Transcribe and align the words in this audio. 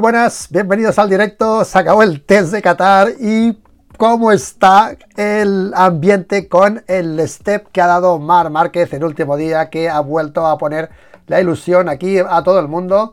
Buenas, 0.00 0.48
bienvenidos 0.50 0.98
al 0.98 1.10
directo. 1.10 1.62
Se 1.62 1.78
acabó 1.78 2.02
el 2.02 2.22
test 2.22 2.52
de 2.52 2.62
Qatar 2.62 3.10
y 3.20 3.58
cómo 3.98 4.32
está 4.32 4.96
el 5.14 5.72
ambiente 5.76 6.48
con 6.48 6.82
el 6.86 7.20
step 7.28 7.66
que 7.70 7.82
ha 7.82 7.86
dado 7.86 8.18
Mar 8.18 8.48
Márquez 8.48 8.90
el 8.94 9.04
último 9.04 9.36
día, 9.36 9.68
que 9.68 9.90
ha 9.90 10.00
vuelto 10.00 10.46
a 10.46 10.56
poner 10.56 10.88
la 11.26 11.38
ilusión 11.38 11.90
aquí 11.90 12.18
a 12.18 12.42
todo 12.42 12.60
el 12.60 12.68
mundo. 12.68 13.12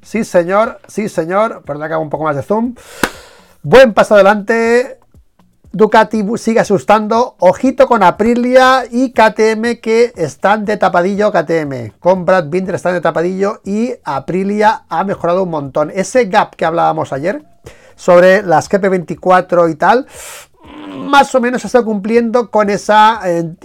Sí, 0.00 0.24
señor, 0.24 0.80
sí, 0.88 1.10
señor. 1.10 1.62
Perdón 1.66 1.92
hago 1.92 2.02
un 2.02 2.08
poco 2.08 2.24
más 2.24 2.36
de 2.36 2.42
zoom. 2.42 2.74
Buen 3.62 3.92
paso 3.92 4.14
adelante. 4.14 4.98
Ducati 5.74 6.24
sigue 6.36 6.60
asustando. 6.60 7.34
Ojito 7.40 7.88
con 7.88 8.04
Aprilia 8.04 8.84
y 8.88 9.10
KTM 9.10 9.80
que 9.82 10.12
están 10.14 10.64
de 10.64 10.76
tapadillo. 10.76 11.32
KTM 11.32 11.98
con 11.98 12.24
Brad 12.24 12.48
Binder 12.48 12.76
están 12.76 12.94
de 12.94 13.00
tapadillo 13.00 13.60
y 13.64 13.92
Aprilia 14.04 14.84
ha 14.88 15.02
mejorado 15.02 15.42
un 15.42 15.50
montón. 15.50 15.90
Ese 15.92 16.26
gap 16.26 16.54
que 16.54 16.64
hablábamos 16.64 17.12
ayer 17.12 17.44
sobre 17.96 18.42
las 18.42 18.70
GP24 18.70 19.68
y 19.68 19.74
tal, 19.74 20.06
más 20.94 21.34
o 21.34 21.40
menos 21.40 21.64
está 21.64 21.82
cumpliendo 21.82 22.50
con 22.52 22.70
esa 22.70 23.20
eh, 23.24 23.56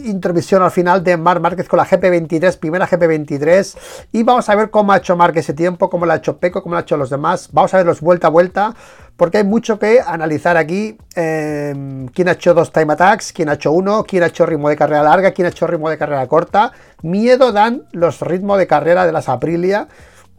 al 0.60 0.72
final 0.72 1.04
de 1.04 1.16
Mar 1.16 1.40
Márquez 1.40 1.68
con 1.68 1.78
la 1.78 1.86
GP23, 1.86 2.58
primera 2.58 2.88
GP23. 2.88 3.78
Y 4.14 4.24
vamos 4.24 4.50
a 4.50 4.56
ver 4.56 4.72
cómo 4.72 4.94
ha 4.94 4.98
hecho 4.98 5.16
Márquez 5.16 5.46
ese 5.46 5.54
tiempo, 5.54 5.92
cómo 5.92 6.08
lo 6.08 6.14
ha 6.14 6.16
hecho 6.16 6.38
Peco, 6.38 6.64
cómo 6.64 6.74
lo 6.74 6.80
ha 6.80 6.82
hecho 6.82 6.98
los 6.98 7.12
demás. 7.12 7.50
Vamos 7.52 7.72
a 7.74 7.78
verlos 7.78 8.02
vuelta 8.02 8.28
a 8.28 8.30
vuelta, 8.32 8.74
porque 9.20 9.40
hay 9.40 9.44
mucho 9.44 9.78
que 9.78 10.00
analizar 10.00 10.56
aquí. 10.56 10.98
Eh, 11.14 12.08
quién 12.14 12.30
ha 12.30 12.32
hecho 12.32 12.54
dos 12.54 12.72
time 12.72 12.94
attacks, 12.94 13.34
quién 13.34 13.50
ha 13.50 13.54
hecho 13.56 13.74
uno, 13.74 14.06
quién 14.06 14.24
ha 14.24 14.28
hecho 14.28 14.46
ritmo 14.46 14.70
de 14.70 14.78
carrera 14.78 15.04
larga, 15.04 15.32
quién 15.34 15.46
ha 15.46 15.50
hecho 15.50 15.68
ritmo 15.68 15.90
de 15.90 15.98
carrera 15.98 16.26
corta. 16.28 16.72
Miedo 17.02 17.52
dan 17.52 17.84
los 17.92 18.22
ritmos 18.22 18.58
de 18.58 18.66
carrera 18.66 19.06
de 19.06 19.12
las 19.12 19.28
Aprilia 19.28 19.90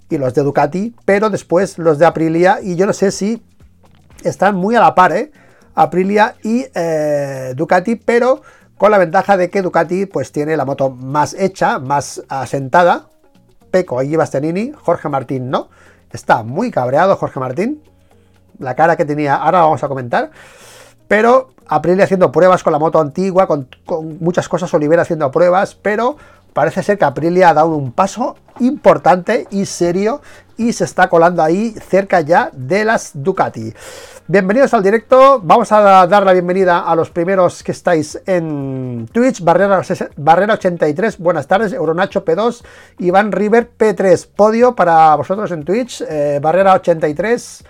y 0.09 0.17
los 0.17 0.33
de 0.33 0.43
Ducati, 0.43 0.97
pero 1.05 1.29
después 1.29 1.77
los 1.77 1.99
de 1.99 2.07
Aprilia. 2.07 2.61
Y 2.63 2.77
yo 2.77 2.87
no 2.87 2.95
sé 2.95 3.11
si 3.11 3.43
están 4.25 4.57
muy 4.57 4.75
a 4.77 4.81
la 4.81 4.95
par, 4.95 5.13
¿eh? 5.13 5.31
Aprilia 5.75 6.37
y 6.43 6.65
eh, 6.75 7.53
Ducati, 7.55 7.97
pero 7.97 8.41
con 8.79 8.91
la 8.91 8.97
ventaja 8.99 9.37
de 9.37 9.51
que 9.51 9.61
Ducati 9.61 10.07
pues 10.07 10.33
tiene 10.33 10.57
la 10.57 10.65
moto 10.65 10.89
más 10.89 11.35
hecha, 11.35 11.79
más 11.79 12.23
asentada. 12.31 13.11
Peco, 13.71 13.99
ahí 13.99 14.09
lleva 14.09 14.25
Stenini, 14.25 14.73
Jorge 14.73 15.11
Martín 15.11 15.51
no. 15.51 15.69
Está 16.11 16.43
muy 16.45 16.71
cabreado 16.71 17.15
Jorge 17.17 17.39
Martín. 17.41 17.83
La 18.61 18.77
cara 18.77 18.97
que 18.97 19.05
tenía, 19.05 19.35
ahora 19.35 19.63
vamos 19.63 19.83
a 19.83 19.89
comentar. 19.89 20.31
Pero 21.09 21.51
Aprilia 21.67 22.05
haciendo 22.05 22.31
pruebas 22.31 22.63
con 22.63 22.73
la 22.73 22.79
moto 22.79 23.01
antigua, 23.01 23.49
con, 23.49 23.69
muchas 24.21 24.49
cosas, 24.49 24.73
Olivera 24.75 25.03
haciendo 25.03 25.31
pruebas, 25.31 25.75
pero 25.75 26.17
parece 26.53 26.83
ser 26.83 26.99
que 26.99 27.05
Aprilia 27.05 27.49
ha 27.49 27.55
dado 27.55 27.75
un 27.75 27.91
paso 27.91 28.37
importante 28.61 29.49
y 29.51 29.67
serio 29.67 30.21
y 30.57 30.73
se 30.73 30.85
está 30.85 31.09
colando 31.09 31.43
ahí 31.43 31.75
cerca 31.89 32.21
ya 32.21 32.51
de 32.53 32.85
las 32.85 33.13
Ducati. 33.15 33.73
Bienvenidos 34.27 34.75
al 34.75 34.83
directo, 34.83 35.41
vamos 35.43 35.73
a 35.73 36.07
dar 36.07 36.25
la 36.25 36.33
bienvenida 36.33 36.81
a 36.81 36.95
los 36.95 37.11
primeros 37.11 37.65
que 37.65 37.73
estáis 37.73 38.21
en 38.27 39.09
Twitch, 39.13 39.43
Barrera, 39.43 39.83
Barrera 40.17 40.55
83, 40.55 41.19
buenas 41.19 41.49
tardes, 41.49 41.73
Euronacho 41.73 42.25
P2, 42.25 42.63
Iván 42.99 43.33
River 43.33 43.71
P3, 43.77 44.29
podio 44.37 44.77
para 44.77 45.17
vosotros 45.17 45.51
en 45.51 45.65
Twitch, 45.65 46.03
eh, 46.03 46.39
Barrera 46.41 46.75
83, 46.75 47.65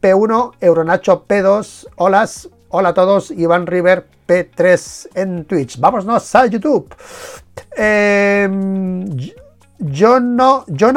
P1, 0.00 0.52
Euronacho 0.60 1.24
P2, 1.26 1.88
hola, 1.96 2.28
hola 2.68 2.88
a 2.90 2.94
todos, 2.94 3.30
Iván 3.30 3.66
River 3.66 4.06
P3 4.26 5.08
en 5.14 5.44
Twitch. 5.44 5.78
Vámonos 5.78 6.34
a 6.34 6.46
YouTube. 6.46 6.94
Eh, 7.76 8.48
John, 9.78 10.38
John 10.78 10.96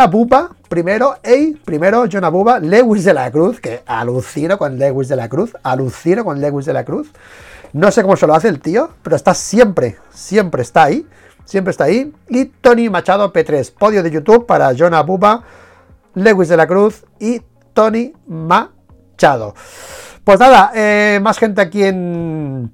primero, 0.69 1.15
hey, 1.21 1.59
primero 1.65 2.05
John 2.11 2.23
Abuba, 2.23 2.59
Lewis 2.59 3.03
de 3.03 3.13
la 3.13 3.29
Cruz, 3.29 3.59
que 3.59 3.81
alucino 3.85 4.57
con 4.57 4.77
Lewis 4.79 5.09
de 5.09 5.15
la 5.15 5.27
Cruz, 5.27 5.55
alucino 5.63 6.23
con 6.23 6.39
Lewis 6.39 6.65
de 6.65 6.73
la 6.73 6.85
Cruz. 6.85 7.11
No 7.73 7.91
sé 7.91 8.01
cómo 8.01 8.15
se 8.15 8.25
lo 8.25 8.33
hace 8.33 8.47
el 8.47 8.59
tío, 8.61 8.89
pero 9.03 9.15
está 9.15 9.33
siempre, 9.33 9.97
siempre 10.09 10.61
está 10.61 10.83
ahí, 10.83 11.05
siempre 11.43 11.71
está 11.71 11.85
ahí. 11.85 12.13
Y 12.29 12.45
Tony 12.45 12.89
Machado 12.89 13.31
P3, 13.33 13.73
podio 13.77 14.01
de 14.01 14.11
YouTube 14.11 14.45
para 14.45 14.73
John 14.77 14.93
Abuba, 14.93 15.43
Lewis 16.15 16.49
de 16.49 16.57
la 16.57 16.65
Cruz 16.65 17.05
y 17.19 17.41
Tony 17.73 18.13
Machado. 18.27 18.78
Pues 20.23 20.39
nada, 20.39 20.71
eh, 20.73 21.19
más 21.21 21.37
gente 21.37 21.59
aquí 21.59 21.83
en, 21.83 22.71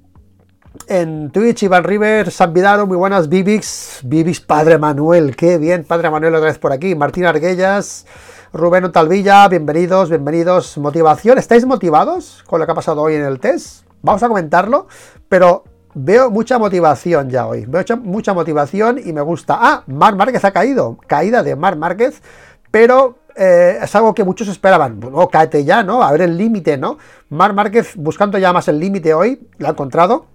en 0.88 1.32
Twitch, 1.32 1.64
Iván 1.64 1.84
River, 1.84 2.30
San 2.30 2.54
Vidaro, 2.54 2.86
muy 2.86 2.98
buenas, 2.98 3.30
Vivix, 3.30 4.02
Vivix 4.04 4.42
Padre 4.42 4.78
Manuel, 4.78 5.36
qué 5.36 5.58
bien, 5.58 5.86
Padre 5.86 6.10
Manuel 6.10 6.36
otra 6.36 6.48
vez 6.48 6.60
por 6.60 6.72
aquí, 6.72 6.94
Martín 6.94 7.26
Arguellas, 7.26 8.06
Rubén 8.54 8.92
Talvilla, 8.92 9.48
bienvenidos, 9.48 10.10
bienvenidos, 10.10 10.78
motivación, 10.78 11.40
¿estáis 11.40 11.66
motivados 11.66 12.44
con 12.46 12.60
lo 12.60 12.66
que 12.66 12.74
ha 12.74 12.76
pasado 12.76 13.02
hoy 13.02 13.16
en 13.16 13.26
el 13.26 13.40
test? 13.40 13.88
Vamos 14.04 14.22
a 14.22 14.28
comentarlo, 14.28 14.88
pero 15.28 15.64
veo 15.96 16.30
mucha 16.30 16.60
motivación 16.60 17.32
ya 17.32 17.48
hoy, 17.48 17.66
veo 17.66 17.84
mucha 18.04 18.36
motivación 18.36 19.00
y 19.04 19.14
me 19.14 19.22
gusta. 19.22 19.58
Ah, 19.60 19.84
Mar 19.88 20.16
Márquez 20.16 20.46
ha 20.46 20.52
caído, 20.52 20.98
caída 21.08 21.42
de 21.42 21.56
Mar 21.56 21.76
Márquez, 21.76 22.22
pero 22.70 23.18
eh, 23.35 23.79
es 23.81 23.96
algo 23.96 24.13
que 24.13 24.23
muchos 24.23 24.47
esperaban. 24.47 25.00
Bueno, 25.00 25.28
cáete 25.28 25.63
ya, 25.63 25.84
¿no? 25.84 26.01
A 26.01 26.12
ver 26.12 26.22
el 26.22 26.38
límite, 26.38 26.78
¿no? 26.78 26.97
Mar 27.29 27.53
Márquez 27.53 27.96
buscando 27.96 28.38
ya 28.38 28.53
más 28.53 28.68
el 28.68 28.79
límite 28.79 29.13
hoy, 29.13 29.47
lo 29.57 29.68
ha 29.68 29.72
encontrado 29.72 30.25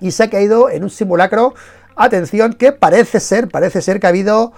y 0.00 0.10
se 0.10 0.24
ha 0.24 0.30
caído 0.30 0.68
en 0.70 0.82
un 0.82 0.90
simulacro. 0.90 1.54
Atención, 1.96 2.54
que 2.54 2.72
parece 2.72 3.20
ser, 3.20 3.48
parece 3.48 3.82
ser 3.82 4.00
que 4.00 4.06
ha 4.06 4.10
habido 4.10 4.52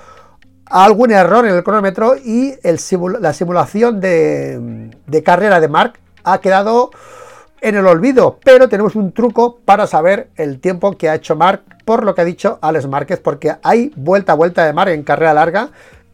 algún 0.67 1.11
error 1.11 1.47
en 1.47 1.55
el 1.55 1.63
cronómetro 1.63 2.17
y 2.17 2.55
el 2.63 2.79
la 3.21 3.33
simulación 3.33 4.01
de, 4.01 4.91
de 5.07 5.23
carrera 5.23 5.61
de 5.61 5.69
Mark 5.69 5.99
ha 6.25 6.41
quedado 6.41 6.91
en 7.61 7.77
el 7.77 7.87
olvido, 7.87 8.39
pero 8.45 8.69
tenemos 8.69 8.97
un 8.97 9.13
truco 9.13 9.61
para 9.65 9.87
saber 9.87 10.31
el 10.37 10.61
tiempo 10.61 10.93
que 10.97 11.09
ha 11.09 11.15
hecho 11.15 11.37
Mark 11.37 11.63
por 11.85 12.05
lo 12.05 12.15
que 12.15 12.21
ha 12.21 12.25
dicho 12.25 12.59
Alex 12.61 12.89
Márquez, 12.89 13.21
porque 13.21 13.57
hay 13.63 13.93
vuelta 13.97 14.33
a 14.33 14.37
vuelta 14.37 14.65
de 14.65 14.73
Mark 14.73 14.91
en 14.91 15.05
carrera 15.05 15.35
larga 15.35 15.71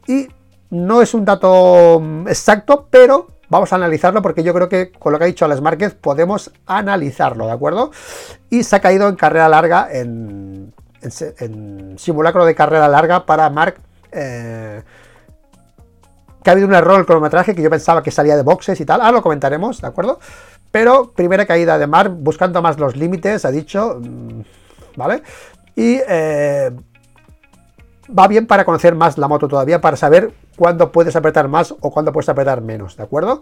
y 0.06 0.28
no 0.71 1.03
es 1.03 1.15
un 1.15 1.25
dato 1.25 2.03
exacto, 2.27 2.87
pero 2.91 3.39
Vamos 3.51 3.73
a 3.73 3.77
analizarlo 3.77 4.21
porque 4.21 4.43
yo 4.43 4.53
creo 4.53 4.69
que 4.69 4.93
con 4.93 5.12
lo 5.12 5.19
que 5.19 5.25
ha 5.25 5.27
dicho 5.27 5.45
Alex 5.45 5.62
Márquez 5.62 5.95
podemos 5.95 6.53
analizarlo, 6.67 7.47
¿de 7.47 7.53
acuerdo? 7.53 7.91
Y 8.51 8.62
se 8.62 8.77
ha 8.77 8.81
caído 8.81 9.09
en 9.09 9.17
carrera 9.17 9.49
larga, 9.49 9.89
en, 9.91 10.75
simulacro 11.97 12.45
de 12.45 12.55
carrera 12.55 12.89
larga 12.89 13.25
para 13.25 13.49
Mark. 13.49 13.81
Eh, 14.12 14.83
que 16.43 16.51
ha 16.51 16.53
habido 16.53 16.69
un 16.69 16.75
error 16.75 16.95
en 16.95 17.01
el 17.01 17.07
cronometraje 17.07 17.55
que 17.55 17.62
yo 17.62 17.71
pensaba 17.71 18.03
que 18.03 18.11
salía 18.11 18.37
de 18.37 18.43
boxes 18.43 18.81
y 18.81 18.84
tal. 18.84 19.01
Ahora 19.01 19.12
lo 19.12 19.23
comentaremos, 19.23 19.81
¿de 19.81 19.87
acuerdo? 19.87 20.21
Pero 20.71 21.12
primera 21.12 21.47
caída 21.47 21.78
de 21.78 21.87
Mark, 21.87 22.12
buscando 22.19 22.61
más 22.61 22.78
los 22.78 22.97
límites, 22.97 23.45
ha 23.45 23.51
dicho. 23.51 23.99
Mm, 24.01 24.43
¿Vale? 24.97 25.23
Y 25.75 26.01
eh, 26.07 26.71
va 28.17 28.29
bien 28.29 28.47
para 28.47 28.65
conocer 28.65 28.95
más 28.95 29.19
la 29.19 29.29
moto 29.29 29.49
todavía, 29.49 29.81
para 29.81 29.97
saber 29.97 30.33
cuándo 30.57 30.93
puedes 30.93 31.17
apretar 31.17 31.49
más 31.49 31.73
o 31.81 31.91
cuándo 31.91 32.13
puedes 32.13 32.29
apretar 32.29 32.61
menos, 32.61 32.97
¿de 32.97 33.03
acuerdo? 33.03 33.41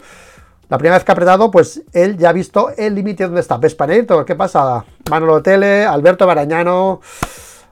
La 0.69 0.77
primera 0.77 0.97
vez 0.97 1.05
que 1.05 1.11
ha 1.11 1.13
apretado, 1.13 1.49
pues 1.49 1.81
él 1.93 2.17
ya 2.17 2.29
ha 2.29 2.33
visto 2.33 2.71
el 2.75 2.93
límite 2.93 3.23
donde 3.23 3.39
está. 3.39 3.57
Vespaneto, 3.57 4.25
¿qué 4.25 4.35
pasa? 4.35 4.83
Manolo 5.09 5.41
Tele, 5.41 5.85
Alberto 5.85 6.27
Barañano, 6.27 6.99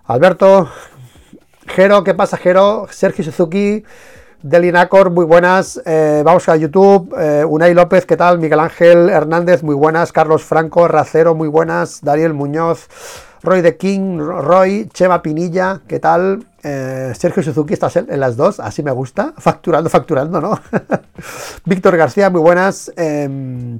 Alberto, 0.06 0.70
Jero, 1.68 2.04
¿qué 2.06 2.14
pasa, 2.14 2.38
Jero? 2.38 2.88
Sergio 2.90 3.26
Suzuki, 3.26 3.84
Delinacor, 4.42 5.10
muy 5.10 5.26
buenas. 5.26 5.82
Eh, 5.86 6.22
vamos 6.24 6.48
a 6.48 6.56
YouTube. 6.56 7.14
Eh, 7.20 7.44
Unai 7.44 7.74
López, 7.74 8.06
¿qué 8.06 8.16
tal? 8.16 8.40
Miguel 8.40 8.60
Ángel 8.60 9.10
Hernández, 9.10 9.64
muy 9.64 9.76
buenas. 9.76 10.12
Carlos 10.12 10.44
Franco, 10.44 10.88
Racero, 10.88 11.34
muy 11.34 11.48
buenas. 11.48 12.02
Daniel 12.02 12.34
Muñoz, 12.34 12.88
Roy 13.46 13.62
de 13.62 13.78
King, 13.78 14.18
Roy, 14.18 14.90
Chema 14.92 15.22
Pinilla, 15.22 15.82
¿qué 15.88 16.00
tal? 16.00 16.48
Eh, 16.64 17.14
Sergio 17.16 17.44
Suzuki, 17.44 17.76
estás 17.76 17.96
en, 17.96 18.20
las 18.20 18.36
dos, 18.36 18.60
así 18.60 18.82
me 18.82 18.90
gusta. 18.92 19.36
Facturando, 19.38 19.88
facturando, 19.90 20.42
¿no? 20.42 20.60
Víctor 21.66 21.96
García, 21.96 22.32
muy 22.32 22.42
buenas. 22.42 22.92
Em, 22.98 23.80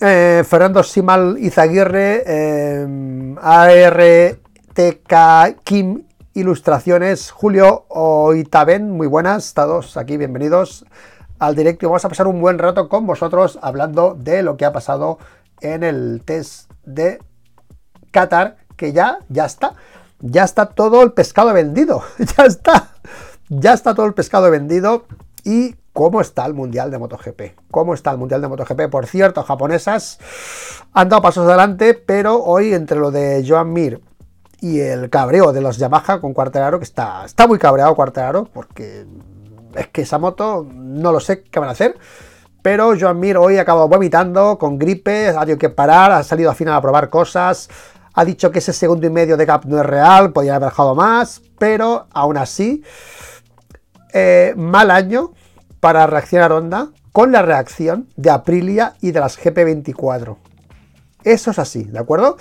eh, 0.00 0.44
Fernando 0.48 0.84
Simal 0.84 1.36
Izaguirre, 1.38 2.22
em, 2.26 3.36
ARTK 3.42 5.12
Kim 5.64 6.04
Ilustraciones, 6.34 7.32
Julio 7.32 7.86
Oitaben, 7.88 8.92
muy 8.92 9.08
buenas, 9.08 9.52
todos 9.52 9.96
aquí, 9.96 10.16
bienvenidos 10.16 10.86
al 11.40 11.56
directo. 11.56 11.88
Vamos 11.88 12.04
a 12.04 12.08
pasar 12.08 12.28
un 12.28 12.40
buen 12.40 12.60
rato 12.60 12.88
con 12.88 13.04
vosotros 13.04 13.58
hablando 13.62 14.14
de 14.14 14.44
lo 14.44 14.56
que 14.56 14.64
ha 14.64 14.72
pasado 14.72 15.18
en 15.60 15.82
el 15.82 16.22
test 16.24 16.69
de 16.94 17.18
Qatar, 18.10 18.56
que 18.76 18.92
ya, 18.92 19.18
ya 19.28 19.46
está 19.46 19.74
ya 20.20 20.44
está 20.44 20.66
todo 20.66 21.02
el 21.02 21.12
pescado 21.12 21.52
vendido. 21.52 22.02
ya 22.36 22.44
está. 22.44 22.90
Ya 23.48 23.72
está 23.72 23.94
todo 23.94 24.06
el 24.06 24.14
pescado 24.14 24.50
vendido. 24.50 25.06
¿Y 25.44 25.76
cómo 25.92 26.20
está 26.20 26.44
el 26.46 26.54
Mundial 26.54 26.90
de 26.90 26.98
MotoGP? 26.98 27.40
¿Cómo 27.70 27.94
está 27.94 28.10
el 28.10 28.18
Mundial 28.18 28.42
de 28.42 28.48
MotoGP? 28.48 28.90
Por 28.90 29.06
cierto, 29.06 29.42
japonesas 29.42 30.18
han 30.92 31.08
dado 31.08 31.22
pasos 31.22 31.46
adelante, 31.46 31.94
pero 31.94 32.42
hoy 32.42 32.74
entre 32.74 32.98
lo 32.98 33.10
de 33.10 33.44
Joan 33.46 33.72
Mir 33.72 34.00
y 34.60 34.80
el 34.80 35.08
cabreo 35.08 35.52
de 35.52 35.62
los 35.62 35.78
Yamaha 35.78 36.20
con 36.20 36.34
Cuarteraro, 36.34 36.78
que 36.78 36.84
está, 36.84 37.24
está 37.24 37.46
muy 37.46 37.58
cabreado 37.58 37.94
Cuarteraro, 37.94 38.44
porque 38.44 39.06
es 39.74 39.88
que 39.88 40.02
esa 40.02 40.18
moto 40.18 40.66
no 40.70 41.12
lo 41.12 41.20
sé 41.20 41.42
qué 41.44 41.58
van 41.58 41.70
a 41.70 41.72
hacer. 41.72 41.96
Pero 42.62 42.94
Joan 42.98 43.18
Mir 43.18 43.36
hoy 43.36 43.58
ha 43.58 43.62
acabado 43.62 43.88
vomitando 43.88 44.58
con 44.58 44.78
gripe, 44.78 45.28
ha 45.28 45.40
tenido 45.40 45.58
que 45.58 45.70
parar, 45.70 46.12
ha 46.12 46.22
salido 46.22 46.50
al 46.50 46.56
final 46.56 46.74
a 46.74 46.82
probar 46.82 47.08
cosas, 47.08 47.68
ha 48.12 48.24
dicho 48.24 48.50
que 48.50 48.58
ese 48.58 48.72
segundo 48.72 49.06
y 49.06 49.10
medio 49.10 49.36
de 49.36 49.46
gap 49.46 49.64
no 49.64 49.78
es 49.78 49.86
real, 49.86 50.32
podría 50.32 50.56
haber 50.56 50.68
bajado 50.68 50.94
más, 50.94 51.42
pero 51.58 52.06
aún 52.12 52.36
así, 52.36 52.82
eh, 54.12 54.52
mal 54.56 54.90
año 54.90 55.32
para 55.80 56.06
reaccionar 56.06 56.52
Honda 56.52 56.88
con 57.12 57.32
la 57.32 57.42
reacción 57.42 58.08
de 58.16 58.30
Aprilia 58.30 58.94
y 59.00 59.12
de 59.12 59.20
las 59.20 59.38
GP24. 59.38 60.36
Eso 61.22 61.50
es 61.50 61.58
así, 61.58 61.84
¿de 61.84 61.98
acuerdo? 61.98 62.36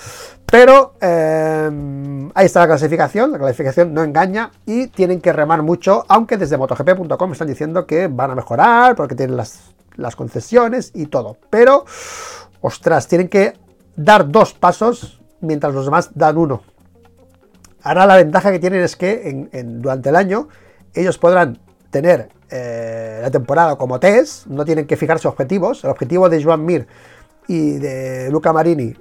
Pero 0.45 0.95
eh, 1.01 1.69
ahí 2.33 2.45
está 2.45 2.61
la 2.61 2.67
clasificación, 2.67 3.31
la 3.31 3.37
clasificación 3.37 3.93
no 3.93 4.03
engaña 4.03 4.51
y 4.65 4.87
tienen 4.87 5.21
que 5.21 5.33
remar 5.33 5.63
mucho, 5.63 6.05
aunque 6.07 6.37
desde 6.37 6.57
motogp.com 6.57 7.31
están 7.31 7.47
diciendo 7.47 7.85
que 7.85 8.07
van 8.07 8.31
a 8.31 8.35
mejorar 8.35 8.95
porque 8.95 9.15
tienen 9.15 9.37
las, 9.37 9.73
las 9.99 10.15
concesiones 10.15 10.91
y 10.93 11.07
todo. 11.07 11.37
Pero, 11.49 11.85
ostras, 12.61 13.07
tienen 13.07 13.27
que 13.27 13.53
dar 13.95 14.29
dos 14.29 14.53
pasos 14.53 15.21
mientras 15.41 15.73
los 15.73 15.85
demás 15.85 16.11
dan 16.15 16.37
uno. 16.37 16.63
Ahora 17.81 18.05
la 18.05 18.17
ventaja 18.17 18.51
que 18.51 18.59
tienen 18.59 18.81
es 18.81 18.95
que 18.95 19.49
durante 19.65 20.09
el 20.09 20.15
año 20.15 20.49
ellos 20.93 21.17
podrán 21.17 21.59
tener 21.91 22.29
eh, 22.49 23.19
la 23.21 23.31
temporada 23.31 23.77
como 23.77 23.99
test, 23.99 24.47
no 24.47 24.65
tienen 24.65 24.85
que 24.85 24.97
fijarse 24.97 25.27
objetivos. 25.27 25.83
El 25.83 25.91
objetivo 25.91 26.29
de 26.29 26.43
Joan 26.43 26.65
Mir 26.65 26.87
y 27.47 27.73
de 27.73 28.29
Luca 28.31 28.51
Marini 28.51 28.95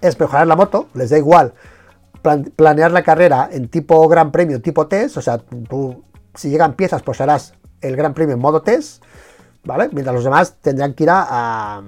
es 0.00 0.20
mejorar 0.20 0.46
la 0.46 0.56
moto, 0.56 0.88
les 0.94 1.10
da 1.10 1.18
igual 1.18 1.54
planear 2.56 2.90
la 2.90 3.02
carrera 3.02 3.48
en 3.52 3.68
tipo 3.68 4.08
Gran 4.08 4.32
Premio, 4.32 4.60
tipo 4.62 4.86
test, 4.86 5.18
o 5.18 5.22
sea, 5.22 5.38
tú, 5.38 6.04
si 6.34 6.48
llegan 6.48 6.74
piezas, 6.74 7.02
pues 7.02 7.20
harás 7.20 7.54
el 7.82 7.96
Gran 7.96 8.14
Premio 8.14 8.34
en 8.34 8.40
modo 8.40 8.62
test, 8.62 9.04
¿vale? 9.64 9.88
Mientras 9.92 10.14
los 10.14 10.24
demás 10.24 10.56
tendrán 10.60 10.94
que 10.94 11.04
ir 11.04 11.10
a, 11.10 11.82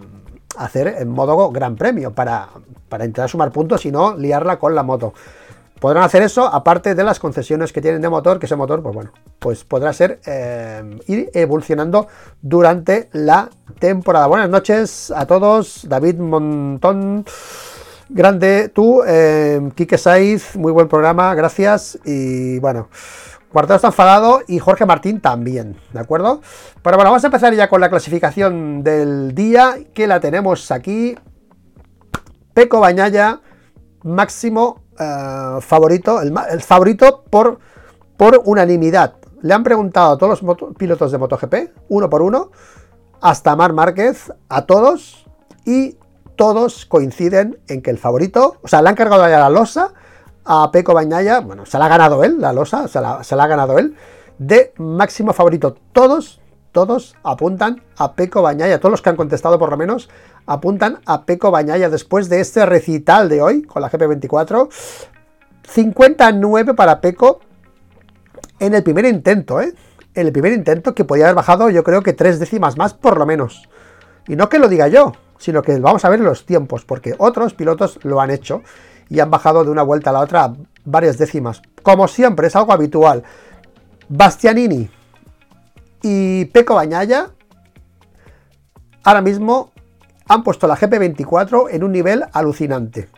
hacer 0.56 0.88
en 0.98 1.10
modo 1.10 1.50
Gran 1.50 1.76
Premio 1.76 2.12
para, 2.12 2.48
para 2.88 3.04
intentar 3.04 3.28
sumar 3.28 3.52
puntos 3.52 3.84
y 3.84 3.92
no 3.92 4.16
liarla 4.16 4.58
con 4.58 4.74
la 4.74 4.82
moto. 4.82 5.12
Podrán 5.80 6.04
hacer 6.04 6.22
eso, 6.22 6.46
aparte 6.46 6.94
de 6.94 7.04
las 7.04 7.18
concesiones 7.18 7.70
que 7.70 7.82
tienen 7.82 8.00
de 8.00 8.08
motor, 8.08 8.38
que 8.38 8.46
ese 8.46 8.56
motor, 8.56 8.82
pues 8.82 8.94
bueno, 8.94 9.12
pues 9.38 9.62
podrá 9.62 9.92
ser 9.92 10.20
eh, 10.24 10.98
ir 11.06 11.30
evolucionando 11.34 12.06
durante 12.40 13.10
la 13.12 13.50
temporada. 13.78 14.26
Buenas 14.26 14.48
noches 14.48 15.12
a 15.14 15.26
todos, 15.26 15.86
David 15.86 16.16
Montón, 16.16 17.26
grande 18.08 18.70
tú, 18.70 19.02
eh, 19.06 19.70
Quique 19.74 19.98
Saiz, 19.98 20.56
muy 20.56 20.72
buen 20.72 20.88
programa, 20.88 21.34
gracias. 21.34 21.98
Y 22.06 22.58
bueno, 22.60 22.88
Cuartado 23.56 23.76
está 23.76 23.88
enfadado 23.88 24.42
y 24.46 24.58
Jorge 24.58 24.84
Martín 24.84 25.18
también, 25.18 25.78
¿de 25.94 25.98
acuerdo? 25.98 26.42
Pero 26.82 26.98
bueno, 26.98 27.08
vamos 27.10 27.24
a 27.24 27.28
empezar 27.28 27.54
ya 27.54 27.70
con 27.70 27.80
la 27.80 27.88
clasificación 27.88 28.82
del 28.82 29.34
día, 29.34 29.78
que 29.94 30.06
la 30.06 30.20
tenemos 30.20 30.70
aquí. 30.70 31.16
Peco 32.52 32.80
Bañaya, 32.80 33.40
máximo 34.02 34.82
eh, 35.00 35.56
favorito, 35.62 36.20
el, 36.20 36.60
favorito 36.60 37.24
por, 37.30 37.58
por 38.18 38.42
unanimidad. 38.44 39.14
Le 39.40 39.54
han 39.54 39.64
preguntado 39.64 40.12
a 40.12 40.18
todos 40.18 40.42
los 40.42 40.74
pilotos 40.76 41.10
de 41.10 41.16
MotoGP, 41.16 41.54
uno 41.88 42.10
por 42.10 42.20
uno, 42.20 42.50
hasta 43.22 43.56
Mar 43.56 43.72
Márquez, 43.72 44.34
a 44.50 44.66
todos, 44.66 45.26
y 45.64 45.96
todos 46.36 46.84
coinciden 46.84 47.58
en 47.68 47.80
que 47.80 47.88
el 47.88 47.96
favorito, 47.96 48.58
o 48.60 48.68
sea, 48.68 48.82
le 48.82 48.90
han 48.90 48.96
cargado 48.96 49.26
ya 49.26 49.38
la 49.38 49.48
losa 49.48 49.94
a 50.46 50.70
Peco 50.70 50.94
Bañaya, 50.94 51.40
bueno, 51.40 51.66
se 51.66 51.78
la 51.78 51.86
ha 51.86 51.88
ganado 51.88 52.22
él, 52.22 52.40
la 52.40 52.52
losa, 52.52 52.86
se 52.88 53.00
la, 53.00 53.24
se 53.24 53.34
la 53.34 53.44
ha 53.44 53.46
ganado 53.48 53.78
él, 53.78 53.96
de 54.38 54.72
máximo 54.78 55.32
favorito. 55.32 55.76
Todos, 55.92 56.40
todos 56.70 57.16
apuntan 57.24 57.82
a 57.96 58.14
Peco 58.14 58.42
Bañaya, 58.42 58.78
todos 58.78 58.92
los 58.92 59.02
que 59.02 59.10
han 59.10 59.16
contestado 59.16 59.58
por 59.58 59.70
lo 59.70 59.76
menos 59.76 60.08
apuntan 60.46 61.00
a 61.04 61.24
Peco 61.24 61.50
Bañaya 61.50 61.90
después 61.90 62.28
de 62.28 62.40
este 62.40 62.64
recital 62.64 63.28
de 63.28 63.42
hoy 63.42 63.62
con 63.62 63.82
la 63.82 63.90
GP24. 63.90 64.68
59 65.68 66.74
para 66.74 67.00
Peco 67.00 67.40
en 68.60 68.74
el 68.74 68.84
primer 68.84 69.04
intento, 69.04 69.60
¿eh? 69.60 69.74
En 70.14 70.26
el 70.26 70.32
primer 70.32 70.52
intento 70.52 70.94
que 70.94 71.04
podía 71.04 71.24
haber 71.24 71.34
bajado 71.34 71.68
yo 71.70 71.82
creo 71.82 72.02
que 72.02 72.12
tres 72.12 72.38
décimas 72.38 72.78
más 72.78 72.94
por 72.94 73.18
lo 73.18 73.26
menos. 73.26 73.68
Y 74.28 74.36
no 74.36 74.48
que 74.48 74.60
lo 74.60 74.68
diga 74.68 74.86
yo, 74.86 75.12
sino 75.38 75.62
que 75.62 75.78
vamos 75.80 76.04
a 76.04 76.08
ver 76.08 76.20
los 76.20 76.46
tiempos, 76.46 76.84
porque 76.84 77.14
otros 77.18 77.54
pilotos 77.54 77.98
lo 78.04 78.20
han 78.20 78.30
hecho 78.30 78.62
y 79.08 79.20
han 79.20 79.30
bajado 79.30 79.64
de 79.64 79.70
una 79.70 79.82
vuelta 79.82 80.10
a 80.10 80.12
la 80.12 80.20
otra 80.20 80.52
varias 80.84 81.18
décimas. 81.18 81.62
Como 81.82 82.08
siempre, 82.08 82.48
es 82.48 82.56
algo 82.56 82.72
habitual. 82.72 83.22
Bastianini 84.08 84.88
y 86.02 86.44
Peco 86.46 86.74
Bañaya 86.74 87.30
ahora 89.02 89.20
mismo 89.20 89.72
han 90.28 90.42
puesto 90.42 90.66
la 90.66 90.76
GP24 90.76 91.68
en 91.70 91.84
un 91.84 91.92
nivel 91.92 92.24
alucinante. 92.32 93.08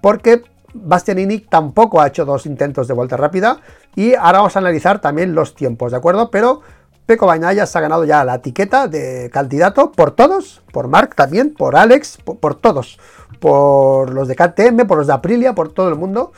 Porque 0.00 0.42
Bastianini 0.74 1.38
tampoco 1.40 2.00
ha 2.00 2.08
hecho 2.08 2.24
dos 2.24 2.46
intentos 2.46 2.88
de 2.88 2.94
vuelta 2.94 3.16
rápida. 3.16 3.60
Y 3.96 4.14
ahora 4.14 4.38
vamos 4.38 4.56
a 4.56 4.60
analizar 4.60 5.00
también 5.00 5.34
los 5.34 5.54
tiempos, 5.54 5.92
¿de 5.92 5.98
acuerdo? 5.98 6.30
Pero 6.30 6.60
Peco 7.08 7.24
Bañaya 7.24 7.64
se 7.64 7.78
ha 7.78 7.80
ganado 7.80 8.04
ya 8.04 8.22
la 8.22 8.34
etiqueta 8.34 8.86
de 8.86 9.30
candidato 9.32 9.92
por 9.92 10.10
todos, 10.10 10.60
por 10.70 10.88
Mark 10.88 11.14
también, 11.14 11.54
por 11.54 11.74
Alex, 11.74 12.18
por, 12.18 12.54
todos, 12.56 12.98
por 13.40 14.12
los 14.12 14.28
de 14.28 14.36
KTM, 14.36 14.86
por 14.86 14.98
los 14.98 15.06
de 15.06 15.14
Aprilia, 15.14 15.54
por 15.54 15.72
todo 15.72 15.88
el 15.88 15.94
mundo. 15.94 16.32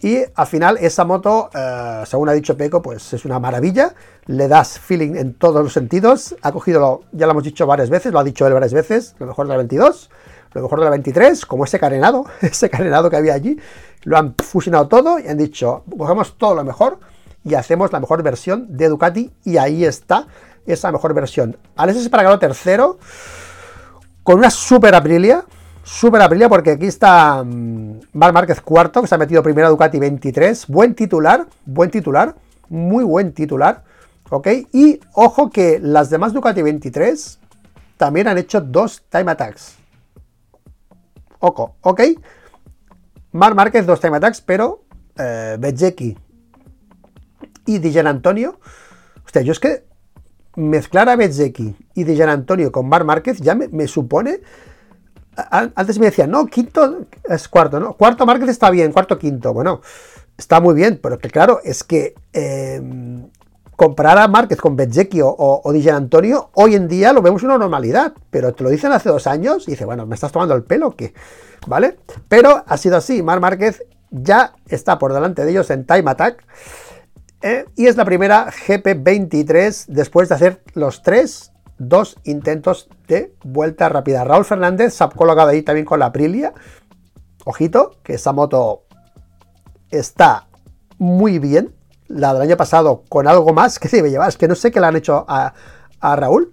Y 0.00 0.20
al 0.34 0.46
final 0.46 0.78
esa 0.80 1.04
moto, 1.04 1.50
eh, 1.52 2.02
según 2.06 2.30
ha 2.30 2.32
dicho 2.32 2.56
Peco, 2.56 2.80
pues 2.80 3.12
es 3.12 3.26
una 3.26 3.38
maravilla. 3.38 3.94
Le 4.24 4.48
das 4.48 4.78
feeling 4.78 5.16
en 5.16 5.34
todos 5.34 5.62
los 5.62 5.74
sentidos. 5.74 6.34
Ha 6.40 6.50
cogido, 6.50 7.02
ya 7.12 7.26
lo 7.26 7.32
hemos 7.32 7.44
dicho 7.44 7.66
varias 7.66 7.90
veces, 7.90 8.10
lo 8.10 8.18
ha 8.18 8.24
dicho 8.24 8.46
él 8.46 8.54
varias 8.54 8.72
veces, 8.72 9.16
lo 9.18 9.26
mejor 9.26 9.46
de 9.46 9.50
la 9.50 9.58
22, 9.58 10.10
lo 10.54 10.62
mejor 10.62 10.78
de 10.78 10.84
la 10.86 10.90
23, 10.92 11.44
como 11.44 11.64
ese 11.66 11.78
carenado, 11.78 12.24
ese 12.40 12.70
carenado 12.70 13.10
que 13.10 13.16
había 13.16 13.34
allí. 13.34 13.60
Lo 14.04 14.16
han 14.16 14.34
fusionado 14.42 14.88
todo 14.88 15.18
y 15.18 15.28
han 15.28 15.36
dicho, 15.36 15.84
cogemos 15.94 16.38
todo 16.38 16.54
lo 16.54 16.64
mejor 16.64 17.00
y 17.46 17.54
hacemos 17.54 17.92
la 17.92 18.00
mejor 18.00 18.22
versión 18.22 18.76
de 18.76 18.88
Ducati. 18.88 19.32
Y 19.44 19.56
ahí 19.56 19.84
está 19.84 20.26
esa 20.66 20.92
mejor 20.92 21.14
versión. 21.14 21.56
Alex 21.76 21.98
Espargaro 21.98 22.38
tercero, 22.38 22.98
con 24.22 24.38
una 24.38 24.50
super 24.50 24.94
Aprilia 24.94 25.44
Súper 25.86 26.20
Aprilia 26.20 26.48
porque 26.48 26.72
aquí 26.72 26.86
está 26.86 27.44
mm, 27.44 28.00
Mar 28.12 28.32
Márquez 28.32 28.60
cuarto, 28.60 29.00
que 29.00 29.06
se 29.06 29.14
ha 29.14 29.18
metido 29.18 29.40
primero 29.40 29.68
a 29.68 29.70
Ducati 29.70 30.00
23. 30.00 30.66
Buen 30.66 30.96
titular, 30.96 31.46
buen 31.64 31.92
titular, 31.92 32.34
muy 32.68 33.04
buen 33.04 33.32
titular. 33.32 33.84
¿Ok? 34.30 34.48
Y 34.72 34.98
ojo 35.12 35.48
que 35.48 35.78
las 35.80 36.10
demás 36.10 36.32
Ducati 36.32 36.60
23 36.60 37.38
también 37.96 38.26
han 38.26 38.36
hecho 38.36 38.60
dos 38.60 39.04
time 39.08 39.30
attacks. 39.30 39.76
Ojo, 41.38 41.76
¿ok? 41.82 42.00
Mar 43.30 43.54
Márquez 43.54 43.86
dos 43.86 44.00
time 44.00 44.16
attacks, 44.16 44.40
pero 44.40 44.82
eh, 45.16 45.56
y 47.66 47.78
Dijan 47.78 48.06
Antonio. 48.06 48.58
Hostia, 49.24 49.42
yo 49.42 49.52
es 49.52 49.60
que 49.60 49.84
mezclar 50.56 51.08
a 51.08 51.16
Bezzecchi 51.16 51.76
y 51.94 52.04
Dijan 52.04 52.30
Antonio 52.30 52.72
con 52.72 52.88
Mar 52.88 53.04
Márquez 53.04 53.38
ya 53.38 53.54
me 53.54 53.86
supone 53.86 54.40
antes 55.50 55.98
me 55.98 56.06
decían, 56.06 56.30
no, 56.30 56.46
quinto 56.46 57.06
es 57.28 57.48
cuarto, 57.48 57.78
¿no? 57.78 57.94
Cuarto 57.94 58.26
Márquez 58.26 58.48
está 58.48 58.70
bien, 58.70 58.92
cuarto, 58.92 59.18
quinto. 59.18 59.52
Bueno, 59.52 59.80
está 60.36 60.60
muy 60.60 60.74
bien, 60.74 60.98
pero 61.02 61.18
que 61.18 61.28
claro, 61.30 61.60
es 61.62 61.84
que 61.84 62.14
eh, 62.32 62.80
a 63.78 64.28
Márquez 64.28 64.58
con 64.58 64.76
Bezzecchi 64.76 65.20
o, 65.20 65.28
o, 65.28 65.72
Antonio, 65.92 66.50
hoy 66.54 66.74
en 66.74 66.88
día 66.88 67.12
lo 67.12 67.20
vemos 67.20 67.42
una 67.42 67.58
normalidad, 67.58 68.14
pero 68.30 68.54
te 68.54 68.64
lo 68.64 68.70
dicen 68.70 68.92
hace 68.92 69.10
dos 69.10 69.26
años 69.26 69.68
y 69.68 69.72
dice, 69.72 69.84
bueno, 69.84 70.06
¿me 70.06 70.14
estás 70.14 70.32
tomando 70.32 70.54
el 70.54 70.64
pelo 70.64 70.88
o 70.88 70.96
qué? 70.96 71.12
¿Vale? 71.66 71.98
Pero 72.28 72.64
ha 72.66 72.76
sido 72.78 72.96
así, 72.96 73.22
Mar 73.22 73.40
Márquez 73.40 73.84
ya 74.10 74.54
está 74.68 74.98
por 74.98 75.12
delante 75.12 75.44
de 75.44 75.50
ellos 75.50 75.70
en 75.70 75.84
Time 75.84 76.10
Attack. 76.10 76.42
Eh, 77.42 77.66
y 77.76 77.86
es 77.86 77.96
la 77.96 78.04
primera 78.04 78.50
GP23 78.50 79.86
después 79.88 80.28
de 80.28 80.34
hacer 80.34 80.62
los 80.74 81.02
tres 81.02 81.52
dos 81.78 82.16
intentos 82.24 82.88
de 83.06 83.34
vuelta 83.44 83.88
rápida. 83.88 84.24
Raúl 84.24 84.44
Fernández 84.44 84.94
se 84.94 85.04
ha 85.04 85.08
colocado 85.08 85.50
ahí 85.50 85.62
también 85.62 85.86
con 85.86 86.00
la 86.00 86.06
Aprilia. 86.06 86.52
Ojito, 87.44 87.98
que 88.02 88.14
esa 88.14 88.32
moto 88.32 88.84
está 89.90 90.48
muy 90.98 91.38
bien. 91.38 91.74
La 92.08 92.32
del 92.32 92.42
año 92.42 92.56
pasado 92.56 93.04
con 93.08 93.26
algo 93.26 93.52
más 93.52 93.78
que 93.78 93.88
debe 93.92 94.10
llevar. 94.10 94.28
Es 94.28 94.36
que 94.36 94.48
no 94.48 94.54
sé 94.54 94.70
qué 94.70 94.80
le 94.80 94.86
han 94.86 94.96
hecho 94.96 95.24
a, 95.28 95.52
Raúl. 96.00 96.52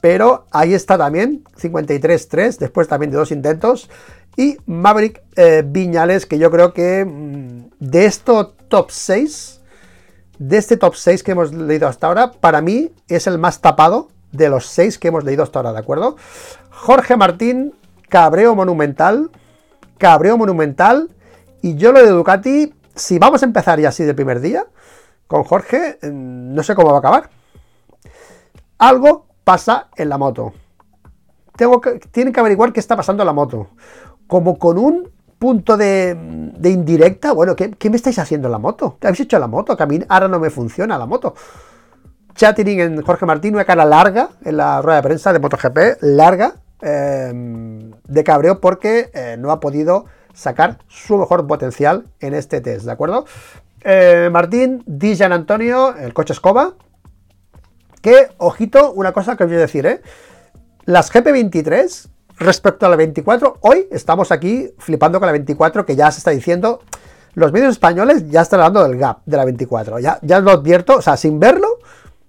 Pero 0.00 0.46
ahí 0.52 0.74
está 0.74 0.96
también, 0.96 1.42
53-3, 1.60 2.58
después 2.58 2.86
también 2.86 3.10
de 3.10 3.16
dos 3.16 3.32
intentos. 3.32 3.90
Y 4.36 4.56
Maverick 4.66 5.22
eh, 5.34 5.64
Viñales, 5.66 6.24
que 6.24 6.38
yo 6.38 6.52
creo 6.52 6.72
que 6.72 7.04
mm, 7.04 7.70
de 7.80 8.04
esto 8.04 8.54
top 8.68 8.90
6, 8.92 9.57
de 10.38 10.56
este 10.56 10.76
top 10.76 10.94
6 10.94 11.22
que 11.22 11.32
hemos 11.32 11.52
leído 11.52 11.88
hasta 11.88 12.06
ahora, 12.06 12.32
para 12.32 12.60
mí 12.60 12.92
es 13.08 13.26
el 13.26 13.38
más 13.38 13.60
tapado 13.60 14.08
de 14.32 14.48
los 14.48 14.66
seis 14.66 14.98
que 14.98 15.08
hemos 15.08 15.24
leído 15.24 15.42
hasta 15.42 15.58
ahora, 15.58 15.72
¿de 15.72 15.78
acuerdo? 15.78 16.16
Jorge 16.70 17.16
Martín, 17.16 17.74
Cabreo 18.08 18.54
Monumental, 18.54 19.30
Cabreo 19.98 20.36
Monumental, 20.36 21.10
y 21.62 21.76
yo 21.76 21.92
lo 21.92 22.02
de 22.02 22.10
Ducati, 22.10 22.74
si 22.94 23.18
vamos 23.18 23.42
a 23.42 23.46
empezar 23.46 23.80
ya 23.80 23.88
así 23.88 24.04
del 24.04 24.14
primer 24.14 24.40
día, 24.40 24.66
con 25.26 25.44
Jorge, 25.44 25.98
mm, 26.02 26.54
no 26.54 26.62
sé 26.62 26.74
cómo 26.74 26.90
va 26.90 26.96
a 26.96 26.98
acabar. 27.00 27.30
algo 28.78 29.26
pasa 29.42 29.88
en 29.96 30.08
la 30.08 30.18
moto. 30.18 30.52
Tengo 31.56 31.80
tienen 32.12 32.32
que 32.32 32.38
averiguar 32.38 32.72
qué 32.72 32.78
está 32.78 32.94
pasando 32.94 33.24
en 33.24 33.26
la 33.26 33.32
moto. 33.32 33.70
Como 34.28 34.56
con 34.56 34.78
un 34.78 35.10
punto 35.38 35.76
de, 35.76 36.16
indirecta, 36.64 37.32
bueno, 37.32 37.54
¿qué, 37.54 37.90
me 37.90 37.96
estáis 37.96 38.18
haciendo 38.18 38.48
en 38.48 38.52
la 38.52 38.58
moto? 38.58 38.96
¿Qué 39.00 39.06
habéis 39.06 39.20
hecho 39.20 39.38
la 39.38 39.46
moto? 39.46 39.76
Que 39.76 39.82
a 39.82 39.86
mí 39.86 40.00
ahora 40.08 40.28
no 40.28 40.38
me 40.38 40.50
funciona 40.50 40.98
la 40.98 41.06
moto. 41.06 41.34
Chatting 42.34 42.80
en 42.80 43.02
Jorge 43.02 43.26
Martín, 43.26 43.54
una 43.54 43.64
cara 43.64 43.84
larga 43.84 44.30
en 44.44 44.56
la 44.56 44.82
rueda 44.82 44.96
de 44.96 45.02
prensa 45.02 45.32
de 45.32 45.40
MotoGP, 45.40 46.02
larga, 46.02 46.54
em, 46.80 47.90
de 48.06 48.24
cabreo 48.24 48.60
porque 48.60 49.10
eh, 49.12 49.36
no 49.38 49.50
ha 49.50 49.60
podido 49.60 50.06
sacar 50.34 50.78
su 50.86 51.16
mejor 51.18 51.46
potencial 51.46 52.04
en 52.20 52.34
este 52.34 52.60
test, 52.60 52.84
¿de 52.84 52.92
acuerdo? 52.92 53.24
Eh, 53.82 54.28
Martín, 54.30 54.82
Dijan 54.86 55.32
Antonio, 55.32 55.96
el 55.96 56.14
coche 56.14 56.32
escoba, 56.32 56.74
que, 58.02 58.28
ojito, 58.38 58.92
una 58.92 59.12
cosa 59.12 59.36
que 59.36 59.44
os 59.44 59.50
voy 59.50 59.58
a 59.58 59.62
decir, 59.62 59.86
¿eh? 59.86 60.00
Las 60.84 61.12
GP23 61.12 62.08
Respecto 62.38 62.86
a 62.86 62.88
la 62.88 62.96
24, 62.96 63.58
hoy 63.62 63.88
estamos 63.90 64.30
aquí 64.30 64.72
flipando 64.78 65.18
con 65.18 65.26
la 65.26 65.32
24, 65.32 65.84
que 65.84 65.96
ya 65.96 66.10
se 66.12 66.18
está 66.18 66.30
diciendo, 66.30 66.80
los 67.34 67.52
medios 67.52 67.70
españoles 67.70 68.28
ya 68.28 68.42
están 68.42 68.60
hablando 68.60 68.88
del 68.88 68.96
gap 68.96 69.18
de 69.26 69.36
la 69.36 69.44
24. 69.44 69.98
Ya, 69.98 70.20
ya 70.22 70.38
lo 70.38 70.52
advierto, 70.52 70.96
o 70.96 71.02
sea, 71.02 71.16
sin 71.16 71.40
verlo, 71.40 71.66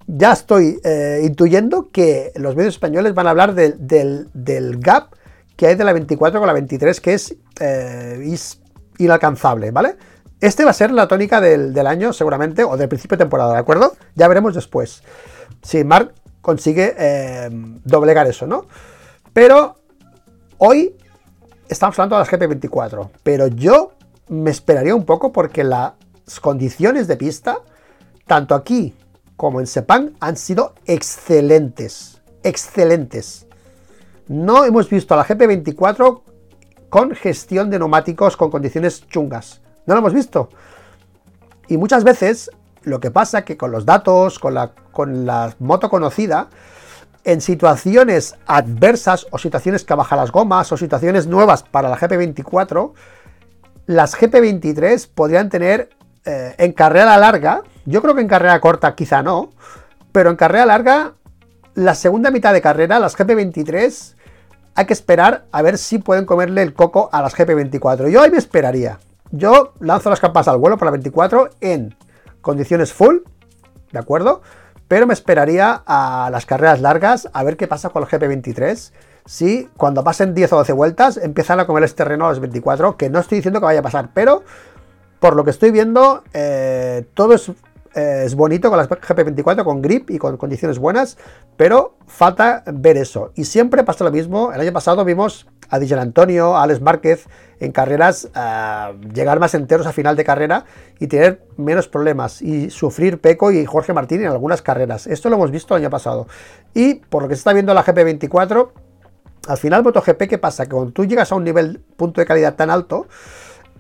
ya 0.07 0.31
estoy 0.31 0.79
eh, 0.83 1.21
intuyendo 1.23 1.89
que 1.91 2.31
los 2.35 2.55
medios 2.55 2.73
españoles 2.73 3.13
van 3.13 3.27
a 3.27 3.29
hablar 3.29 3.53
del, 3.53 4.79
gap 4.79 5.13
que 5.55 5.67
hay 5.67 5.75
de 5.75 5.83
la 5.83 5.93
24 5.93 6.39
con 6.39 6.47
la 6.47 6.53
23, 6.53 7.01
que 7.01 7.13
es, 7.13 7.35
eh, 7.59 8.35
inalcanzable, 8.97 9.69
¿vale? 9.69 9.95
Este 10.41 10.63
va 10.63 10.71
a 10.71 10.73
ser 10.73 10.89
la 10.89 11.07
tónica 11.07 11.39
del, 11.39 11.85
año, 11.85 12.13
seguramente, 12.13 12.63
o 12.63 12.77
del 12.77 12.89
principio 12.89 13.15
de 13.15 13.25
temporada, 13.25 13.53
¿de 13.53 13.59
acuerdo? 13.59 13.93
Ya 14.15 14.27
veremos 14.27 14.55
después. 14.55 15.03
Si 15.61 15.83
Mark 15.83 16.13
consigue 16.41 16.95
eh, 16.97 17.49
doblegar 17.83 18.25
eso, 18.25 18.47
¿no? 18.47 18.65
Pero 19.33 19.78
Hoy 20.61 20.93
estamos 21.69 21.97
hablando 21.97 22.17
de 22.17 22.19
las 22.19 22.29
GP24, 22.29 23.11
pero 23.23 23.47
yo 23.47 23.93
me 24.27 24.51
esperaría 24.51 24.93
un 24.93 25.05
poco 25.05 25.31
porque 25.31 25.63
las 25.63 25.93
condiciones 26.41 27.07
de 27.07 27.15
pista, 27.15 27.59
tanto 28.27 28.55
aquí 28.55 28.93
como 29.37 29.61
en 29.61 29.67
Sepang, 29.67 30.17
han 30.19 30.35
sido 30.35 30.73
excelentes. 30.85 32.19
Excelentes. 32.43 33.47
No 34.27 34.65
hemos 34.65 34.89
visto 34.89 35.13
a 35.13 35.17
la 35.17 35.25
GP24 35.25 36.23
con 36.89 37.11
gestión 37.11 37.69
de 37.69 37.79
neumáticos 37.79 38.35
con 38.35 38.51
condiciones 38.51 39.07
chungas. 39.07 39.61
No 39.85 39.93
lo 39.93 39.99
hemos 39.99 40.13
visto. 40.13 40.49
Y 41.69 41.77
muchas 41.77 42.03
veces 42.03 42.51
lo 42.83 42.99
que 42.99 43.11
pasa 43.11 43.45
que 43.45 43.55
con 43.55 43.71
los 43.71 43.85
datos, 43.85 44.39
con 44.39 44.55
la, 44.55 44.73
con 44.91 45.25
la 45.25 45.55
moto 45.59 45.89
conocida, 45.89 46.49
en 47.23 47.41
situaciones 47.41 48.35
adversas 48.47 49.27
o 49.31 49.37
situaciones 49.37 49.83
que 49.83 49.93
bajan 49.93 50.19
las 50.19 50.31
gomas 50.31 50.71
o 50.71 50.77
situaciones 50.77 51.27
nuevas 51.27 51.63
para 51.63 51.89
la 51.89 51.97
GP24, 51.97 52.93
las 53.85 54.15
GP23 54.17 55.09
podrían 55.13 55.49
tener 55.49 55.89
eh, 56.25 56.55
en 56.57 56.73
carrera 56.73 57.17
larga, 57.17 57.63
yo 57.85 58.01
creo 58.01 58.15
que 58.15 58.21
en 58.21 58.27
carrera 58.27 58.59
corta 58.59 58.95
quizá 58.95 59.23
no, 59.23 59.49
pero 60.11 60.29
en 60.29 60.35
carrera 60.35 60.65
larga, 60.65 61.13
la 61.75 61.95
segunda 61.95 62.31
mitad 62.31 62.53
de 62.53 62.61
carrera, 62.61 62.99
las 62.99 63.17
GP23, 63.17 64.15
hay 64.75 64.85
que 64.85 64.93
esperar 64.93 65.45
a 65.51 65.61
ver 65.61 65.77
si 65.77 65.97
pueden 65.97 66.25
comerle 66.25 66.61
el 66.61 66.73
coco 66.73 67.09
a 67.11 67.21
las 67.21 67.35
GP24. 67.35 68.09
Yo 68.09 68.21
ahí 68.21 68.31
me 68.31 68.37
esperaría. 68.37 68.99
Yo 69.31 69.73
lanzo 69.79 70.09
las 70.09 70.19
capas 70.19 70.47
al 70.47 70.57
vuelo 70.57 70.77
para 70.77 70.91
la 70.91 70.97
24 70.97 71.49
en 71.61 71.95
condiciones 72.41 72.93
full, 72.93 73.17
¿de 73.91 73.99
acuerdo? 73.99 74.41
Pero 74.89 75.05
me 75.07 75.13
esperaría 75.13 75.83
a 75.85 76.29
las 76.31 76.45
carreras 76.45 76.81
largas 76.81 77.29
a 77.31 77.43
ver 77.43 77.55
qué 77.55 77.67
pasa 77.67 77.89
con 77.89 78.03
el 78.03 78.09
GP23. 78.09 78.91
Si 79.23 79.69
cuando 79.77 80.03
pasen 80.03 80.33
10 80.33 80.51
o 80.53 80.57
12 80.57 80.73
vueltas 80.73 81.17
empiezan 81.17 81.59
a 81.59 81.67
comer 81.67 81.83
este 81.83 82.03
terreno 82.03 82.25
a 82.25 82.29
los 82.29 82.39
24, 82.39 82.97
que 82.97 83.09
no 83.09 83.19
estoy 83.19 83.37
diciendo 83.37 83.59
que 83.59 83.67
vaya 83.67 83.81
a 83.81 83.83
pasar, 83.83 84.09
pero 84.15 84.43
por 85.19 85.35
lo 85.35 85.43
que 85.43 85.51
estoy 85.51 85.69
viendo, 85.69 86.23
eh, 86.33 87.05
todo 87.13 87.35
es, 87.35 87.49
eh, 87.93 88.23
es, 88.25 88.33
bonito 88.33 88.69
con 88.69 88.79
las 88.79 88.89
GP24, 88.89 89.63
con 89.63 89.83
grip 89.83 90.09
y 90.09 90.17
con 90.17 90.37
condiciones 90.37 90.79
buenas, 90.79 91.19
pero 91.55 91.93
falta 92.07 92.63
ver 92.65 92.97
eso. 92.97 93.31
Y 93.35 93.45
siempre 93.45 93.83
pasa 93.83 94.03
lo 94.03 94.11
mismo. 94.11 94.51
El 94.51 94.59
año 94.59 94.73
pasado 94.73 95.05
vimos 95.05 95.45
a 95.69 95.79
Dijan 95.79 95.99
Antonio, 95.99 96.55
a 96.57 96.63
Alex 96.63 96.81
Márquez 96.81 97.27
en 97.59 97.71
carreras, 97.71 98.29
llegar 99.13 99.39
más 99.39 99.53
enteros 99.53 99.85
a 99.85 99.91
final 99.91 100.15
de 100.15 100.23
carrera 100.23 100.65
y 100.99 101.07
tener 101.07 101.41
menos 101.57 101.87
problemas 101.87 102.41
y 102.41 102.69
sufrir 102.69 103.19
Peco 103.19 103.51
y 103.51 103.65
Jorge 103.65 103.93
Martín 103.93 104.21
en 104.21 104.27
algunas 104.27 104.61
carreras. 104.61 105.07
Esto 105.07 105.29
lo 105.29 105.35
hemos 105.35 105.51
visto 105.51 105.75
el 105.75 105.83
año 105.83 105.89
pasado. 105.89 106.27
Y 106.73 106.95
por 106.95 107.23
lo 107.23 107.29
que 107.29 107.35
se 107.35 107.39
está 107.39 107.53
viendo 107.53 107.73
la 107.73 107.83
GP24, 107.83 108.69
al 109.47 109.57
final 109.57 109.83
MotoGP, 109.83 110.27
¿qué 110.27 110.37
pasa? 110.37 110.65
Que 110.65 110.71
cuando 110.71 110.91
tú 110.91 111.05
llegas 111.05 111.31
a 111.31 111.35
un 111.35 111.43
nivel 111.43 111.81
punto 111.97 112.21
de 112.21 112.25
calidad 112.25 112.55
tan 112.55 112.69
alto, 112.69 113.07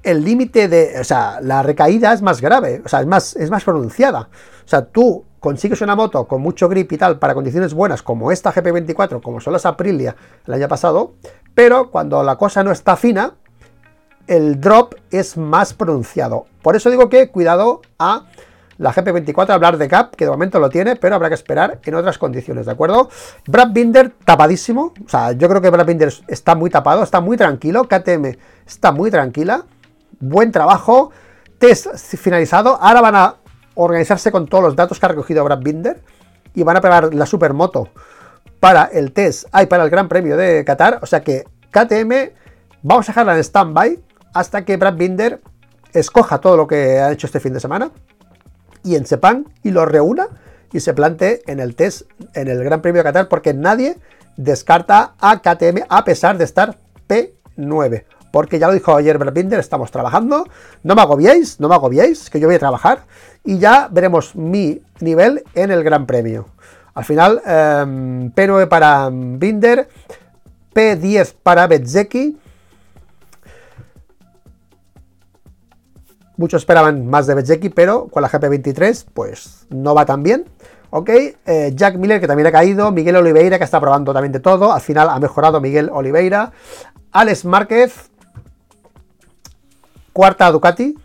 el 0.03 0.23
límite 0.23 0.67
de, 0.67 0.99
o 0.99 1.03
sea, 1.03 1.39
la 1.41 1.61
recaída 1.63 2.13
es 2.13 2.21
más 2.21 2.41
grave, 2.41 2.81
o 2.85 2.89
sea, 2.89 3.01
es 3.01 3.07
más, 3.07 3.35
es 3.35 3.49
más 3.49 3.63
pronunciada. 3.63 4.29
O 4.65 4.67
sea, 4.67 4.85
tú 4.85 5.25
consigues 5.39 5.81
una 5.81 5.95
moto 5.95 6.27
con 6.27 6.41
mucho 6.41 6.67
grip 6.69 6.91
y 6.91 6.97
tal 6.97 7.19
para 7.19 7.33
condiciones 7.33 7.73
buenas 7.73 8.01
como 8.01 8.31
esta 8.31 8.53
GP24, 8.53 9.21
como 9.21 9.39
son 9.39 9.53
las 9.53 9.65
Aprilia 9.65 10.15
el 10.45 10.53
año 10.53 10.67
pasado, 10.67 11.13
pero 11.59 11.91
cuando 11.91 12.23
la 12.23 12.37
cosa 12.37 12.63
no 12.63 12.71
está 12.71 12.95
fina, 12.95 13.33
el 14.27 14.61
drop 14.61 14.95
es 15.11 15.35
más 15.35 15.73
pronunciado. 15.73 16.45
Por 16.61 16.77
eso 16.77 16.89
digo 16.89 17.09
que 17.09 17.31
cuidado 17.31 17.81
a 17.99 18.27
la 18.77 18.93
GP24 18.93 19.49
hablar 19.49 19.77
de 19.77 19.89
gap, 19.89 20.15
que 20.15 20.23
de 20.23 20.31
momento 20.31 20.57
lo 20.61 20.69
tiene, 20.69 20.95
pero 20.95 21.15
habrá 21.15 21.27
que 21.27 21.35
esperar 21.35 21.81
en 21.83 21.95
otras 21.95 22.17
condiciones, 22.17 22.65
¿de 22.65 22.71
acuerdo? 22.71 23.09
Brad 23.45 23.73
Binder 23.73 24.13
tapadísimo, 24.23 24.93
o 25.05 25.09
sea, 25.09 25.33
yo 25.33 25.49
creo 25.49 25.59
que 25.59 25.69
Brad 25.69 25.85
Binder 25.85 26.13
está 26.29 26.55
muy 26.55 26.69
tapado, 26.69 27.03
está 27.03 27.19
muy 27.19 27.35
tranquilo, 27.35 27.89
KTM 27.89 28.37
está 28.65 28.93
muy 28.93 29.11
tranquila, 29.11 29.65
buen 30.21 30.53
trabajo, 30.53 31.11
test 31.57 31.93
finalizado, 32.15 32.79
ahora 32.81 33.01
van 33.01 33.15
a 33.17 33.35
organizarse 33.75 34.31
con 34.31 34.47
todos 34.47 34.63
los 34.63 34.77
datos 34.77 34.97
que 34.97 35.05
ha 35.07 35.09
recogido 35.09 35.43
Brad 35.43 35.59
Binder 35.59 36.01
y 36.55 36.63
van 36.63 36.77
a 36.77 36.81
pegar 36.81 37.13
la 37.13 37.25
supermoto 37.25 37.89
para 38.59 38.85
el 38.85 39.11
test, 39.11 39.45
hay 39.51 39.67
para 39.67 39.83
el 39.83 39.89
Gran 39.89 40.09
Premio 40.09 40.37
de 40.37 40.63
Qatar, 40.65 40.99
o 41.01 41.05
sea 41.05 41.23
que 41.23 41.45
KTM 41.71 42.31
vamos 42.83 43.07
a 43.07 43.11
dejarla 43.11 43.35
en 43.35 43.39
stand-by 43.43 43.99
hasta 44.33 44.65
que 44.65 44.77
Brad 44.77 44.95
Binder 44.95 45.41
escoja 45.93 46.39
todo 46.39 46.57
lo 46.57 46.67
que 46.67 46.99
ha 46.99 47.11
hecho 47.11 47.27
este 47.27 47.39
fin 47.39 47.53
de 47.53 47.59
semana 47.59 47.91
y 48.83 48.95
en 48.95 49.05
Sepang 49.05 49.45
y 49.63 49.71
lo 49.71 49.85
reúna 49.85 50.27
y 50.71 50.79
se 50.79 50.93
plante 50.93 51.41
en 51.47 51.59
el 51.59 51.75
test 51.75 52.03
en 52.33 52.47
el 52.47 52.63
Gran 52.63 52.81
Premio 52.81 52.99
de 52.99 53.09
Qatar 53.09 53.27
porque 53.27 53.53
nadie 53.53 53.97
descarta 54.37 55.13
a 55.19 55.41
KTM 55.41 55.85
a 55.89 56.03
pesar 56.05 56.37
de 56.37 56.45
estar 56.45 56.77
P9. 57.07 58.05
Porque 58.31 58.59
ya 58.59 58.67
lo 58.67 58.73
dijo 58.73 58.95
ayer 58.95 59.17
Brad 59.17 59.33
Binder, 59.33 59.59
estamos 59.59 59.89
trabajando. 59.91 60.45
No 60.83 60.95
me 60.95 61.01
agobiéis, 61.01 61.59
no 61.59 61.67
me 61.67 61.75
agobiéis, 61.75 62.29
que 62.29 62.39
yo 62.39 62.47
voy 62.47 62.55
a 62.55 62.59
trabajar. 62.59 63.05
Y 63.43 63.57
ya 63.57 63.89
veremos 63.91 64.35
mi 64.35 64.81
nivel 64.99 65.43
en 65.55 65.71
el 65.71 65.83
Gran 65.83 66.05
Premio. 66.05 66.45
Al 66.93 67.05
final, 67.05 67.41
em, 67.45 68.31
P9 68.33 68.67
para 68.67 69.09
Binder, 69.11 69.87
P10 70.73 71.33
para 71.43 71.67
Bezzecchi, 71.67 72.37
Muchos 76.39 76.61
esperaban 76.61 77.05
más 77.05 77.27
de 77.27 77.35
Bezzecchi, 77.35 77.67
pero 77.67 78.07
con 78.07 78.21
la 78.21 78.29
GP23, 78.29 79.07
pues 79.13 79.67
no 79.71 79.93
va 79.93 80.05
tan 80.05 80.23
bien. 80.23 80.45
Ok, 80.89 81.09
eh, 81.09 81.71
Jack 81.75 81.97
Miller, 81.97 82.21
que 82.21 82.27
también 82.27 82.47
ha 82.47 82.51
caído. 82.53 82.93
Miguel 82.93 83.17
Oliveira, 83.17 83.57
que 83.57 83.65
está 83.65 83.77
probando 83.81 84.13
también 84.13 84.31
de 84.31 84.39
todo. 84.39 84.71
Al 84.71 84.79
final 84.79 85.09
ha 85.09 85.19
mejorado 85.19 85.59
Miguel 85.59 85.89
Oliveira. 85.91 86.53
Alex 87.11 87.43
Márquez. 87.43 88.09
Cuarta 90.13 90.49
Ducati. 90.49 90.95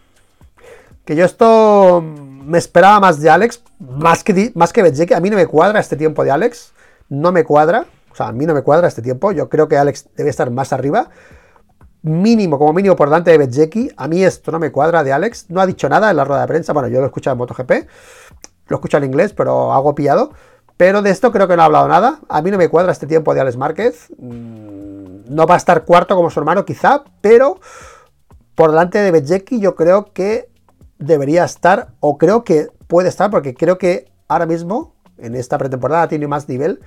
Que 1.04 1.16
yo 1.16 1.24
esto 1.24 2.00
me 2.44 2.58
esperaba 2.58 3.00
más 3.00 3.20
de 3.20 3.30
Alex. 3.30 3.62
Más 3.78 4.24
que, 4.24 4.52
más 4.54 4.72
que 4.72 5.14
A 5.14 5.20
mí 5.20 5.30
no 5.30 5.36
me 5.36 5.46
cuadra 5.46 5.80
este 5.80 5.96
tiempo 5.96 6.24
de 6.24 6.30
Alex. 6.30 6.72
No 7.08 7.32
me 7.32 7.44
cuadra. 7.44 7.86
O 8.12 8.14
sea, 8.14 8.28
a 8.28 8.32
mí 8.32 8.46
no 8.46 8.54
me 8.54 8.62
cuadra 8.62 8.88
este 8.88 9.02
tiempo. 9.02 9.32
Yo 9.32 9.48
creo 9.48 9.68
que 9.68 9.76
Alex 9.76 10.08
debe 10.16 10.30
estar 10.30 10.50
más 10.50 10.72
arriba 10.72 11.10
mínimo, 12.04 12.58
como 12.58 12.74
mínimo 12.74 12.94
por 12.96 13.08
delante 13.08 13.30
de 13.30 13.38
Bezzecchi. 13.38 13.90
A 13.96 14.06
mí 14.08 14.22
esto 14.22 14.52
no 14.52 14.58
me 14.58 14.70
cuadra 14.70 15.02
de 15.02 15.12
Alex. 15.12 15.46
No 15.48 15.60
ha 15.60 15.66
dicho 15.66 15.88
nada 15.88 16.10
en 16.10 16.16
la 16.16 16.24
rueda 16.24 16.42
de 16.42 16.48
prensa. 16.48 16.72
Bueno, 16.72 16.88
yo 16.88 16.98
lo 16.98 17.04
he 17.04 17.06
escuchado 17.06 17.32
en 17.32 17.38
MotoGP. 17.38 17.70
Lo 18.68 18.76
escucho 18.76 18.98
en 18.98 19.04
inglés, 19.04 19.32
pero 19.32 19.72
hago 19.72 19.94
pillado. 19.94 20.32
Pero 20.76 21.02
de 21.02 21.10
esto 21.10 21.32
creo 21.32 21.48
que 21.48 21.56
no 21.56 21.62
ha 21.62 21.64
hablado 21.64 21.88
nada. 21.88 22.20
A 22.28 22.42
mí 22.42 22.50
no 22.50 22.58
me 22.58 22.68
cuadra 22.68 22.92
este 22.92 23.06
tiempo 23.06 23.34
de 23.34 23.40
Alex 23.40 23.56
Márquez. 23.56 24.08
Mm, 24.18 25.34
no 25.34 25.46
va 25.46 25.54
a 25.54 25.56
estar 25.56 25.84
cuarto 25.84 26.14
como 26.14 26.30
su 26.30 26.38
hermano, 26.40 26.64
quizá, 26.64 27.04
pero 27.20 27.58
por 28.54 28.70
delante 28.70 28.98
de 28.98 29.10
Bezzecchi 29.10 29.58
yo 29.60 29.74
creo 29.74 30.12
que 30.12 30.48
debería 31.04 31.44
estar, 31.44 31.88
o 32.00 32.18
creo 32.18 32.44
que 32.44 32.68
puede 32.86 33.08
estar, 33.08 33.30
porque 33.30 33.54
creo 33.54 33.78
que 33.78 34.10
ahora 34.28 34.46
mismo, 34.46 34.94
en 35.18 35.34
esta 35.34 35.58
pretemporada, 35.58 36.08
tiene 36.08 36.26
más 36.26 36.48
nivel 36.48 36.80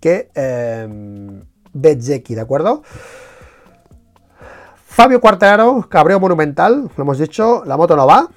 que 0.00 0.30
eh, 0.34 0.88
¿de 1.72 2.40
acuerdo? 2.40 2.82
Fabio 4.86 5.20
Quartararo, 5.20 5.88
cabreo 5.88 6.20
monumental, 6.20 6.90
lo 6.96 7.02
hemos 7.02 7.18
dicho, 7.18 7.64
la 7.64 7.76
moto 7.76 7.96
no 7.96 8.06
va, 8.06 8.28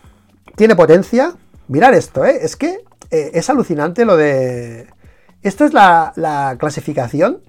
tiene 0.55 0.75
potencia. 0.75 1.34
Mirar 1.67 1.93
esto, 1.93 2.25
¿eh? 2.25 2.39
es 2.41 2.55
que 2.55 2.79
eh, 3.12 3.31
es 3.34 3.50
alucinante 3.50 4.05
lo 4.05 4.15
de 4.15 4.88
Esto 5.41 5.65
es 5.65 5.74
la, 5.74 6.13
la 6.15 6.55
clasificación 6.57 7.41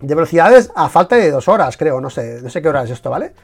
de 0.00 0.14
velocidades 0.14 0.70
a 0.74 0.88
falta 0.88 1.16
de 1.16 1.30
dos 1.30 1.48
horas, 1.48 1.76
creo, 1.76 2.00
no 2.00 2.08
sé, 2.08 2.40
no 2.42 2.48
sé 2.48 2.62
qué 2.62 2.68
hora 2.68 2.84
es 2.84 2.90
esto, 2.90 3.10
¿vale? 3.10 3.34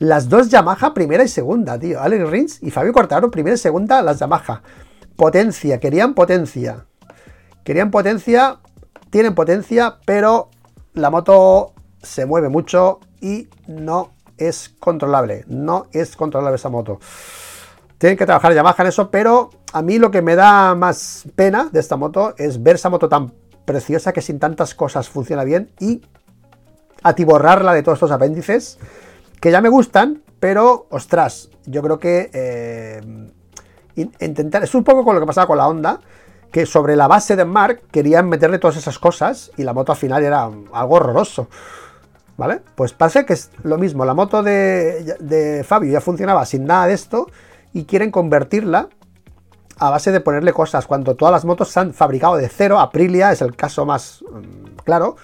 Las 0.00 0.30
dos 0.30 0.48
Yamaha 0.48 0.94
primera 0.94 1.22
y 1.22 1.28
segunda, 1.28 1.78
tío. 1.78 2.00
Alex 2.00 2.30
Rins 2.30 2.62
y 2.62 2.70
Fabio 2.70 2.90
Quartararo 2.94 3.30
primera 3.30 3.54
y 3.54 3.58
segunda, 3.58 4.00
las 4.00 4.18
Yamaha. 4.18 4.62
Potencia, 5.14 5.78
querían 5.78 6.14
potencia. 6.14 6.86
Querían 7.64 7.90
potencia, 7.90 8.60
tienen 9.10 9.34
potencia, 9.34 9.98
pero 10.06 10.48
la 10.94 11.10
moto 11.10 11.74
se 12.02 12.24
mueve 12.24 12.48
mucho 12.48 13.00
y 13.20 13.50
no 13.66 14.12
es 14.38 14.70
controlable. 14.80 15.44
No 15.48 15.86
es 15.92 16.16
controlable 16.16 16.56
esa 16.56 16.70
moto. 16.70 16.98
Tienen 17.98 18.16
que 18.16 18.24
trabajar 18.24 18.54
Yamaha 18.54 18.76
en 18.78 18.86
eso, 18.86 19.10
pero 19.10 19.50
a 19.74 19.82
mí 19.82 19.98
lo 19.98 20.10
que 20.10 20.22
me 20.22 20.34
da 20.34 20.74
más 20.76 21.24
pena 21.36 21.68
de 21.70 21.78
esta 21.78 21.96
moto 21.96 22.32
es 22.38 22.62
ver 22.62 22.76
esa 22.76 22.88
moto 22.88 23.10
tan 23.10 23.34
preciosa 23.66 24.14
que 24.14 24.22
sin 24.22 24.38
tantas 24.38 24.74
cosas 24.74 25.10
funciona 25.10 25.44
bien 25.44 25.72
y 25.78 26.00
atiborrarla 27.02 27.74
de 27.74 27.82
todos 27.82 27.96
estos 27.96 28.12
apéndices 28.12 28.78
que 29.40 29.50
ya 29.50 29.60
me 29.60 29.68
gustan, 29.68 30.22
pero 30.38 30.86
ostras, 30.90 31.50
yo 31.66 31.82
creo 31.82 31.98
que 31.98 32.30
eh, 32.32 33.00
intentar, 33.94 34.62
es 34.62 34.74
un 34.74 34.84
poco 34.84 35.04
con 35.04 35.14
lo 35.14 35.20
que 35.20 35.26
pasaba 35.26 35.46
con 35.46 35.58
la 35.58 35.66
Honda, 35.66 36.00
que 36.52 36.66
sobre 36.66 36.96
la 36.96 37.08
base 37.08 37.36
de 37.36 37.44
Mark 37.44 37.82
querían 37.90 38.28
meterle 38.28 38.58
todas 38.58 38.76
esas 38.76 38.98
cosas 38.98 39.50
y 39.56 39.62
la 39.62 39.72
moto 39.72 39.92
al 39.92 39.98
final 39.98 40.22
era 40.22 40.44
algo 40.44 40.94
horroroso. 40.94 41.48
¿Vale? 42.36 42.62
Pues 42.74 42.94
parece 42.94 43.26
que 43.26 43.34
es 43.34 43.50
lo 43.62 43.76
mismo, 43.76 44.06
la 44.06 44.14
moto 44.14 44.42
de, 44.42 45.16
de 45.20 45.62
Fabio 45.62 45.92
ya 45.92 46.00
funcionaba 46.00 46.46
sin 46.46 46.64
nada 46.64 46.86
de 46.86 46.94
esto 46.94 47.26
y 47.74 47.84
quieren 47.84 48.10
convertirla 48.10 48.88
a 49.78 49.90
base 49.90 50.10
de 50.10 50.20
ponerle 50.20 50.54
cosas. 50.54 50.86
Cuando 50.86 51.16
todas 51.16 51.32
las 51.32 51.44
motos 51.44 51.68
se 51.68 51.80
han 51.80 51.92
fabricado 51.92 52.36
de 52.36 52.48
cero, 52.48 52.80
Aprilia 52.80 53.30
es 53.30 53.42
el 53.42 53.56
caso 53.56 53.84
más 53.84 54.22
mm, 54.22 54.78
claro, 54.84 55.16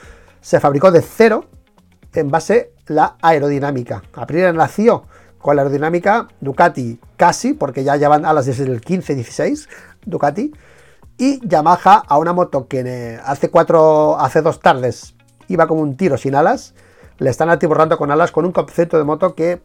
se 0.42 0.61
fabricó 0.61 0.90
de 0.90 1.00
cero 1.00 1.46
en 2.12 2.30
base 2.30 2.75
la 2.87 3.16
aerodinámica. 3.23 4.02
Aprilia 4.14 4.52
nació 4.52 5.05
con 5.38 5.57
la 5.57 5.62
aerodinámica 5.62 6.28
Ducati 6.40 6.99
casi, 7.16 7.52
porque 7.52 7.85
ya 7.85 7.97
llevan 7.97 8.25
alas 8.25 8.47
desde 8.47 8.64
el 8.64 8.81
15-16 8.81 9.69
Ducati, 10.05 10.52
y 11.19 11.47
Yamaha 11.47 12.02
a 12.07 12.19
una 12.19 12.33
moto 12.33 12.69
que 12.69 13.19
hace 13.25 13.50
cuatro, 13.50 14.19
hace 14.19 14.43
dos 14.43 14.61
tardes 14.61 15.14
iba 15.49 15.66
como 15.66 15.81
un 15.81 15.97
tiro 15.97 16.16
sin 16.16 16.35
alas, 16.35 16.75
le 17.19 17.31
están 17.31 17.49
atiborrando 17.49 17.97
con 17.97 18.11
alas 18.11 18.33
con 18.33 18.45
un 18.45 18.52
concepto 18.52 18.99
de 18.99 19.05
moto 19.05 19.35
que 19.35 19.62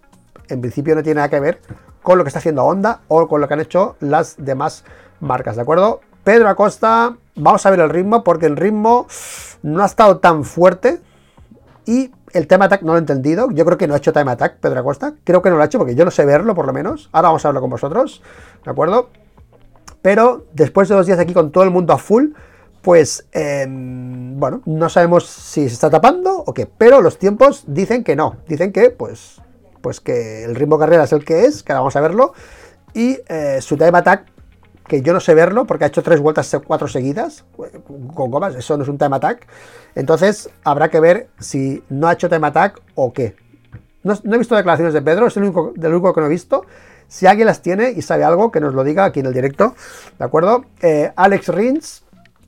en 0.47 0.61
principio 0.61 0.95
no 0.95 1.03
tiene 1.03 1.15
nada 1.15 1.29
que 1.29 1.39
ver 1.39 1.61
con 2.01 2.17
lo 2.17 2.23
que 2.23 2.29
está 2.29 2.39
haciendo 2.39 2.63
Honda 2.63 3.01
o 3.07 3.27
con 3.27 3.41
lo 3.41 3.47
que 3.47 3.53
han 3.53 3.59
hecho 3.59 3.95
las 3.99 4.35
demás 4.37 4.83
marcas, 5.19 5.55
¿de 5.55 5.61
acuerdo? 5.61 6.01
Pedro 6.23 6.49
Acosta, 6.49 7.17
vamos 7.35 7.65
a 7.65 7.69
ver 7.71 7.79
el 7.79 7.89
ritmo, 7.89 8.23
porque 8.23 8.45
el 8.45 8.55
ritmo 8.55 9.07
no 9.63 9.83
ha 9.83 9.85
estado 9.85 10.19
tan 10.19 10.43
fuerte 10.43 11.01
y 11.85 12.11
el 12.33 12.47
tema 12.47 12.65
attack 12.65 12.81
no 12.81 12.93
lo 12.93 12.97
he 12.97 12.99
entendido. 12.99 13.49
Yo 13.51 13.65
creo 13.65 13.77
que 13.77 13.87
no 13.87 13.93
ha 13.93 13.97
hecho 13.97 14.13
time 14.13 14.31
attack 14.31 14.57
Pedro 14.59 14.79
Acosta. 14.79 15.13
Creo 15.23 15.41
que 15.41 15.49
no 15.49 15.57
lo 15.57 15.61
ha 15.61 15.65
hecho 15.65 15.77
porque 15.77 15.95
yo 15.95 16.05
no 16.05 16.11
sé 16.11 16.25
verlo, 16.25 16.55
por 16.55 16.65
lo 16.65 16.73
menos. 16.73 17.09
Ahora 17.11 17.29
vamos 17.29 17.45
a 17.45 17.49
verlo 17.49 17.61
con 17.61 17.69
vosotros, 17.69 18.21
¿de 18.63 18.71
acuerdo? 18.71 19.09
Pero 20.01 20.45
después 20.53 20.89
de 20.89 20.95
dos 20.95 21.05
días 21.05 21.19
aquí 21.19 21.33
con 21.33 21.51
todo 21.51 21.63
el 21.63 21.69
mundo 21.69 21.93
a 21.93 21.97
full, 21.97 22.29
pues 22.81 23.27
em, 23.31 24.39
bueno, 24.39 24.61
no 24.65 24.89
sabemos 24.89 25.27
si 25.27 25.67
se 25.67 25.73
está 25.73 25.89
tapando 25.89 26.43
o 26.45 26.53
qué. 26.53 26.65
Pero 26.65 27.01
los 27.01 27.17
tiempos 27.17 27.63
dicen 27.67 28.03
que 28.03 28.15
no. 28.15 28.37
Dicen 28.47 28.71
que, 28.71 28.89
pues, 28.89 29.41
pues 29.81 29.99
que 29.99 30.43
el 30.43 30.55
ritmo 30.55 30.79
carrera 30.79 31.03
es 31.03 31.13
el 31.13 31.23
que 31.23 31.45
es, 31.45 31.63
que 31.63 31.71
ahora 31.71 31.81
vamos 31.81 31.95
a 31.95 32.01
verlo, 32.01 32.33
y 32.93 33.19
eh, 33.27 33.59
su 33.61 33.77
time 33.77 33.97
attack, 33.97 34.30
que 34.91 35.01
yo 35.01 35.13
no 35.13 35.21
sé 35.21 35.33
verlo 35.33 35.63
porque 35.63 35.85
ha 35.85 35.87
hecho 35.87 36.03
tres 36.03 36.19
vueltas, 36.19 36.53
cuatro 36.67 36.89
seguidas, 36.89 37.45
con 38.13 38.29
gomas, 38.29 38.55
eso 38.55 38.75
no 38.75 38.83
es 38.83 38.89
un 38.89 38.97
time 38.97 39.15
attack, 39.15 39.47
entonces 39.95 40.49
habrá 40.65 40.89
que 40.89 40.99
ver 40.99 41.29
si 41.39 41.81
no 41.87 42.09
ha 42.09 42.11
hecho 42.11 42.27
time 42.27 42.45
attack 42.45 42.81
o 42.95 43.13
qué. 43.13 43.37
No, 44.03 44.15
he 44.21 44.37
visto 44.37 44.53
declaraciones 44.53 44.93
de 44.93 45.01
Pedro, 45.01 45.27
es 45.27 45.37
el 45.37 45.43
único, 45.43 45.71
del 45.77 45.93
único 45.93 46.13
que 46.13 46.19
no 46.19 46.27
he 46.27 46.29
visto. 46.29 46.65
Si 47.07 47.25
alguien 47.25 47.45
las 47.45 47.61
tiene 47.61 47.91
y 47.91 48.01
sabe 48.01 48.25
algo, 48.25 48.51
que 48.51 48.59
nos 48.59 48.73
lo 48.73 48.83
diga 48.83 49.05
aquí 49.05 49.21
en 49.21 49.27
el 49.27 49.33
directo, 49.33 49.75
¿de 50.19 50.25
acuerdo? 50.25 50.65
Eh, 50.81 51.13
Alex 51.15 51.47
Rins, 51.47 52.03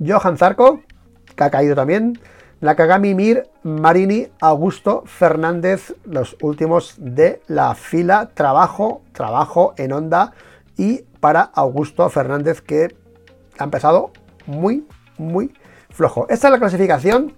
Johan 0.06 0.38
Zarco, 0.38 0.82
que 1.38 1.43
ha 1.45 1.49
caído 1.49 1.75
también, 1.75 2.19
Nakagami, 2.60 3.15
Mir, 3.15 3.47
Marini, 3.63 4.27
Augusto, 4.41 5.03
Fernández, 5.06 5.95
los 6.03 6.36
últimos 6.41 6.95
de 6.97 7.41
la 7.47 7.73
fila. 7.73 8.32
Trabajo, 8.34 9.01
trabajo 9.13 9.73
en 9.77 9.93
onda 9.93 10.34
y 10.75 11.06
para 11.23 11.43
Augusto 11.53 12.09
Fernández 12.09 12.59
que 12.59 12.93
ha 13.57 13.63
empezado 13.63 14.12
muy, 14.45 14.86
muy 15.17 15.53
flojo. 15.89 16.27
Esta 16.27 16.47
es 16.47 16.51
la 16.51 16.59
clasificación 16.59 17.33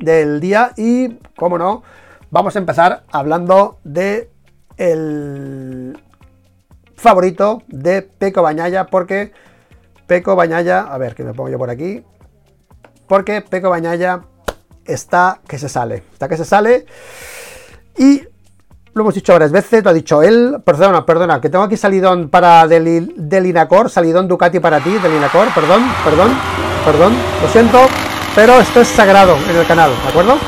del 0.00 0.40
día 0.40 0.72
y, 0.78 1.18
como 1.36 1.58
no, 1.58 1.82
vamos 2.30 2.56
a 2.56 2.60
empezar 2.60 3.04
hablando 3.12 3.76
de 3.84 4.30
el 4.78 6.02
favorito 6.96 7.62
de 7.68 8.00
Peco 8.00 8.40
Bañaya 8.40 8.86
porque 8.86 9.32
Peco 10.06 10.34
Bañaya, 10.34 10.80
a 10.80 10.96
ver 10.96 11.14
que 11.14 11.24
me 11.24 11.34
pongo 11.34 11.50
yo 11.50 11.58
por 11.58 11.68
aquí, 11.68 12.02
porque 13.06 13.42
Peco 13.42 13.68
Bañaya 13.68 14.22
está 14.86 15.42
que 15.46 15.58
se 15.58 15.68
sale. 15.68 16.04
Está 16.14 16.26
que 16.26 16.38
se 16.38 16.46
sale. 16.46 16.86
Y 17.98 18.26
lo 18.94 19.02
hemos 19.02 19.14
dicho 19.14 19.32
varias 19.32 19.50
veces, 19.50 19.82
lo 19.82 19.90
ha 19.90 19.92
dicho 19.92 20.22
él. 20.22 20.62
Perdona, 20.64 21.04
perdona, 21.04 21.40
que 21.40 21.50
tengo 21.50 21.64
aquí 21.64 21.76
salidón 21.76 22.28
para 22.28 22.66
del, 22.68 23.12
salidón 23.88 24.28
Ducati 24.28 24.60
para 24.60 24.80
ti, 24.80 24.90
del 24.98 25.14
Inacor, 25.14 25.48
perdón, 25.54 25.82
perdón, 26.04 26.30
perdón, 26.84 27.12
lo 27.42 27.48
siento, 27.48 27.80
pero 28.34 28.60
esto 28.60 28.80
es 28.80 28.88
sagrado 28.88 29.36
en 29.50 29.56
el 29.56 29.66
canal, 29.66 29.90
¿de 29.90 30.08
acuerdo? 30.08 30.38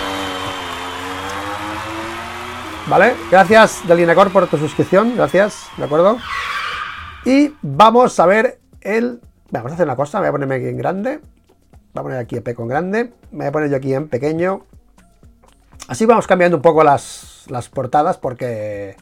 Vale, 2.89 3.15
gracias 3.33 3.87
del 3.89 4.01
Inacor 4.01 4.31
por 4.31 4.47
tu 4.47 4.57
suscripción, 4.59 5.17
gracias, 5.17 5.67
¿de 5.77 5.85
acuerdo? 5.85 6.19
Y 7.25 7.53
vamos 7.63 8.19
a 8.21 8.27
ver 8.27 8.61
el... 8.81 9.21
Vamos 9.51 9.73
a 9.73 9.75
hacer 9.75 9.87
una 9.87 9.97
cosa, 9.97 10.21
voy 10.21 10.29
a 10.29 10.33
ponerme 10.33 10.57
aquí 10.57 10.69
en 10.69 10.77
grande. 10.77 11.21
Voy 11.93 12.01
a 12.01 12.03
poner 12.03 12.19
aquí 12.19 12.41
P 12.41 12.55
con 12.55 12.69
grande. 12.69 13.13
Me 13.33 13.39
voy 13.39 13.47
a 13.47 13.53
poner 13.53 13.71
yo 13.71 13.77
aquí 13.77 13.95
en 13.95 14.09
pequeño. 14.09 14.65
Así 15.89 16.05
vamos 16.05 16.27
cambiando 16.27 16.57
un 16.57 16.63
poco 16.63 16.83
las, 16.83 17.47
portadas 17.73 18.19
porque, 18.19 18.97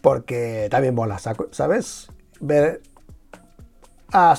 porque 0.00 0.68
también 0.70 0.94
mola, 0.94 1.18
¿sabes? 1.18 2.08
Ver... 2.40 2.80
Ah, 4.12 4.36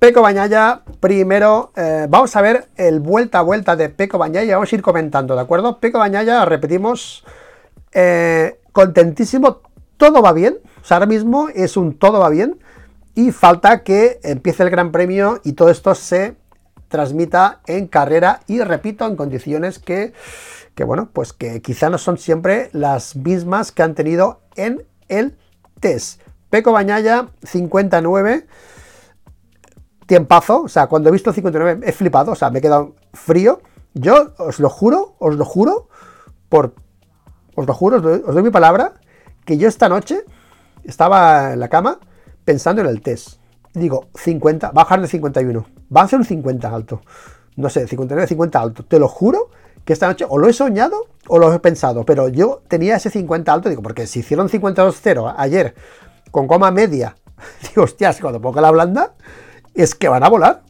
Peco 0.00 0.20
Bañaya, 0.20 0.82
primero, 0.98 1.72
eh, 1.76 2.06
vamos 2.08 2.34
a 2.34 2.40
ver 2.40 2.68
el 2.76 3.00
vuelta 3.00 3.38
a 3.38 3.42
vuelta 3.42 3.76
de 3.76 3.88
Peco 3.88 4.18
Bañaya, 4.18 4.56
vamos 4.56 4.72
a 4.72 4.74
ir 4.74 4.82
comentando, 4.82 5.36
¿de 5.36 5.42
acuerdo? 5.42 5.78
Peco 5.78 5.98
Bañaya, 5.98 6.44
repetimos, 6.44 7.22
eh, 7.92 8.58
contentísimo, 8.72 9.60
todo 9.96 10.22
va 10.22 10.32
bien, 10.32 10.58
ahora 10.88 11.06
mismo 11.06 11.50
es 11.50 11.76
un 11.76 11.98
todo 11.98 12.18
va 12.18 12.30
bien, 12.30 12.58
y 13.14 13.30
falta 13.30 13.84
que 13.84 14.18
empiece 14.22 14.62
el 14.62 14.70
Gran 14.70 14.90
Premio 14.90 15.40
y 15.44 15.52
todo 15.52 15.68
esto 15.68 15.94
se 15.94 16.34
transmita 16.88 17.60
en 17.66 17.86
carrera 17.86 18.40
y 18.46 18.60
repito, 18.60 19.06
en 19.06 19.16
condiciones 19.16 19.78
que, 19.78 20.12
que, 20.80 20.84
bueno, 20.84 21.10
pues 21.12 21.34
que 21.34 21.60
quizá 21.60 21.90
no 21.90 21.98
son 21.98 22.16
siempre 22.16 22.70
las 22.72 23.14
mismas 23.14 23.70
que 23.70 23.82
han 23.82 23.94
tenido 23.94 24.40
en 24.56 24.86
el 25.08 25.36
test. 25.78 26.22
Peco 26.48 26.72
Bañaya, 26.72 27.28
59. 27.42 28.46
Tiempazo, 30.06 30.62
o 30.62 30.68
sea, 30.68 30.86
cuando 30.86 31.10
he 31.10 31.12
visto 31.12 31.34
59 31.34 31.86
he 31.86 31.92
flipado, 31.92 32.32
o 32.32 32.34
sea, 32.34 32.48
me 32.48 32.60
he 32.60 32.62
quedado 32.62 32.94
frío. 33.12 33.60
Yo 33.92 34.32
os 34.38 34.58
lo 34.58 34.70
juro, 34.70 35.16
os 35.18 35.36
lo 35.36 35.44
juro, 35.44 35.90
por, 36.48 36.72
os 37.56 37.66
lo 37.66 37.74
juro, 37.74 37.96
os 37.98 38.34
doy 38.34 38.42
mi 38.42 38.48
palabra, 38.48 38.94
que 39.44 39.58
yo 39.58 39.68
esta 39.68 39.90
noche 39.90 40.24
estaba 40.84 41.52
en 41.52 41.60
la 41.60 41.68
cama 41.68 42.00
pensando 42.46 42.80
en 42.80 42.88
el 42.88 43.02
test 43.02 43.38
digo, 43.74 44.06
50, 44.14 44.70
bajar 44.70 45.02
de 45.02 45.08
51. 45.08 45.66
Va 45.94 46.02
a 46.04 46.08
ser 46.08 46.20
un 46.20 46.24
50 46.24 46.74
alto. 46.74 47.02
No 47.56 47.68
sé, 47.68 47.86
59, 47.86 48.26
50 48.26 48.58
alto. 48.58 48.84
Te 48.86 48.98
lo 48.98 49.08
juro 49.08 49.50
que 49.84 49.92
esta 49.92 50.06
noche 50.06 50.26
o 50.28 50.38
lo 50.38 50.48
he 50.48 50.52
soñado 50.52 51.06
o 51.28 51.38
lo 51.38 51.52
he 51.52 51.58
pensado, 51.58 52.04
pero 52.04 52.28
yo 52.28 52.62
tenía 52.68 52.96
ese 52.96 53.10
50 53.10 53.52
alto, 53.52 53.68
digo, 53.68 53.82
porque 53.82 54.06
si 54.06 54.20
hicieron 54.20 54.48
52-0 54.48 55.34
ayer 55.36 55.74
con 56.30 56.46
coma 56.46 56.70
media, 56.70 57.16
digo, 57.68 57.84
hostias, 57.84 58.20
cuando 58.20 58.40
ponga 58.40 58.60
la 58.60 58.70
blanda, 58.70 59.14
es 59.74 59.94
que 59.94 60.08
van 60.08 60.24
a 60.24 60.28
volar. 60.28 60.62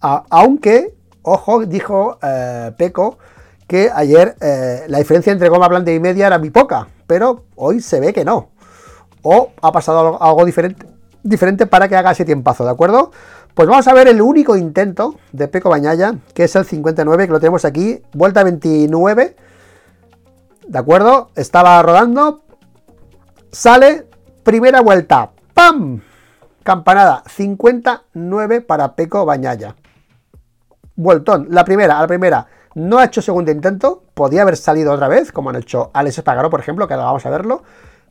aunque, 0.00 0.94
ojo, 1.22 1.66
dijo 1.66 2.18
eh, 2.22 2.72
Peco 2.76 3.18
que 3.66 3.90
ayer 3.94 4.36
eh, 4.40 4.84
la 4.88 4.98
diferencia 4.98 5.32
entre 5.32 5.48
goma 5.48 5.68
blanda 5.68 5.92
y 5.92 6.00
media 6.00 6.26
era 6.26 6.38
muy 6.38 6.50
poca, 6.50 6.88
pero 7.06 7.44
hoy 7.56 7.80
se 7.80 8.00
ve 8.00 8.12
que 8.12 8.24
no. 8.24 8.50
O 9.22 9.52
ha 9.60 9.70
pasado 9.70 10.20
algo 10.20 10.44
diferente 10.44 10.86
diferente 11.22 11.66
para 11.66 11.88
que 11.88 11.96
haga 11.96 12.12
ese 12.12 12.24
tiempazo, 12.24 12.64
¿de 12.64 12.70
acuerdo? 12.70 13.12
Pues 13.54 13.68
vamos 13.68 13.86
a 13.88 13.94
ver 13.94 14.08
el 14.08 14.22
único 14.22 14.56
intento 14.56 15.16
de 15.32 15.48
Peco 15.48 15.70
Bañaya, 15.70 16.14
que 16.34 16.44
es 16.44 16.54
el 16.56 16.64
59, 16.64 17.26
que 17.26 17.32
lo 17.32 17.40
tenemos 17.40 17.64
aquí, 17.64 18.00
vuelta 18.12 18.44
29, 18.44 19.36
¿de 20.66 20.78
acuerdo? 20.78 21.30
Estaba 21.34 21.82
rodando, 21.82 22.42
sale, 23.50 24.06
primera 24.44 24.80
vuelta, 24.80 25.32
¡pam! 25.52 26.00
Campanada, 26.62 27.24
59 27.26 28.60
para 28.60 28.94
Peco 28.94 29.24
Bañaya. 29.24 29.74
vueltón. 30.94 31.48
La 31.50 31.64
primera, 31.64 31.98
a 31.98 32.02
la 32.02 32.06
primera, 32.06 32.46
no 32.74 32.98
ha 32.98 33.04
hecho 33.04 33.20
segundo 33.20 33.50
intento, 33.50 34.04
podía 34.14 34.42
haber 34.42 34.56
salido 34.56 34.92
otra 34.92 35.08
vez, 35.08 35.32
como 35.32 35.50
han 35.50 35.56
hecho 35.56 35.90
Alex 35.92 36.18
Espargaró, 36.18 36.50
por 36.50 36.60
ejemplo, 36.60 36.86
que 36.86 36.94
ahora 36.94 37.06
vamos 37.06 37.26
a 37.26 37.30
verlo. 37.30 37.62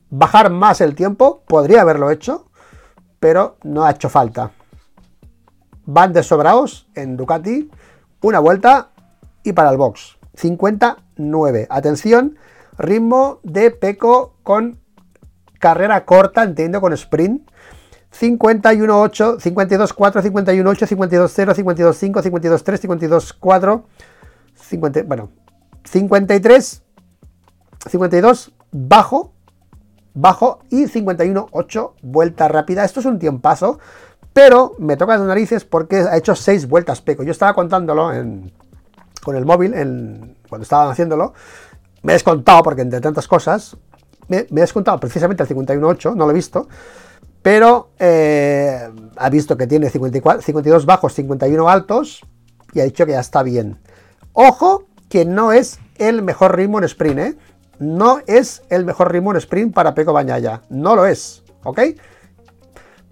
Bajar 0.10 0.50
más 0.50 0.82
el 0.82 0.96
tiempo, 0.96 1.44
podría 1.48 1.82
haberlo 1.82 2.10
hecho, 2.10 2.48
pero 3.20 3.58
no 3.64 3.86
ha 3.86 3.92
hecho 3.92 4.10
falta. 4.10 4.52
Van 5.92 6.14
de 6.14 6.22
sobraos 6.22 6.88
en 6.94 7.18
Ducati, 7.18 7.68
una 8.22 8.38
vuelta 8.38 8.92
y 9.42 9.54
para 9.54 9.72
el 9.72 9.78
box. 9.78 10.20
59. 10.36 11.66
Atención, 11.68 12.38
ritmo 12.78 13.40
de 13.42 13.72
Peco 13.72 14.36
con 14.44 14.80
carrera 15.58 16.06
corta, 16.06 16.44
entiendo, 16.44 16.80
con 16.80 16.94
sprint. 16.94 17.50
51-8, 18.12 19.40
52-4, 19.40 20.22
51-8, 20.22 20.88
52-0, 20.88 21.56
52-5, 21.56 22.22
52-3, 22.22 23.40
52-4, 23.40 23.84
50, 24.54 25.04
bueno, 25.04 25.32
53, 25.86 26.84
52 27.90 28.54
bajo, 28.72 29.34
bajo 30.14 30.60
y 30.70 30.84
51-8 30.86 31.94
vuelta 32.04 32.48
rápida. 32.48 32.86
Esto 32.86 33.00
es 33.00 33.08
un 33.08 33.18
tiempazo, 33.18 33.80
pero 34.34 34.76
me 34.80 34.98
toca 34.98 35.18
las 35.18 35.26
narices 35.26 35.66
porque 35.66 35.98
ha 35.98 36.18
hecho 36.18 36.36
6 36.36 36.68
vueltas 36.68 37.02
Peco. 37.02 37.24
Yo 37.24 37.32
estaba 37.32 37.54
contándolo 37.54 38.12
con 39.24 39.36
el 39.36 39.46
móvil 39.46 39.72
cuando 40.50 40.64
estaban 40.64 40.92
haciéndolo. 40.92 41.34
Me 42.04 42.14
he 42.14 42.16
descontado 42.16 42.64
porque 42.64 42.82
entre 42.82 43.02
tantas 43.02 43.28
cosas, 43.28 43.76
me, 44.28 44.46
me 44.52 44.62
he 44.62 44.64
descontado 44.64 45.00
precisamente 45.00 45.44
el 45.44 45.50
51-8, 45.50 46.16
no 46.16 46.26
lo 46.26 46.32
he 46.32 46.36
visto 46.36 46.68
pero 47.42 47.92
eh, 48.00 48.90
ha 49.16 49.30
visto 49.30 49.58
que 49.58 49.68
tiene 49.68 49.90
54, 49.90 50.42
52 50.42 50.86
bajos, 50.86 51.14
51 51.14 51.70
altos 51.70 52.22
y 52.74 52.80
ha 52.80 52.84
dicho 52.84 53.06
que 53.06 53.14
ya 53.14 53.20
está 53.20 53.44
bien. 53.44 53.80
Ojo 54.34 54.86
que 55.10 55.26
no 55.26 55.52
es 55.52 55.80
el 55.98 56.22
mejor 56.22 56.56
ritmo 56.56 56.78
en 56.80 56.84
sprint, 56.84 57.20
¿eh? 57.20 57.38
No 57.80 58.20
es 58.28 58.62
el 58.70 58.86
mejor 58.86 59.12
ritmo 59.12 59.32
en 59.32 59.38
sprint 59.38 59.74
para 59.74 59.96
Peco 59.96 60.14
Bañaya, 60.14 60.62
no 60.70 60.96
lo 60.96 61.06
es, 61.06 61.44
¿ok? 61.64 61.80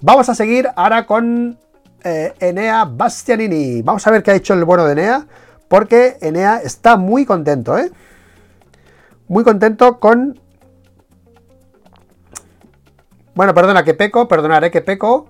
Vamos 0.01 0.29
a 0.29 0.35
seguir 0.35 0.69
ahora 0.75 1.05
con 1.05 1.57
eh, 2.03 2.33
Enea 2.39 2.85
Bastianini. 2.85 3.81
Vamos 3.81 4.05
a 4.05 4.11
ver 4.11 4.23
qué 4.23 4.31
ha 4.31 4.35
hecho 4.35 4.53
el 4.53 4.63
bueno 4.63 4.85
de 4.85 4.93
Enea, 4.93 5.25
porque 5.67 6.17
Enea 6.21 6.57
está 6.57 6.97
muy 6.97 7.25
contento, 7.25 7.77
¿eh? 7.77 7.91
Muy 9.27 9.43
contento 9.43 9.99
con 9.99 10.39
bueno, 13.37 13.53
perdona, 13.53 13.83
que 13.83 13.93
Peco, 13.93 14.27
perdonaré 14.27 14.71
que 14.71 14.81
Peco 14.81 15.27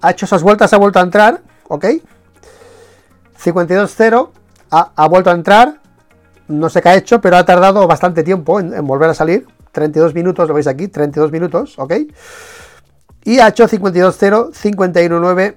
ha 0.00 0.10
hecho 0.10 0.24
esas 0.24 0.42
vueltas, 0.42 0.72
ha 0.72 0.78
vuelto 0.78 1.00
a 1.00 1.02
entrar, 1.02 1.42
¿ok? 1.68 1.84
52-0, 3.38 4.30
ha, 4.70 5.08
vuelto 5.08 5.28
a 5.28 5.34
entrar, 5.34 5.80
no 6.48 6.70
sé 6.70 6.80
qué 6.80 6.88
ha 6.88 6.94
hecho, 6.94 7.20
pero 7.20 7.36
ha 7.36 7.44
tardado 7.44 7.86
bastante 7.86 8.22
tiempo 8.22 8.58
en, 8.58 8.86
volver 8.86 9.10
a 9.10 9.14
salir. 9.14 9.46
32 9.72 10.14
minutos, 10.14 10.48
lo 10.48 10.54
veis 10.54 10.66
aquí, 10.66 10.88
32 10.88 11.30
minutos, 11.30 11.78
¿ok? 11.78 11.92
Y 13.26 13.40
ha 13.40 13.48
hecho 13.48 13.68
52-0, 13.68 14.52
51-9, 14.52 15.56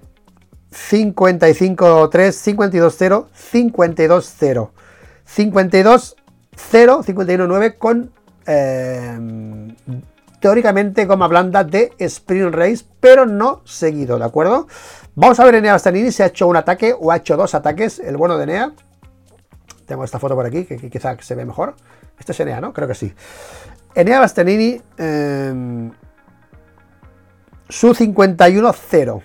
55-3, 0.71 2.09
52-0, 2.09 3.27
52-0. 3.53 4.69
52-0, 5.37 6.15
51-9 7.05 7.77
con 7.77 8.11
eh, 8.47 9.75
teóricamente 10.39 11.05
goma 11.05 11.27
blanda 11.27 11.63
de 11.63 11.93
Sprint 11.99 12.55
Race, 12.55 12.83
pero 12.99 13.27
no 13.27 13.61
seguido, 13.65 14.17
¿de 14.17 14.25
acuerdo? 14.25 14.67
Vamos 15.13 15.39
a 15.39 15.45
ver 15.45 15.53
Enea 15.53 15.73
Bastianini 15.73 16.11
si 16.11 16.23
ha 16.23 16.27
hecho 16.27 16.47
un 16.47 16.55
ataque 16.55 16.95
o 16.99 17.11
ha 17.11 17.17
hecho 17.17 17.37
dos 17.37 17.53
ataques, 17.53 17.99
el 17.99 18.17
bueno 18.17 18.35
de 18.37 18.45
Enea. 18.45 18.71
Tengo 19.85 20.03
esta 20.03 20.17
foto 20.17 20.33
por 20.33 20.47
aquí, 20.47 20.65
que, 20.65 20.89
quizá 20.89 21.15
se 21.21 21.35
ve 21.35 21.45
mejor. 21.45 21.75
Este 22.17 22.31
es 22.31 22.39
Enea, 22.39 22.61
¿no? 22.61 22.73
Creo 22.73 22.87
que 22.87 22.95
sí. 22.95 23.13
Enea 23.93 24.19
Bastianini, 24.19 24.81
em, 24.97 25.88
su 27.69 27.93
51-0. 27.93 29.21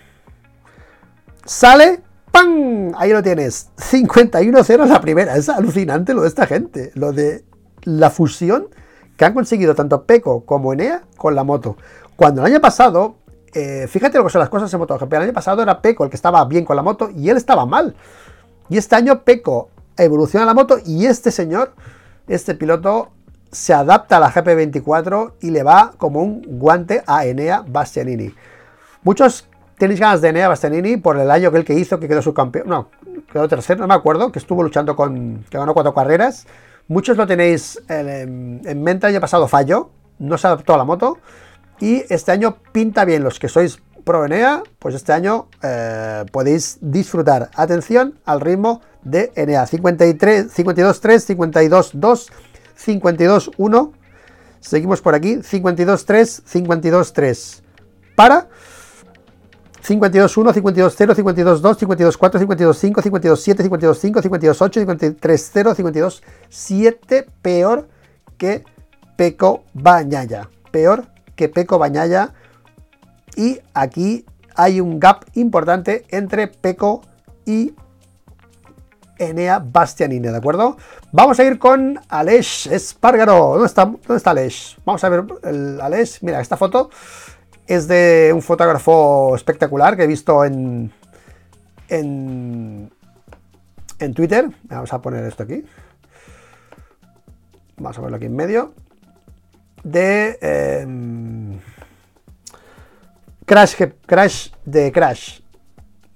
Sale, 1.44 2.02
¡pam! 2.30 2.92
Ahí 2.96 3.10
lo 3.10 3.22
tienes. 3.22 3.70
51-0 3.76 4.86
la 4.86 5.00
primera. 5.00 5.36
Es 5.36 5.48
alucinante 5.48 6.14
lo 6.14 6.22
de 6.22 6.28
esta 6.28 6.46
gente. 6.46 6.92
Lo 6.94 7.12
de 7.12 7.44
la 7.82 8.10
fusión 8.10 8.68
que 9.16 9.24
han 9.24 9.34
conseguido 9.34 9.74
tanto 9.74 10.04
Peco 10.04 10.44
como 10.44 10.72
Enea 10.72 11.02
con 11.16 11.34
la 11.34 11.44
moto. 11.44 11.76
Cuando 12.16 12.42
el 12.42 12.52
año 12.52 12.60
pasado, 12.60 13.16
eh, 13.52 13.86
fíjate 13.88 14.18
lo 14.18 14.24
que 14.24 14.30
son 14.30 14.40
las 14.40 14.48
cosas 14.48 14.72
en 14.72 14.80
MotoGP, 14.80 15.12
el 15.14 15.22
año 15.22 15.32
pasado 15.32 15.62
era 15.62 15.80
Peco 15.80 16.04
el 16.04 16.10
que 16.10 16.16
estaba 16.16 16.44
bien 16.44 16.64
con 16.64 16.76
la 16.76 16.82
moto 16.82 17.10
y 17.10 17.28
él 17.28 17.36
estaba 17.36 17.66
mal. 17.66 17.94
Y 18.68 18.78
este 18.78 18.96
año 18.96 19.22
Peco 19.22 19.70
evoluciona 19.96 20.44
la 20.44 20.54
moto 20.54 20.78
y 20.84 21.06
este 21.06 21.30
señor, 21.30 21.74
este 22.26 22.54
piloto, 22.54 23.10
se 23.54 23.72
adapta 23.72 24.18
a 24.18 24.20
la 24.20 24.32
GP24 24.32 25.34
y 25.40 25.50
le 25.50 25.62
va 25.62 25.92
como 25.96 26.20
un 26.20 26.42
guante 26.46 27.02
a 27.06 27.24
Enea 27.24 27.64
Bastianini. 27.66 28.34
Muchos 29.02 29.48
tenéis 29.78 30.00
ganas 30.00 30.20
de 30.20 30.28
Enea 30.28 30.48
Bastianini 30.48 30.96
por 30.96 31.18
el 31.18 31.30
año 31.30 31.50
que 31.50 31.58
él 31.58 31.64
que 31.64 31.74
hizo, 31.74 31.98
que 31.98 32.08
quedó 32.08 32.20
subcampeón, 32.20 32.68
no, 32.68 32.88
quedó 33.32 33.48
tercero, 33.48 33.80
no 33.80 33.86
me 33.86 33.94
acuerdo, 33.94 34.30
que 34.32 34.38
estuvo 34.38 34.62
luchando 34.62 34.96
con, 34.96 35.44
que 35.48 35.58
ganó 35.58 35.72
cuatro 35.74 35.94
carreras 35.94 36.46
Muchos 36.86 37.16
lo 37.16 37.26
tenéis 37.26 37.80
en, 37.88 38.82
mente, 38.82 39.06
el 39.06 39.14
año 39.14 39.20
pasado 39.20 39.48
falló, 39.48 39.90
no 40.18 40.36
se 40.36 40.46
adaptó 40.46 40.74
a 40.74 40.76
la 40.76 40.84
moto 40.84 41.16
y 41.80 42.04
este 42.10 42.30
año 42.30 42.58
pinta 42.72 43.06
bien. 43.06 43.24
Los 43.24 43.38
que 43.38 43.48
sois 43.48 43.80
pro 44.04 44.26
Enea, 44.26 44.62
pues 44.78 44.94
este 44.94 45.14
año 45.14 45.48
eh, 45.62 46.26
podéis 46.30 46.76
disfrutar. 46.82 47.48
Atención 47.54 48.18
al 48.26 48.42
ritmo 48.42 48.82
de 49.02 49.32
Enea. 49.34 49.66
53, 49.66 50.52
52, 50.52 51.00
3, 51.00 51.24
52, 52.74 53.46
2, 53.46 53.50
52, 53.50 53.50
1. 53.56 53.92
Seguimos 54.60 55.00
por 55.00 55.14
aquí. 55.14 55.42
52, 55.42 56.06
3, 56.06 56.42
52, 56.44 57.12
3. 57.12 57.62
Para 58.16 58.48
52-1, 59.84 60.54
52-0, 60.54 61.14
52-2, 61.14 61.76
52-4, 61.76 62.40
52-5, 62.40 63.02
52-7, 63.02 63.68
52-5, 63.68 64.22
52-8, 64.22 65.20
53-0, 65.20 66.20
52-7. 66.50 67.26
Peor 67.42 67.88
que 68.38 68.64
Peco 69.16 69.64
Bañaya. 69.74 70.48
Peor 70.70 71.04
que 71.36 71.50
Peco 71.50 71.78
Bañaya. 71.78 72.32
Y 73.36 73.60
aquí 73.74 74.24
hay 74.56 74.80
un 74.80 74.98
gap 74.98 75.26
importante 75.34 76.04
entre 76.08 76.46
Peco 76.46 77.02
y 77.44 77.74
Enea 79.18 79.60
Bastianini, 79.60 80.28
¿de 80.28 80.36
acuerdo? 80.36 80.76
Vamos 81.12 81.38
a 81.38 81.44
ir 81.44 81.58
con 81.58 82.00
Aleix 82.08 82.66
Espargaro. 82.66 83.52
¿Dónde 83.52 83.66
está, 83.66 83.84
¿Dónde 83.84 84.16
está? 84.16 84.34
Vamos 84.84 85.04
a 85.04 85.08
ver 85.08 85.24
el. 85.44 85.80
Mira, 86.22 86.40
esta 86.40 86.56
foto 86.56 86.90
es 87.66 87.86
de 87.88 88.32
un 88.34 88.42
fotógrafo 88.42 89.34
espectacular 89.36 89.96
que 89.96 90.04
he 90.04 90.06
visto 90.06 90.44
en, 90.44 90.92
en, 91.88 92.90
en 93.98 94.14
Twitter. 94.14 94.50
Vamos 94.64 94.92
a 94.92 95.00
poner 95.00 95.24
esto 95.24 95.44
aquí. 95.44 95.64
Vamos 97.76 97.98
a 97.98 98.00
verlo 98.00 98.16
aquí 98.16 98.26
en 98.26 98.36
medio. 98.36 98.74
De 99.82 100.38
em, 100.40 101.60
Crash, 103.44 103.76
Crash 104.06 104.50
de 104.64 104.92
Crash. 104.92 105.40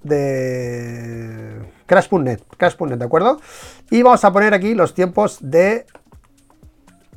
De 0.03 1.78
Crash.net. 1.89 2.41
Crash.net, 2.55 2.99
¿de 2.99 3.05
acuerdo? 3.05 3.41
Y 3.89 4.03
vamos 4.03 4.23
a 4.23 4.31
poner 4.31 4.53
aquí 4.53 4.75
los 4.75 4.93
tiempos 4.93 5.39
de 5.41 5.87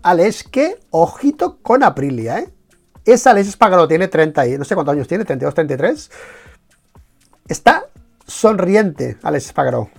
Alex, 0.02 0.44
que 0.44 0.80
ojito 0.90 1.58
con 1.60 1.82
Aprilia, 1.84 2.38
¿eh? 2.38 2.48
Esa 3.04 3.32
Alex 3.32 3.48
Espargaró 3.48 3.86
tiene 3.86 4.08
30 4.08 4.46
y 4.46 4.56
no 4.56 4.64
sé 4.64 4.74
cuántos 4.74 4.94
años 4.94 5.08
tiene, 5.08 5.26
32, 5.26 5.54
33. 5.54 6.10
Está 7.48 7.84
sonriente 8.26 9.18
Alex 9.22 9.46
Espargaró. 9.46 9.90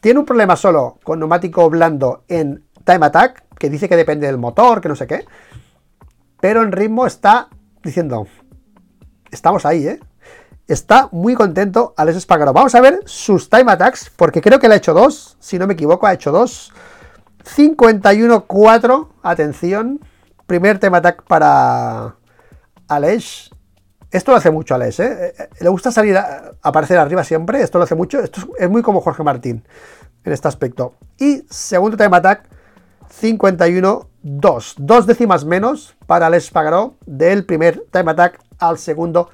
Tiene 0.00 0.20
un 0.20 0.26
problema 0.26 0.54
solo 0.54 0.98
con 1.02 1.18
neumático 1.18 1.70
blando 1.70 2.24
en 2.28 2.64
Time 2.84 3.06
Attack, 3.06 3.44
que 3.58 3.70
dice 3.70 3.88
que 3.88 3.96
depende 3.96 4.26
del 4.26 4.36
motor, 4.36 4.82
que 4.82 4.88
no 4.88 4.96
sé 4.96 5.06
qué. 5.06 5.24
Pero 6.40 6.62
en 6.62 6.72
ritmo 6.72 7.06
está 7.06 7.48
diciendo, 7.82 8.26
estamos 9.30 9.64
ahí, 9.64 9.86
¿eh? 9.86 10.00
Está 10.68 11.08
muy 11.12 11.34
contento 11.34 11.94
Alex 11.96 12.18
Espargaró. 12.18 12.52
Vamos 12.52 12.74
a 12.74 12.82
ver 12.82 13.00
sus 13.06 13.48
Time 13.48 13.72
Attacks, 13.72 14.10
porque 14.14 14.42
creo 14.42 14.58
que 14.58 14.68
le 14.68 14.74
ha 14.74 14.76
hecho 14.76 14.92
dos, 14.92 15.38
si 15.40 15.58
no 15.58 15.66
me 15.66 15.72
equivoco, 15.72 16.06
ha 16.06 16.12
hecho 16.12 16.30
dos. 16.30 16.74
51-4, 17.56 19.08
atención. 19.22 19.98
Primer 20.46 20.78
tema 20.78 20.98
attack 20.98 21.22
para 21.22 22.16
Aleix. 22.86 23.48
Esto 24.10 24.32
lo 24.32 24.36
hace 24.36 24.50
mucho 24.50 24.74
Aleix, 24.74 25.00
¿eh? 25.00 25.06
Eh, 25.08 25.34
¿eh? 25.38 25.48
Le 25.60 25.70
gusta 25.70 25.90
salir 25.90 26.18
a 26.18 26.52
aparecer 26.60 26.98
arriba 26.98 27.24
siempre. 27.24 27.62
Esto 27.62 27.78
lo 27.78 27.84
hace 27.84 27.94
mucho. 27.94 28.20
Esto 28.20 28.42
es 28.58 28.68
muy 28.68 28.82
como 28.82 29.00
Jorge 29.00 29.22
Martín 29.22 29.64
en 30.22 30.32
este 30.32 30.48
aspecto. 30.48 30.96
Y 31.18 31.46
segundo 31.48 31.96
time 31.96 32.14
attack, 32.14 32.46
51-2. 33.22 34.74
Dos 34.76 35.06
décimas 35.06 35.46
menos 35.46 35.96
para 36.06 36.26
Aleix 36.26 36.50
Pagaró 36.50 36.96
del 37.06 37.46
primer 37.46 37.86
time 37.90 38.10
attack 38.10 38.38
al 38.58 38.76
segundo 38.76 39.30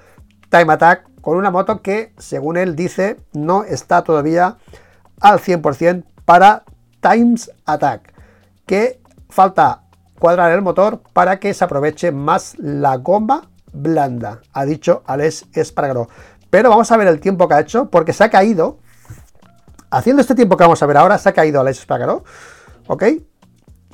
time 0.55 0.73
attack 0.73 1.09
con 1.21 1.37
una 1.37 1.51
moto 1.51 1.83
que, 1.83 2.13
según 2.17 2.57
él 2.57 2.77
dice, 2.77 3.17
no 3.33 3.65
está 3.65 4.05
todavía 4.05 4.59
al 5.21 5.41
100% 5.41 6.05
para 6.25 6.63
Times 7.01 7.51
Attack, 7.67 8.15
que 8.65 9.01
falta 9.29 9.83
cuadrar 10.21 10.53
el 10.53 10.63
motor 10.63 11.01
para 11.13 11.41
que 11.41 11.53
se 11.55 11.65
aproveche 11.65 12.13
más 12.13 12.57
la 12.59 12.99
goma 12.99 13.51
blanda, 13.73 14.43
ha 14.53 14.65
dicho 14.65 15.03
Alex 15.07 15.47
Espargaró. 15.55 16.09
Pero 16.51 16.71
vamos 16.71 16.93
a 16.93 16.97
ver 16.99 17.09
el 17.09 17.19
tiempo 17.19 17.49
que 17.49 17.55
ha 17.55 17.61
hecho, 17.61 17.91
porque 17.91 18.13
se 18.13 18.23
ha 18.23 18.31
caído, 18.31 18.79
haciendo 19.91 20.23
este 20.23 20.37
tiempo 20.37 20.57
que 20.57 20.63
vamos 20.63 20.81
a 20.81 20.87
ver 20.87 20.99
ahora, 20.99 21.19
se 21.19 21.31
ha 21.31 21.33
caído 21.33 21.61
Alex 21.61 21.81
Espargaró, 21.81 22.23
¿ok? 22.87 23.03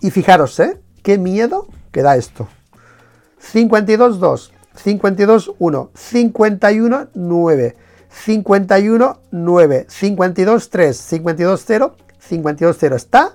Y 0.03 0.11
fijaros, 0.11 0.61
¿eh? 0.61 0.79
Qué 1.03 1.17
miedo 1.17 1.69
que 1.91 2.03
da 2.03 2.17
esto. 2.17 2.49
52.2, 3.41 4.51
52.1, 4.77 5.91
51.9, 5.93 7.75
51.9, 8.27 9.87
52.3, 9.87 11.23
52.0, 11.23 11.93
52.0. 12.29 12.95
Está 12.95 13.35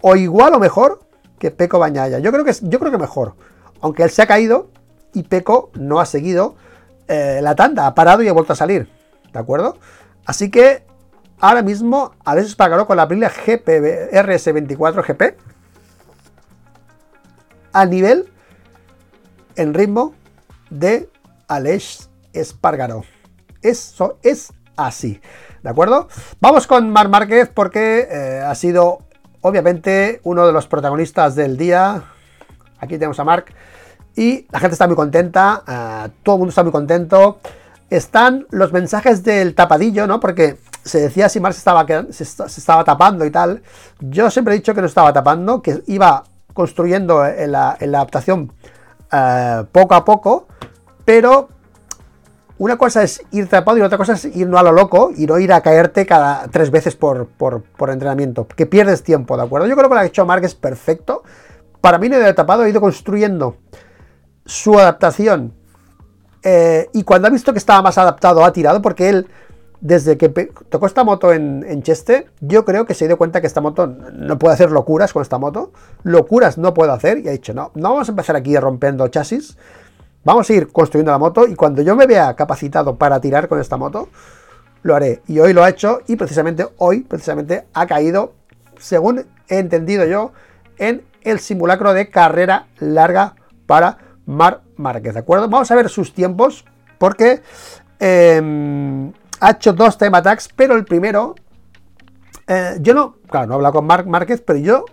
o 0.00 0.16
igual 0.16 0.54
o 0.54 0.58
mejor 0.58 1.00
que 1.38 1.50
Peco 1.50 1.78
Bañaya. 1.78 2.18
Yo 2.18 2.32
creo 2.32 2.44
que, 2.44 2.52
yo 2.62 2.78
creo 2.78 2.92
que 2.92 2.98
mejor. 2.98 3.34
Aunque 3.80 4.02
él 4.02 4.10
se 4.10 4.22
ha 4.22 4.26
caído 4.26 4.70
y 5.12 5.22
Peco 5.24 5.70
no 5.74 6.00
ha 6.00 6.06
seguido 6.06 6.56
eh, 7.08 7.40
la 7.42 7.54
tanda, 7.54 7.86
ha 7.86 7.94
parado 7.94 8.22
y 8.22 8.28
ha 8.28 8.32
vuelto 8.32 8.52
a 8.52 8.56
salir. 8.56 8.88
¿De 9.32 9.38
acuerdo? 9.38 9.78
Así 10.24 10.50
que 10.50 10.84
ahora 11.38 11.62
mismo 11.62 12.12
Alex 12.24 12.48
Espargaró 12.48 12.86
con 12.86 12.96
la 12.96 13.06
GP, 13.06 13.68
RS24 14.12 15.06
GP 15.06 15.36
a 17.72 17.84
nivel 17.84 18.32
en 19.56 19.74
ritmo 19.74 20.14
de 20.70 21.08
Alex 21.48 22.10
Espargaró. 22.32 23.04
Eso 23.62 24.18
es 24.22 24.52
así. 24.76 25.20
¿De 25.62 25.70
acuerdo? 25.70 26.08
Vamos 26.40 26.66
con 26.66 26.90
Mar 26.90 27.08
Márquez 27.08 27.50
porque 27.52 28.08
eh, 28.10 28.42
ha 28.44 28.54
sido 28.54 29.00
obviamente 29.40 30.20
uno 30.24 30.46
de 30.46 30.52
los 30.52 30.66
protagonistas 30.66 31.34
del 31.34 31.56
día. 31.56 32.04
Aquí 32.78 32.94
tenemos 32.94 33.18
a 33.20 33.24
Marc. 33.24 33.52
Y 34.16 34.46
la 34.50 34.60
gente 34.60 34.74
está 34.74 34.86
muy 34.86 34.96
contenta, 34.96 35.62
eh, 35.68 36.10
todo 36.22 36.36
el 36.36 36.38
mundo 36.38 36.50
está 36.50 36.62
muy 36.62 36.72
contento. 36.72 37.38
Están 37.90 38.46
los 38.50 38.72
mensajes 38.72 39.22
del 39.22 39.54
tapadillo, 39.54 40.06
¿no? 40.06 40.18
Porque 40.20 40.56
se 40.84 41.00
decía 41.00 41.28
si 41.28 41.38
Marc 41.40 41.54
se 41.54 41.58
estaba, 41.58 41.86
se, 42.10 42.22
estaba 42.24 42.82
tapando 42.82 43.24
y 43.24 43.30
tal. 43.30 43.62
Yo 44.00 44.30
siempre 44.30 44.54
he 44.54 44.56
dicho 44.56 44.74
que 44.74 44.80
no 44.80 44.86
estaba 44.86 45.12
tapando, 45.12 45.60
que 45.62 45.82
iba 45.86 46.24
construyendo 46.54 47.26
en 47.26 47.52
la, 47.52 47.72
adaptación 47.72 48.52
eh, 49.16 49.64
poco 49.72 49.94
a 49.94 50.04
poco, 50.04 50.46
pero 51.04 51.48
una 52.58 52.78
cosa 52.78 53.02
es 53.02 53.22
ir 53.32 53.48
tapado 53.48 53.78
y 53.78 53.82
otra 53.82 53.98
cosa 53.98 54.14
es 54.14 54.24
ir 54.24 54.48
no 54.48 54.58
a 54.58 54.62
lo 54.62 54.72
loco 54.72 55.10
y 55.14 55.26
no 55.26 55.38
ir 55.38 55.52
a 55.52 55.60
caerte 55.60 56.06
cada 56.06 56.48
tres 56.48 56.70
veces 56.70 56.96
por, 56.96 57.28
entrenamiento, 57.88 58.46
que 58.46 58.66
pierdes 58.66 59.02
tiempo, 59.02 59.36
¿de 59.36 59.42
acuerdo? 59.42 59.66
Yo 59.66 59.76
creo 59.76 59.88
que 59.88 59.94
lo 59.94 60.00
que 60.00 60.04
ha 60.04 60.08
hecho 60.08 60.24
Mark 60.24 60.44
es 60.44 60.54
perfecto. 60.54 61.22
Para 61.80 61.98
mí 61.98 62.08
no 62.08 62.16
he 62.16 62.32
tapado, 62.32 62.64
he 62.64 62.70
ido 62.70 62.80
construyendo 62.80 63.58
su 64.44 64.78
adaptación 64.78 65.52
eh, 66.42 66.88
y 66.92 67.02
cuando 67.02 67.28
ha 67.28 67.30
visto 67.30 67.52
que 67.52 67.58
estaba 67.58 67.82
más 67.82 67.98
adaptado 67.98 68.44
ha 68.44 68.52
tirado 68.52 68.80
porque 68.80 69.08
él 69.08 69.26
desde 69.80 70.16
que 70.16 70.28
tocó 70.68 70.86
esta 70.86 71.04
moto 71.04 71.32
en, 71.32 71.64
en, 71.68 71.82
Cheste, 71.82 72.28
yo 72.40 72.64
creo 72.64 72.86
que 72.86 72.94
se 72.94 73.06
dio 73.06 73.18
cuenta 73.18 73.40
que 73.40 73.46
esta 73.46 73.60
moto 73.60 73.86
no 73.86 74.38
puede 74.38 74.54
hacer 74.54 74.70
locuras 74.70 75.12
con 75.12 75.22
esta 75.22 75.38
moto. 75.38 75.72
Locuras 76.02 76.58
no 76.58 76.74
puedo 76.74 76.92
hacer 76.92 77.18
y 77.18 77.28
ha 77.28 77.32
dicho, 77.32 77.54
no, 77.54 77.72
no 77.74 77.90
vamos 77.90 78.08
a 78.08 78.12
empezar 78.12 78.36
aquí 78.36 78.56
rompiendo 78.56 79.06
chasis. 79.08 79.56
Vamos 80.24 80.50
a 80.50 80.54
ir 80.54 80.72
construyendo 80.72 81.12
la 81.12 81.18
moto 81.18 81.46
y 81.46 81.54
cuando 81.54 81.82
yo 81.82 81.94
me 81.94 82.06
vea 82.06 82.34
capacitado 82.34 82.96
para 82.96 83.20
tirar 83.20 83.48
con 83.48 83.60
esta 83.60 83.76
moto, 83.76 84.08
lo 84.82 84.94
haré. 84.94 85.22
Y 85.26 85.38
hoy 85.38 85.52
lo 85.52 85.62
ha 85.62 85.68
hecho 85.68 86.00
y 86.06 86.16
precisamente 86.16 86.66
hoy, 86.78 87.00
precisamente, 87.00 87.66
ha 87.74 87.86
caído, 87.86 88.32
según 88.78 89.26
he 89.48 89.58
entendido 89.58 90.04
yo, 90.04 90.32
en 90.78 91.04
el 91.22 91.38
simulacro 91.40 91.92
de 91.92 92.10
carrera 92.10 92.66
larga 92.78 93.36
para 93.66 93.98
Mar 94.26 94.62
Márquez, 94.76 95.14
¿de 95.14 95.20
acuerdo? 95.20 95.48
Vamos 95.48 95.70
a 95.70 95.74
ver 95.74 95.88
sus 95.88 96.12
tiempos 96.12 96.64
porque 96.98 97.42
em, 97.98 99.12
ha 99.40 99.52
hecho 99.52 99.72
dos 99.72 99.98
time 99.98 100.16
attacks, 100.16 100.48
pero 100.54 100.74
el 100.74 100.84
primero, 100.84 101.34
eh, 102.46 102.76
yo 102.80 102.94
no, 102.94 103.16
claro, 103.28 103.46
no 103.46 103.54
he 103.54 103.56
hablado 103.56 103.74
con 103.74 103.86
Marc 103.86 104.06
Márquez, 104.06 104.40
pero 104.40 104.58
yo 104.58 104.84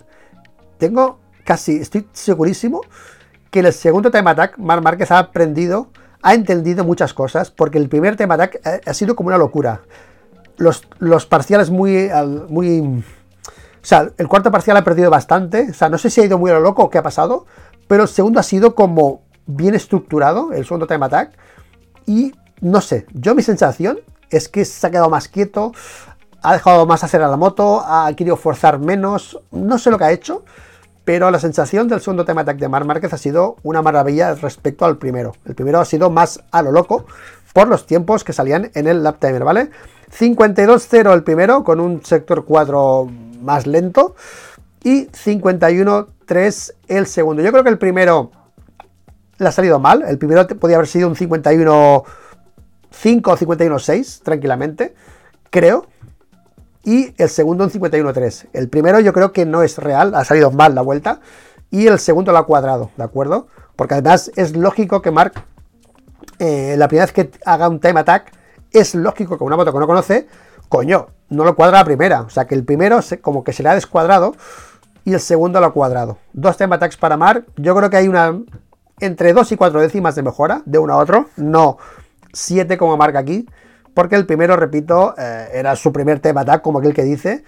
tengo 0.78 1.18
casi, 1.44 1.76
estoy 1.76 2.08
segurísimo 2.12 2.80
que 3.50 3.60
el 3.60 3.72
segundo 3.72 4.10
time 4.10 4.30
attack, 4.30 4.58
Mar 4.58 4.82
Márquez 4.82 5.10
ha 5.12 5.18
aprendido, 5.18 5.88
ha 6.22 6.34
entendido 6.34 6.84
muchas 6.84 7.14
cosas, 7.14 7.50
porque 7.50 7.78
el 7.78 7.88
primer 7.88 8.16
time 8.16 8.34
attack 8.34 8.60
ha, 8.84 8.94
sido 8.94 9.14
como 9.14 9.28
una 9.28 9.38
locura. 9.38 9.82
Los, 10.56 10.88
los 10.98 11.26
parciales 11.26 11.70
muy, 11.70 12.10
muy... 12.48 12.80
O 12.80 13.86
sea, 13.86 14.10
el 14.16 14.26
cuarto 14.26 14.50
parcial 14.50 14.76
ha 14.76 14.82
perdido 14.82 15.10
bastante. 15.10 15.68
O 15.70 15.74
sea, 15.74 15.88
no 15.88 15.98
sé 15.98 16.10
si 16.10 16.20
ha 16.20 16.24
ido 16.24 16.38
muy 16.38 16.50
a 16.50 16.54
lo 16.54 16.60
loco 16.60 16.82
o 16.82 16.90
qué 16.90 16.98
ha 16.98 17.02
pasado, 17.02 17.46
pero 17.86 18.04
el 18.04 18.08
segundo 18.08 18.40
ha 18.40 18.42
sido 18.42 18.74
como 18.74 19.22
bien 19.46 19.74
estructurado, 19.74 20.52
el 20.52 20.64
segundo 20.64 20.86
time 20.86 21.06
attack. 21.06 21.36
Y 22.06 22.32
no 22.60 22.80
sé, 22.80 23.06
yo 23.12 23.34
mi 23.34 23.42
sensación 23.42 24.00
es 24.36 24.48
que 24.48 24.64
se 24.64 24.86
ha 24.86 24.90
quedado 24.90 25.10
más 25.10 25.28
quieto, 25.28 25.72
ha 26.42 26.52
dejado 26.52 26.86
más 26.86 27.04
hacer 27.04 27.22
a 27.22 27.28
la 27.28 27.36
moto, 27.36 27.80
ha 27.80 28.12
querido 28.14 28.36
forzar 28.36 28.78
menos, 28.78 29.40
no 29.50 29.78
sé 29.78 29.90
lo 29.90 29.98
que 29.98 30.04
ha 30.04 30.12
hecho, 30.12 30.44
pero 31.04 31.30
la 31.30 31.38
sensación 31.38 31.88
del 31.88 32.00
segundo 32.00 32.24
tema 32.24 32.42
attack 32.42 32.58
de 32.58 32.68
Mar 32.68 32.84
Márquez 32.84 33.12
ha 33.12 33.18
sido 33.18 33.56
una 33.62 33.82
maravilla 33.82 34.34
respecto 34.34 34.84
al 34.84 34.96
primero. 34.96 35.34
El 35.44 35.54
primero 35.54 35.80
ha 35.80 35.84
sido 35.84 36.10
más 36.10 36.42
a 36.50 36.62
lo 36.62 36.72
loco 36.72 37.04
por 37.52 37.68
los 37.68 37.86
tiempos 37.86 38.24
que 38.24 38.32
salían 38.32 38.70
en 38.74 38.86
el 38.86 39.02
lap 39.02 39.18
timer, 39.20 39.44
¿vale? 39.44 39.70
52-0 40.18 41.12
el 41.12 41.22
primero 41.22 41.64
con 41.64 41.80
un 41.80 42.04
sector 42.04 42.44
4 42.44 43.08
más 43.40 43.66
lento 43.66 44.14
y 44.82 45.06
51-3 45.06 46.74
el 46.88 47.06
segundo. 47.06 47.42
Yo 47.42 47.52
creo 47.52 47.64
que 47.64 47.70
el 47.70 47.78
primero 47.78 48.30
le 49.38 49.48
ha 49.48 49.52
salido 49.52 49.78
mal. 49.78 50.02
El 50.06 50.18
primero 50.18 50.46
podía 50.46 50.76
haber 50.76 50.88
sido 50.88 51.08
un 51.08 51.16
51-5 53.02 53.26
o 53.26 53.36
51-6 53.36 54.22
tranquilamente, 54.22 54.94
creo 55.50 55.86
y 56.84 57.14
el 57.16 57.28
segundo 57.28 57.64
en 57.64 57.70
51.3. 57.70 58.48
El 58.52 58.68
primero 58.68 59.00
yo 59.00 59.12
creo 59.12 59.32
que 59.32 59.46
no 59.46 59.62
es 59.62 59.78
real, 59.78 60.14
ha 60.14 60.24
salido 60.24 60.50
mal 60.50 60.74
la 60.74 60.82
vuelta, 60.82 61.20
y 61.70 61.86
el 61.86 61.98
segundo 61.98 62.30
lo 62.32 62.38
ha 62.38 62.46
cuadrado, 62.46 62.90
¿de 62.96 63.04
acuerdo? 63.04 63.48
Porque 63.74 63.94
además 63.94 64.30
es 64.36 64.56
lógico 64.56 65.02
que 65.02 65.10
Mark, 65.10 65.32
eh, 66.38 66.76
la 66.78 66.88
primera 66.88 67.06
vez 67.06 67.12
que 67.12 67.30
haga 67.44 67.68
un 67.68 67.80
time 67.80 68.00
attack, 68.00 68.32
es 68.70 68.94
lógico 68.94 69.38
que 69.38 69.44
una 69.44 69.56
moto 69.56 69.72
que 69.72 69.78
no 69.78 69.86
conoce, 69.86 70.28
coño, 70.68 71.08
no 71.30 71.44
lo 71.44 71.56
cuadra 71.56 71.78
la 71.78 71.84
primera. 71.84 72.22
O 72.22 72.30
sea 72.30 72.46
que 72.46 72.54
el 72.54 72.64
primero 72.64 73.00
como 73.22 73.44
que 73.44 73.52
se 73.52 73.62
le 73.62 73.70
ha 73.70 73.74
descuadrado 73.74 74.34
y 75.04 75.14
el 75.14 75.20
segundo 75.20 75.60
lo 75.60 75.66
ha 75.66 75.72
cuadrado. 75.72 76.18
Dos 76.32 76.56
time 76.56 76.74
attacks 76.74 76.96
para 76.96 77.16
Mark, 77.16 77.46
yo 77.56 77.74
creo 77.74 77.90
que 77.90 77.96
hay 77.96 78.08
una 78.08 78.38
entre 79.00 79.32
2 79.32 79.52
y 79.52 79.56
4 79.56 79.80
décimas 79.80 80.14
de 80.14 80.22
mejora 80.22 80.62
de 80.66 80.78
uno 80.78 80.94
a 80.94 80.98
otro, 80.98 81.28
no 81.36 81.78
7 82.34 82.76
como 82.76 82.96
marca 82.96 83.20
aquí 83.20 83.46
porque 83.94 84.16
el 84.16 84.26
primero, 84.26 84.56
repito, 84.56 85.14
eh, 85.16 85.48
era 85.54 85.76
su 85.76 85.92
primer 85.92 86.18
tema 86.18 86.42
attack, 86.42 86.62
como 86.62 86.80
aquel 86.80 86.92
que 86.92 87.04
dice, 87.04 87.44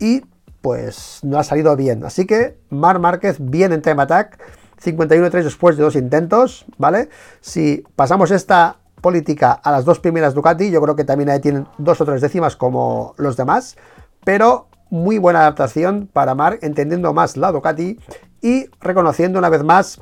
y 0.00 0.24
pues 0.60 1.20
no 1.22 1.38
ha 1.38 1.44
salido 1.44 1.74
bien. 1.76 2.04
Así 2.04 2.26
que 2.26 2.58
Mar 2.68 2.98
Márquez 2.98 3.36
bien 3.38 3.72
en 3.72 3.80
tema 3.80 4.02
attack, 4.02 4.38
51-3 4.82 5.44
después 5.44 5.76
de 5.76 5.84
dos 5.84 5.94
intentos, 5.94 6.66
¿vale? 6.78 7.08
Si 7.40 7.84
pasamos 7.96 8.30
esta 8.32 8.78
política 9.00 9.52
a 9.52 9.70
las 9.70 9.84
dos 9.84 10.00
primeras 10.00 10.34
Ducati, 10.34 10.70
yo 10.70 10.82
creo 10.82 10.96
que 10.96 11.04
también 11.04 11.30
ahí 11.30 11.40
tienen 11.40 11.68
dos 11.78 12.00
o 12.00 12.04
tres 12.04 12.20
décimas 12.20 12.56
como 12.56 13.14
los 13.16 13.36
demás, 13.36 13.76
pero 14.24 14.68
muy 14.90 15.18
buena 15.18 15.40
adaptación 15.40 16.08
para 16.12 16.34
Mar, 16.34 16.58
entendiendo 16.62 17.12
más 17.12 17.36
la 17.36 17.52
Ducati 17.52 17.98
y 18.40 18.66
reconociendo 18.80 19.38
una 19.38 19.48
vez 19.48 19.62
más 19.62 20.00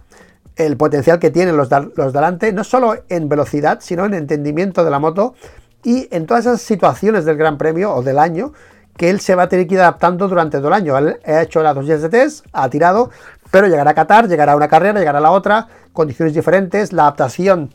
el 0.56 0.76
potencial 0.76 1.18
que 1.18 1.30
tienen 1.30 1.56
los, 1.56 1.68
los 1.96 2.12
delante, 2.12 2.52
no 2.52 2.64
solo 2.64 2.96
en 3.08 3.28
velocidad, 3.28 3.78
sino 3.80 4.04
en 4.04 4.14
entendimiento 4.14 4.84
de 4.84 4.90
la 4.90 4.98
moto 4.98 5.34
y 5.82 6.08
en 6.14 6.26
todas 6.26 6.46
esas 6.46 6.60
situaciones 6.60 7.24
del 7.24 7.36
Gran 7.36 7.58
Premio 7.58 7.94
o 7.94 8.02
del 8.02 8.18
año 8.18 8.52
que 8.96 9.10
él 9.10 9.20
se 9.20 9.34
va 9.34 9.44
a 9.44 9.48
tener 9.48 9.66
que 9.66 9.74
ir 9.74 9.80
adaptando 9.80 10.28
durante 10.28 10.58
todo 10.58 10.68
el 10.68 10.74
año. 10.74 10.96
Él 10.98 11.18
ha 11.24 11.42
hecho 11.42 11.62
las 11.62 11.74
dos 11.74 11.86
días 11.86 12.02
de 12.02 12.08
test, 12.08 12.46
ha 12.52 12.68
tirado, 12.68 13.10
pero 13.50 13.66
llegará 13.66 13.90
a 13.90 13.94
Qatar, 13.94 14.28
llegará 14.28 14.52
a 14.52 14.56
una 14.56 14.68
carrera, 14.68 14.98
llegará 14.98 15.18
a 15.18 15.22
la 15.22 15.30
otra, 15.30 15.68
condiciones 15.92 16.34
diferentes, 16.34 16.92
la 16.92 17.02
adaptación 17.02 17.70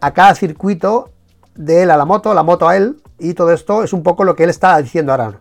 a 0.00 0.12
cada 0.12 0.34
circuito 0.34 1.10
de 1.54 1.84
él 1.84 1.90
a 1.90 1.96
la 1.96 2.04
moto, 2.04 2.34
la 2.34 2.42
moto 2.42 2.68
a 2.68 2.76
él, 2.76 3.00
y 3.18 3.34
todo 3.34 3.52
esto 3.52 3.82
es 3.82 3.92
un 3.92 4.02
poco 4.02 4.24
lo 4.24 4.34
que 4.34 4.44
él 4.44 4.50
está 4.50 4.76
diciendo 4.80 5.12
ahora. 5.12 5.38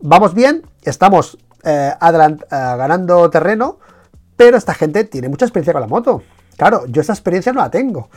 Vamos 0.00 0.34
bien, 0.34 0.62
estamos 0.82 1.38
eh, 1.64 1.92
eh, 2.00 2.38
ganando 2.50 3.30
terreno, 3.30 3.78
pero 4.40 4.56
esta 4.56 4.72
gente 4.72 5.04
tiene 5.04 5.28
mucha 5.28 5.44
experiencia 5.44 5.74
con 5.74 5.82
la 5.82 5.86
moto. 5.86 6.22
Claro, 6.56 6.86
yo 6.86 7.02
esa 7.02 7.12
experiencia 7.12 7.52
no 7.52 7.60
la 7.60 7.70
tengo. 7.70 8.08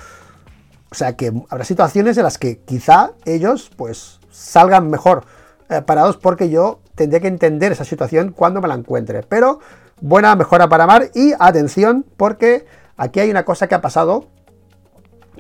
O 0.90 0.96
sea 0.96 1.18
que 1.18 1.34
habrá 1.50 1.66
situaciones 1.66 2.16
en 2.16 2.24
las 2.24 2.38
que 2.38 2.60
quizá 2.60 3.12
ellos 3.26 3.70
pues 3.76 4.22
salgan 4.32 4.90
mejor 4.90 5.26
eh, 5.70 5.82
parados 5.82 6.16
porque 6.16 6.50
yo 6.50 6.80
tendría 6.96 7.20
que 7.20 7.28
entender 7.28 7.74
esa 7.74 7.84
situación 7.84 8.32
cuando 8.32 8.62
me 8.62 8.70
la 8.70 8.76
encuentre. 8.76 9.24
Pero 9.24 9.60
buena 10.00 10.34
mejora 10.38 10.70
para 10.70 10.88
Mar 10.88 11.12
y 11.14 11.34
atención 11.40 12.06
porque 12.16 12.66
aquí 12.96 13.20
hay 13.20 13.30
una 13.30 13.44
cosa 13.44 13.68
que 13.68 13.76
ha 13.76 13.82
pasado 13.82 14.30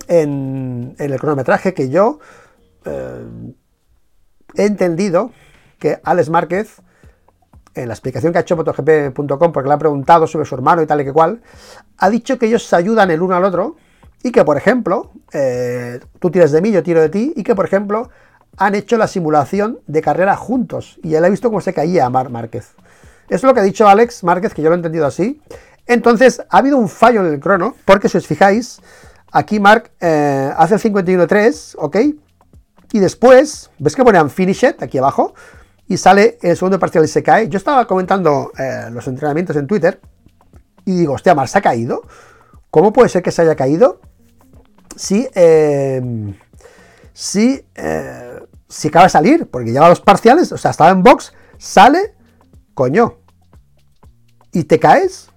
en, 0.09 0.95
el 0.99 1.17
cronometraje 1.17 1.73
que 1.73 1.87
yo 1.87 2.19
eh, 2.83 3.25
he 4.55 4.65
entendido 4.65 5.31
que 5.79 6.01
Alex 6.03 6.29
Márquez, 6.29 6.81
en 7.75 7.87
la 7.87 7.93
explicación 7.93 8.31
que 8.31 8.39
ha 8.39 8.41
hecho 8.41 8.55
MotoGP.com, 8.55 9.51
porque 9.51 9.67
le 9.67 9.73
ha 9.73 9.77
preguntado 9.77 10.27
sobre 10.27 10.45
su 10.45 10.55
hermano 10.55 10.81
y 10.81 10.85
tal 10.85 11.01
y 11.01 11.05
que 11.05 11.13
cual, 11.13 11.41
ha 11.97 12.09
dicho 12.09 12.37
que 12.37 12.47
ellos 12.47 12.65
se 12.65 12.75
ayudan 12.75 13.11
el 13.11 13.21
uno 13.21 13.35
al 13.35 13.43
otro 13.43 13.75
y 14.23 14.31
que, 14.31 14.43
por 14.45 14.57
ejemplo, 14.57 15.11
eh, 15.33 15.99
tú 16.19 16.31
tiras 16.31 16.51
de 16.51 16.61
mí, 16.61 16.71
yo 16.71 16.81
tiro 16.81 17.01
de 17.01 17.09
ti, 17.09 17.33
y 17.35 17.43
que, 17.43 17.55
por 17.55 17.65
ejemplo, 17.65 18.09
han 18.57 18.73
hecho 18.73 18.97
la 18.97 19.07
simulación 19.07 19.79
de 19.85 20.01
carrera 20.01 20.37
juntos. 20.37 20.99
Y 21.03 21.15
él 21.15 21.25
ha 21.25 21.29
visto 21.29 21.49
cómo 21.49 21.59
se 21.59 21.73
caía 21.73 22.05
a 22.05 22.09
Mar 22.09 22.29
Márquez. 22.29 22.71
Eso 23.27 23.35
es 23.35 23.43
lo 23.43 23.53
que 23.53 23.59
ha 23.59 23.63
dicho 23.63 23.87
Alex 23.87 24.23
Márquez, 24.23 24.53
que 24.53 24.61
yo 24.61 24.69
lo 24.69 24.75
he 24.75 24.77
entendido 24.77 25.05
así. 25.05 25.41
Entonces, 25.87 26.41
ha 26.49 26.57
habido 26.57 26.77
un 26.77 26.87
fallo 26.87 27.25
en 27.25 27.33
el 27.33 27.39
crono, 27.41 27.75
porque 27.83 28.07
si 28.07 28.17
os 28.17 28.25
fijáis, 28.25 28.79
aquí 29.31 29.59
Mark 29.59 29.91
eh, 29.99 30.51
hace 30.55 30.75
el 30.75 30.81
51.3, 30.81 31.75
¿ok? 31.77 31.97
Y 32.93 32.99
después, 32.99 33.71
¿ves 33.79 33.95
que 33.95 34.03
ponen 34.03 34.29
finish 34.29 34.63
it 34.63 34.81
aquí 34.81 34.99
abajo? 34.99 35.33
Y 35.87 35.97
sale 35.97 36.37
el 36.41 36.55
segundo 36.55 36.79
parcial 36.79 37.03
y 37.03 37.07
se 37.07 37.23
cae. 37.23 37.49
Yo 37.49 37.57
estaba 37.57 37.85
comentando 37.85 38.51
eh, 38.57 38.89
los 38.91 39.07
entrenamientos 39.07 39.55
en 39.55 39.67
Twitter 39.67 39.99
y 40.85 40.97
digo, 40.97 41.13
hostia, 41.13 41.35
Mark 41.35 41.49
se 41.49 41.57
ha 41.57 41.61
caído. 41.61 42.01
¿Cómo 42.69 42.91
puede 42.93 43.09
ser 43.09 43.21
que 43.21 43.31
se 43.31 43.41
haya 43.41 43.55
caído? 43.55 43.99
si, 44.95 45.27
eh, 45.33 46.33
si, 47.13 47.65
si 48.67 48.87
acaba 48.87 49.09
salir, 49.09 49.49
porque 49.49 49.71
lleva 49.71 49.89
los 49.89 50.01
parciales, 50.01 50.51
o 50.51 50.57
sea, 50.57 50.71
estaba 50.71 50.91
en 50.91 51.03
box, 51.03 51.33
sale, 51.57 52.15
coño, 52.73 53.17
y 54.51 54.63
te 54.65 54.79
caes. 54.79 55.29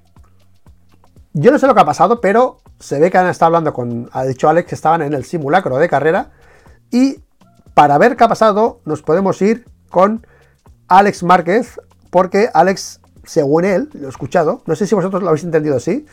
Yo 1.32 1.50
no 1.50 1.58
sé 1.58 1.66
lo 1.66 1.74
que 1.74 1.80
ha 1.80 1.86
pasado, 1.86 2.20
pero 2.20 2.58
se 2.78 2.98
ve 2.98 3.10
que 3.10 3.18
han 3.18 3.28
estado 3.28 3.48
hablando 3.48 3.72
con, 3.72 4.08
ha 4.12 4.24
dicho 4.24 4.48
Alex 4.48 4.68
que 4.68 4.74
estaban 4.74 5.02
en 5.02 5.12
el 5.12 5.24
simulacro 5.24 5.76
de 5.78 5.88
carrera, 5.88 6.30
y 6.90 7.20
para 7.74 7.98
ver 7.98 8.16
qué 8.16 8.24
ha 8.24 8.28
pasado, 8.28 8.80
nos 8.84 9.02
podemos 9.02 9.40
ir 9.42 9.66
con 9.90 10.26
Alex 10.88 11.22
Márquez, 11.22 11.80
porque 12.10 12.48
Alex, 12.52 13.00
según 13.24 13.64
él, 13.64 13.90
lo 13.94 14.06
he 14.06 14.10
escuchado, 14.10 14.62
no 14.66 14.76
sé 14.76 14.86
si 14.86 14.94
vosotros 14.94 15.22
lo 15.22 15.28
habéis 15.28 15.44
entendido 15.44 15.76
así, 15.76 16.06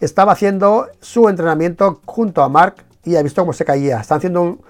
estaba 0.00 0.32
haciendo 0.32 0.88
su 1.00 1.28
entrenamiento 1.28 2.00
junto 2.04 2.42
a 2.42 2.48
Mark 2.48 2.76
y 3.04 3.16
ha 3.16 3.22
visto 3.22 3.42
cómo 3.42 3.52
se 3.52 3.64
caía. 3.64 4.00
Están 4.00 4.18
haciendo 4.18 4.42
un, 4.42 4.60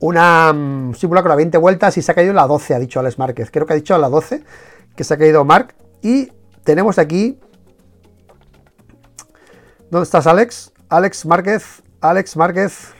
una 0.00 0.50
um, 0.52 0.94
simulacro 0.94 1.32
a 1.32 1.36
20 1.36 1.58
vueltas 1.58 1.96
y 1.96 2.02
se 2.02 2.12
ha 2.12 2.14
caído 2.14 2.32
la 2.32 2.46
12, 2.46 2.74
ha 2.74 2.78
dicho 2.78 3.00
Alex 3.00 3.18
Márquez. 3.18 3.50
Creo 3.50 3.66
que 3.66 3.72
ha 3.72 3.76
dicho 3.76 3.94
a 3.94 3.98
la 3.98 4.08
12 4.08 4.44
que 4.94 5.04
se 5.04 5.14
ha 5.14 5.16
caído 5.16 5.44
Mark. 5.44 5.74
Y 6.02 6.32
tenemos 6.64 6.98
aquí... 6.98 7.38
¿Dónde 9.90 10.04
estás, 10.04 10.26
Alex? 10.26 10.72
Alex 10.88 11.26
Márquez. 11.26 11.82
Alex 12.00 12.36
Márquez. 12.36 12.92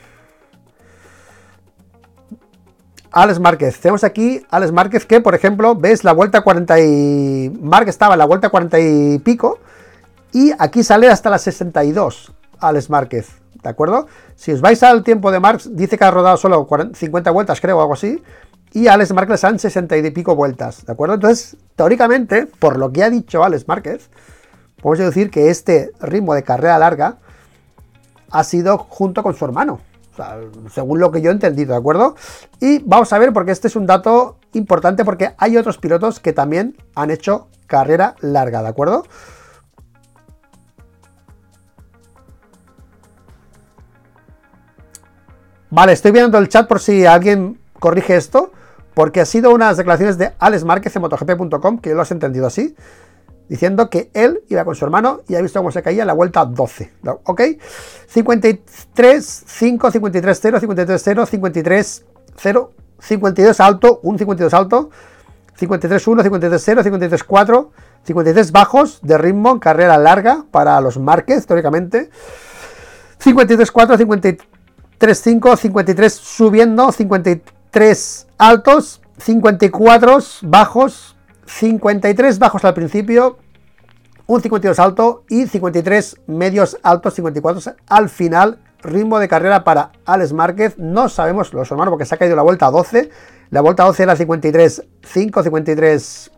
Alex 3.12 3.40
Márquez. 3.40 3.80
Tenemos 3.80 4.04
aquí 4.04 4.42
Alex 4.50 4.72
Márquez 4.72 5.06
que, 5.06 5.20
por 5.20 5.34
ejemplo, 5.34 5.74
ves 5.74 6.04
la 6.04 6.12
vuelta 6.12 6.42
40 6.42 6.80
y... 6.80 7.50
Mark 7.60 7.88
estaba 7.88 8.14
en 8.14 8.18
la 8.18 8.26
vuelta 8.26 8.50
40 8.50 8.78
y 8.78 9.18
pico 9.18 9.58
y 10.32 10.52
aquí 10.58 10.82
sale 10.82 11.08
hasta 11.08 11.30
las 11.30 11.42
62 11.42 12.32
Alex 12.60 12.90
Márquez, 12.90 13.28
¿de 13.62 13.68
acuerdo? 13.68 14.06
Si 14.34 14.52
os 14.52 14.60
vais 14.60 14.82
al 14.82 15.02
tiempo 15.02 15.30
de 15.30 15.40
Marx, 15.40 15.74
dice 15.74 15.96
que 15.96 16.04
ha 16.04 16.10
rodado 16.10 16.36
solo 16.36 16.66
50 16.94 17.30
vueltas, 17.30 17.60
creo, 17.60 17.78
o 17.78 17.80
algo 17.80 17.94
así, 17.94 18.22
y 18.72 18.88
Alex 18.88 19.12
Márquez 19.12 19.44
han 19.44 19.58
60 19.58 19.96
y 19.96 20.10
pico 20.10 20.34
vueltas, 20.34 20.84
¿de 20.84 20.92
acuerdo? 20.92 21.14
Entonces, 21.14 21.56
teóricamente, 21.76 22.46
por 22.46 22.78
lo 22.78 22.92
que 22.92 23.02
ha 23.02 23.10
dicho 23.10 23.44
Alex 23.44 23.66
Márquez, 23.66 24.10
podemos 24.82 25.14
decir 25.14 25.30
que 25.30 25.50
este 25.50 25.92
ritmo 26.00 26.34
de 26.34 26.42
carrera 26.42 26.78
larga 26.78 27.16
ha 28.30 28.44
sido 28.44 28.78
junto 28.78 29.22
con 29.22 29.34
su 29.34 29.44
hermano, 29.44 29.80
según 30.70 31.00
lo 31.00 31.11
que 31.11 31.20
yo 31.20 31.31
he 31.31 31.33
entendido, 31.33 31.72
¿de 31.72 31.78
acuerdo? 31.78 32.16
Y 32.61 32.78
vamos 32.81 33.12
a 33.12 33.18
ver, 33.18 33.33
porque 33.33 33.52
este 33.52 33.68
es 33.68 33.76
un 33.76 33.87
dato 33.87 34.38
importante, 34.52 35.04
porque 35.04 35.35
hay 35.38 35.57
otros 35.57 35.78
pilotos 35.78 36.20
que 36.20 36.33
también 36.33 36.76
han 36.94 37.11
hecho 37.11 37.48
carrera 37.66 38.14
larga, 38.20 38.62
¿de 38.62 38.68
acuerdo? 38.68 39.04
Vale, 45.70 45.92
estoy 45.92 46.12
viendo 46.12 46.38
el 46.38 46.48
chat 46.48 46.66
por 46.66 46.81
si 46.81 47.04
alguien 47.04 47.61
corrige 47.78 48.16
esto, 48.16 48.52
porque 48.94 49.20
ha 49.20 49.26
sido 49.26 49.50
unas 49.50 49.76
declaraciones 49.76 50.16
de 50.16 50.33
Alex 50.38 50.64
Márquez 50.64 50.96
en 50.96 51.02
MotoGP.com, 51.02 51.78
que 51.78 51.94
lo 51.94 52.00
has 52.00 52.11
entendido 52.11 52.46
así, 52.46 52.74
diciendo 53.48 53.90
que 53.90 54.11
él 54.14 54.42
iba 54.48 54.64
con 54.64 54.74
su 54.74 54.84
hermano 54.84 55.20
y 55.28 55.34
ha 55.34 55.42
visto 55.42 55.61
cómo 55.61 55.72
se 55.72 55.82
caía 55.82 56.02
en 56.02 56.06
la 56.06 56.12
vuelta 56.12 56.44
12. 56.44 56.92
¿Ok? 57.24 57.42
53, 58.08 59.44
5, 59.46 59.90
53, 59.90 60.38
0, 60.40 60.61
53, 60.61 61.02
0, 61.04 61.26
53, 61.26 62.04
0, 62.37 62.72
52 63.00 63.61
alto, 63.61 64.00
un 64.02 64.18
52 64.18 64.54
alto, 64.54 64.90
53, 65.56 66.06
1, 66.06 66.22
53, 66.22 66.62
0, 66.64 66.82
53, 66.82 67.24
4, 67.24 67.70
53 68.04 68.52
bajos 68.52 69.00
de 69.02 69.18
ritmo 69.18 69.58
carrera 69.58 69.98
larga 69.98 70.44
para 70.50 70.80
los 70.80 70.98
Márquez, 70.98 71.46
teóricamente. 71.46 72.11
53, 73.18 73.70
4, 73.70 73.98
53. 73.98 74.48
35, 74.98 75.56
53 75.56 76.12
subiendo, 76.12 76.90
53 76.90 78.26
altos, 78.37 79.00
54 79.18 80.18
bajos, 80.42 81.16
53 81.48 82.38
bajos 82.38 82.64
al 82.64 82.74
principio, 82.74 83.38
un 84.26 84.42
52 84.42 84.78
alto 84.78 85.24
y 85.28 85.46
53 85.46 86.20
medios 86.26 86.78
altos, 86.82 87.14
54 87.14 87.74
al 87.88 88.08
final. 88.08 88.61
Ritmo 88.80 89.18
de 89.18 89.26
carrera 89.26 89.64
para 89.64 89.90
Alex 90.04 90.32
Márquez. 90.32 90.78
No 90.78 91.08
sabemos 91.08 91.52
los 91.52 91.68
hermanos 91.68 91.90
porque 91.90 92.04
se 92.04 92.14
ha 92.14 92.18
caído 92.18 92.37
la 92.37 92.42
vuelta 92.42 92.70
12. 92.70 93.11
La 93.50 93.61
vuelta 93.61 93.82
12 93.84 94.02
era 94.04 94.14
53, 94.14 94.84
5, 95.02 95.42
53 95.42 96.30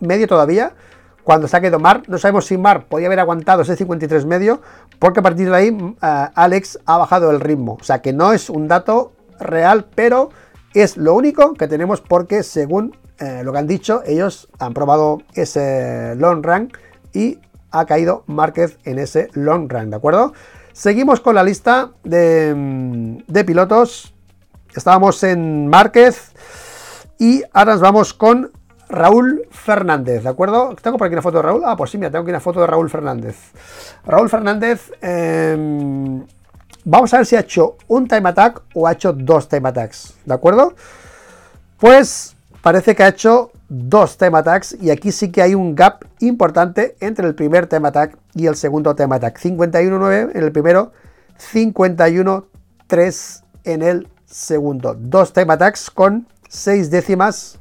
medio 0.00 0.26
todavía 0.26 0.74
cuando 1.22 1.46
se 1.46 1.56
ha 1.56 1.60
quedado 1.60 1.78
Mar. 1.78 2.02
No 2.08 2.18
sabemos 2.18 2.46
si 2.46 2.56
Mar 2.56 2.86
podía 2.86 3.06
haber 3.06 3.20
aguantado 3.20 3.62
ese 3.62 3.76
53 3.76 4.26
medio, 4.26 4.62
porque 4.98 5.20
a 5.20 5.22
partir 5.22 5.48
de 5.48 5.56
ahí 5.56 5.70
uh, 5.70 5.94
Alex 6.34 6.80
ha 6.86 6.98
bajado 6.98 7.30
el 7.30 7.40
ritmo. 7.40 7.76
O 7.80 7.84
sea 7.84 8.02
que 8.02 8.12
no 8.12 8.32
es 8.32 8.50
un 8.50 8.66
dato 8.66 9.12
real, 9.38 9.86
pero 9.94 10.30
es 10.72 10.96
lo 10.96 11.14
único 11.14 11.52
que 11.54 11.68
tenemos 11.68 12.00
porque 12.00 12.42
según 12.42 12.96
eh, 13.18 13.42
lo 13.44 13.52
que 13.52 13.58
han 13.58 13.66
dicho, 13.66 14.02
ellos 14.06 14.48
han 14.58 14.74
probado 14.74 15.22
ese 15.34 16.14
long 16.16 16.44
run 16.44 16.72
y 17.12 17.38
ha 17.70 17.86
caído 17.86 18.24
Márquez 18.26 18.78
en 18.84 18.98
ese 18.98 19.28
long 19.34 19.70
run, 19.70 19.90
¿de 19.90 19.96
acuerdo? 19.96 20.32
Seguimos 20.72 21.20
con 21.20 21.34
la 21.34 21.42
lista 21.42 21.92
de, 22.02 22.52
mm, 22.54 23.18
de 23.26 23.44
pilotos. 23.44 24.14
Estábamos 24.74 25.22
en 25.22 25.68
Márquez 25.68 26.32
y 27.18 27.42
ahora 27.52 27.72
nos 27.72 27.80
vamos 27.80 28.14
con 28.14 28.50
Raúl 28.88 29.46
Fernández, 29.50 30.22
¿de 30.22 30.28
acuerdo? 30.28 30.74
¿Tengo 30.80 30.98
por 30.98 31.06
aquí 31.06 31.14
una 31.14 31.22
foto 31.22 31.38
de 31.38 31.42
Raúl? 31.42 31.62
Ah, 31.64 31.76
pues 31.76 31.90
sí, 31.90 31.98
mira, 31.98 32.10
tengo 32.10 32.22
aquí 32.22 32.30
una 32.30 32.40
foto 32.40 32.60
de 32.60 32.66
Raúl 32.66 32.90
Fernández. 32.90 33.36
Raúl 34.04 34.28
Fernández, 34.28 34.92
em, 35.00 36.24
vamos 36.84 37.14
a 37.14 37.18
ver 37.18 37.26
si 37.26 37.36
ha 37.36 37.40
hecho 37.40 37.76
un 37.88 38.06
time 38.06 38.28
attack 38.28 38.62
o 38.74 38.86
ha 38.86 38.92
hecho 38.92 39.12
dos 39.12 39.48
time 39.48 39.68
attacks, 39.68 40.14
¿de 40.24 40.34
acuerdo? 40.34 40.74
Pues 41.78 42.33
parece 42.64 42.96
que 42.96 43.02
ha 43.02 43.08
hecho 43.08 43.52
dos 43.68 44.16
time 44.16 44.38
attacks 44.38 44.74
y 44.80 44.88
aquí 44.90 45.12
sí 45.12 45.30
que 45.30 45.42
hay 45.42 45.54
un 45.54 45.74
gap 45.74 46.06
importante 46.20 46.96
entre 47.00 47.26
el 47.26 47.34
primer 47.34 47.66
time 47.66 47.86
attack 47.86 48.16
y 48.34 48.46
el 48.46 48.56
segundo 48.56 48.94
time 48.94 49.14
attack. 49.14 49.38
51.9 49.38 50.30
en 50.34 50.42
el 50.42 50.50
primero, 50.50 50.92
51.3 51.52 53.42
en 53.64 53.82
el 53.82 54.08
segundo. 54.24 54.96
Dos 54.98 55.34
time 55.34 55.52
attacks 55.52 55.90
con 55.90 56.26
6 56.48 56.90
décimas 56.90 57.58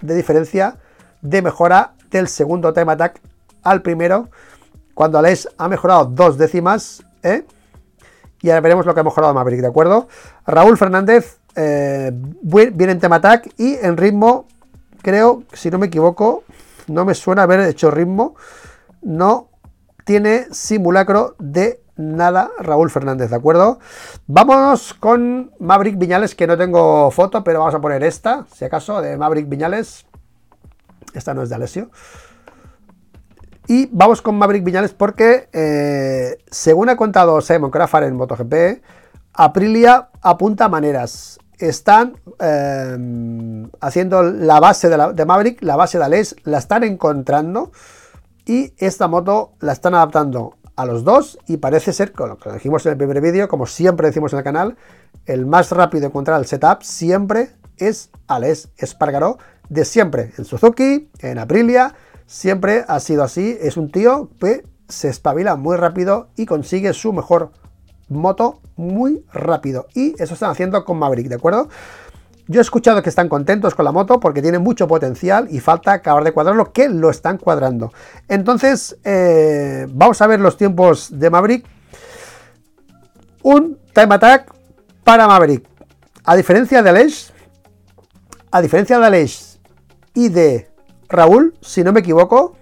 de 0.00 0.16
diferencia 0.16 0.78
de 1.22 1.40
mejora 1.40 1.94
del 2.10 2.26
segundo 2.26 2.72
time 2.72 2.90
attack 2.90 3.20
al 3.62 3.82
primero, 3.82 4.30
cuando 4.94 5.20
Alex 5.20 5.48
ha 5.58 5.68
mejorado 5.68 6.06
dos 6.06 6.36
décimas, 6.38 7.04
¿eh? 7.22 7.46
y 8.40 8.50
ahora 8.50 8.62
veremos 8.62 8.84
lo 8.84 8.94
que 8.94 9.00
ha 9.00 9.04
mejorado 9.04 9.32
Maverick, 9.32 9.60
¿de 9.60 9.68
acuerdo? 9.68 10.08
Raúl 10.44 10.76
Fernández 10.76 11.38
eh, 11.56 12.12
viene 12.42 12.92
en 12.92 13.00
tema 13.00 13.16
attack 13.16 13.52
y 13.56 13.74
en 13.74 13.96
ritmo, 13.96 14.46
creo, 15.02 15.44
si 15.52 15.70
no 15.70 15.78
me 15.78 15.86
equivoco, 15.86 16.44
no 16.86 17.04
me 17.04 17.14
suena 17.14 17.42
haber 17.42 17.60
hecho 17.60 17.90
ritmo, 17.90 18.34
no 19.02 19.48
tiene 20.04 20.46
simulacro 20.50 21.34
de 21.38 21.80
nada 21.96 22.50
Raúl 22.58 22.90
Fernández, 22.90 23.30
¿de 23.30 23.36
acuerdo? 23.36 23.78
Vámonos 24.26 24.94
con 24.94 25.52
Maverick 25.58 25.96
Viñales, 25.98 26.34
que 26.34 26.46
no 26.46 26.56
tengo 26.56 27.10
foto, 27.10 27.44
pero 27.44 27.60
vamos 27.60 27.74
a 27.74 27.80
poner 27.80 28.02
esta, 28.02 28.46
si 28.52 28.64
acaso, 28.64 29.00
de 29.00 29.16
Maverick 29.16 29.48
Viñales. 29.48 30.06
Esta 31.14 31.34
no 31.34 31.42
es 31.42 31.48
de 31.48 31.54
Alessio. 31.54 31.90
Y 33.66 33.88
vamos 33.92 34.20
con 34.20 34.36
Maverick 34.36 34.64
Viñales 34.64 34.92
porque, 34.92 35.48
eh, 35.52 36.36
según 36.50 36.88
ha 36.90 36.96
contado 36.96 37.40
Simon 37.40 37.70
Crawford 37.70 38.04
en 38.04 38.16
MotoGP, 38.16 38.82
Aprilia 39.32 40.10
apunta 40.20 40.68
maneras. 40.68 41.38
Están 41.58 42.16
eh, 42.40 43.68
haciendo 43.80 44.22
la 44.22 44.60
base 44.60 44.88
de, 44.88 45.24
Maverick, 45.24 45.62
la 45.62 45.76
base 45.76 45.98
de 45.98 46.04
Alex, 46.04 46.36
la 46.44 46.58
están 46.58 46.84
encontrando 46.84 47.72
y 48.44 48.72
esta 48.78 49.08
moto 49.08 49.52
la 49.60 49.72
están 49.72 49.94
adaptando 49.94 50.56
a 50.76 50.84
los 50.84 51.04
dos 51.04 51.38
y 51.46 51.58
parece 51.58 51.92
ser, 51.92 52.12
con 52.12 52.30
lo 52.30 52.38
que 52.38 52.52
dijimos 52.52 52.84
en 52.86 52.92
el 52.92 52.98
primer 52.98 53.20
vídeo, 53.20 53.48
como 53.48 53.66
siempre 53.66 54.08
decimos 54.08 54.32
en 54.32 54.38
el 54.38 54.44
canal, 54.44 54.76
el 55.26 55.46
más 55.46 55.70
rápido 55.70 56.06
encontrar 56.06 56.40
el 56.40 56.46
setup 56.46 56.82
siempre 56.82 57.50
es 57.76 58.10
Alex 58.26 58.70
Espargaró, 58.76 59.38
de 59.68 59.84
siempre, 59.84 60.32
en 60.36 60.44
Suzuki, 60.44 61.10
en 61.20 61.38
Aprilia, 61.38 61.94
siempre 62.26 62.84
ha 62.86 63.00
sido 63.00 63.22
así. 63.22 63.56
Es 63.60 63.76
un 63.76 63.90
tío 63.90 64.30
que 64.40 64.64
se 64.88 65.08
espabila 65.08 65.56
muy 65.56 65.76
rápido 65.76 66.28
y 66.36 66.46
consigue 66.46 66.92
su 66.92 67.12
mejor 67.12 67.52
moto 68.08 68.60
muy 68.76 69.24
rápido. 69.32 69.86
Y 69.94 70.14
eso 70.22 70.34
están 70.34 70.50
haciendo 70.50 70.84
con 70.84 70.98
Maverick, 70.98 71.28
¿de 71.28 71.36
acuerdo? 71.36 71.68
Yo 72.46 72.60
he 72.60 72.62
escuchado 72.62 73.02
que 73.02 73.08
están 73.08 73.28
contentos 73.28 73.74
con 73.74 73.86
la 73.86 73.92
moto 73.92 74.20
porque 74.20 74.42
tiene 74.42 74.58
mucho 74.58 74.86
potencial 74.86 75.48
y 75.50 75.60
falta 75.60 75.92
acabar 75.92 76.24
de 76.24 76.32
cuadrarlo, 76.32 76.72
que 76.72 76.90
lo 76.90 77.08
están 77.08 77.38
cuadrando. 77.38 77.92
Entonces, 78.28 78.98
eh, 79.04 79.86
vamos 79.90 80.20
a 80.20 80.26
ver 80.26 80.40
los 80.40 80.58
tiempos 80.58 81.08
de 81.18 81.30
Maverick. 81.30 81.66
Un 83.42 83.78
time 83.94 84.14
attack 84.14 84.52
para 85.04 85.26
Maverick. 85.26 85.66
A 86.24 86.36
diferencia 86.36 86.82
de 86.82 86.90
Aleix, 86.90 87.32
a 88.50 88.60
diferencia 88.60 88.98
de 88.98 89.06
Aleix 89.06 89.58
y 90.12 90.28
de 90.28 90.70
Raúl, 91.08 91.54
si 91.60 91.82
no 91.82 91.92
me 91.92 92.00
equivoco, 92.00 92.56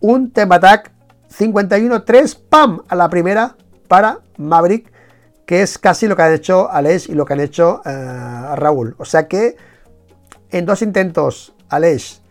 un 0.00 0.32
time 0.32 0.54
attack 0.56 0.92
51-3, 1.36 2.38
¡pam! 2.48 2.82
a 2.88 2.96
la 2.96 3.08
primera 3.08 3.56
para 3.88 4.20
Maverick 4.38 4.92
que 5.46 5.62
es 5.62 5.78
casi 5.78 6.06
lo 6.06 6.16
que 6.16 6.22
han 6.22 6.32
hecho 6.32 6.70
Aleix 6.70 7.08
y 7.08 7.14
lo 7.14 7.24
que 7.24 7.34
han 7.34 7.40
hecho 7.40 7.82
uh, 7.84 8.56
Raúl. 8.56 8.94
O 8.98 9.04
sea 9.04 9.28
que 9.28 9.56
en 10.50 10.66
dos 10.66 10.82
intentos 10.82 11.54
Aleix 11.68 12.22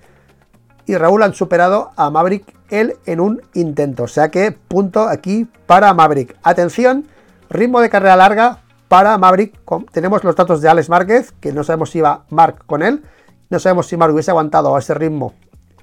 y 0.86 0.96
Raúl 0.96 1.24
han 1.24 1.34
superado 1.34 1.92
a 1.96 2.10
Maverick 2.10 2.54
él 2.70 2.98
en 3.06 3.20
un 3.20 3.42
intento. 3.54 4.04
O 4.04 4.08
sea 4.08 4.30
que 4.30 4.52
punto 4.52 5.08
aquí 5.08 5.48
para 5.66 5.94
Maverick. 5.94 6.36
Atención, 6.44 7.08
ritmo 7.50 7.80
de 7.82 7.90
carrera 7.90 8.16
larga 8.16 8.60
para 8.88 9.18
Maverick. 9.18 9.60
Tenemos 9.92 10.24
los 10.24 10.36
datos 10.36 10.62
de 10.62 10.70
Alex 10.70 10.90
Márquez, 10.90 11.32
que 11.40 11.54
no 11.54 11.64
sabemos 11.64 11.92
si 11.92 12.00
iba 12.00 12.26
Mark 12.30 12.66
con 12.66 12.82
él. 12.82 13.04
No 13.50 13.60
sabemos 13.60 13.88
si 13.88 13.96
Mark 13.96 14.14
hubiese 14.14 14.32
aguantado 14.32 14.76
a 14.76 14.80
ese 14.80 14.94
ritmo 14.94 15.34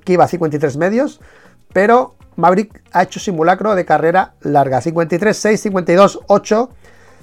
que 0.05 0.15
iba 0.15 0.25
a 0.25 0.29
53 0.29 0.77
medios. 0.77 1.21
Pero 1.73 2.17
Maverick 2.37 2.83
ha 2.93 3.03
hecho 3.03 3.21
simulacro 3.21 3.75
de 3.75 3.85
carrera 3.85 4.35
larga. 4.41 4.81
53, 4.81 5.37
6, 5.37 5.61
52, 5.61 6.21
8. 6.27 6.71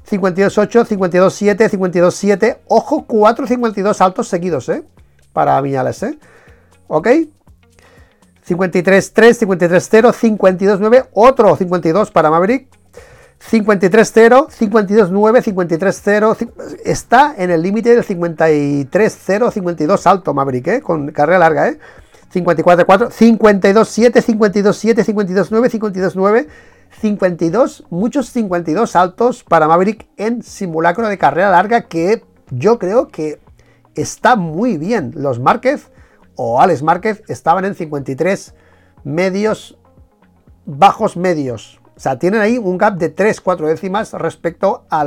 52-8, 0.10 0.86
52-7, 0.86 1.70
52-7. 1.70 2.58
Ojo, 2.68 3.06
4 3.06 3.48
52 3.48 4.02
altos 4.02 4.28
seguidos, 4.28 4.70
¿eh? 4.70 4.84
Para 5.34 5.60
Viñales, 5.60 6.02
¿eh? 6.04 6.18
¿Ok? 6.88 7.08
53-3, 8.48 9.14
53-0, 9.14 10.14
52-9, 10.14 11.08
otro 11.12 11.56
52 11.56 12.12
para 12.12 12.30
Maverick. 12.30 12.70
53-0, 13.52 14.48
52-9, 14.50 15.44
53-0. 15.44 16.78
Está 16.86 17.36
en 17.38 17.52
el 17.52 17.62
límite 17.62 17.94
del 17.94 18.06
53-0, 18.06 19.52
52 19.52 20.08
alto 20.08 20.34
Maverick, 20.34 20.68
¿eh? 20.68 20.82
Con 20.82 21.12
carrera 21.12 21.40
larga, 21.40 21.68
¿eh? 21.68 21.80
54-4, 22.34 23.10
52-7, 23.10 24.24
52-7, 24.24 25.06
52-9, 25.06 25.70
52-9. 25.70 26.48
52, 27.02 27.86
muchos 27.90 28.32
52 28.32 28.92
saltos 28.92 29.44
para 29.44 29.68
Maverick 29.68 30.08
en 30.18 30.42
simulacro 30.42 31.08
de 31.08 31.18
carrera 31.18 31.52
larga 31.52 31.84
que 31.84 32.24
yo 32.50 32.80
creo 32.80 33.08
que 33.08 33.40
está 33.96 34.36
muy 34.36 34.78
bien. 34.78 35.12
Los 35.16 35.40
Márquez 35.40 35.92
o 36.36 36.62
Alex 36.62 36.84
Márquez 36.84 37.24
estaban 37.28 37.66
en 37.66 37.76
53 37.76 38.54
medios, 39.04 39.78
bajos 40.66 41.18
medios. 41.18 41.80
O 41.96 42.00
sea, 42.00 42.20
tienen 42.20 42.42
ahí 42.42 42.58
un 42.58 42.78
gap 42.78 42.98
de 42.98 43.16
3-4 43.16 43.68
décimas 43.68 44.14
respecto 44.14 44.86
a 44.90 45.06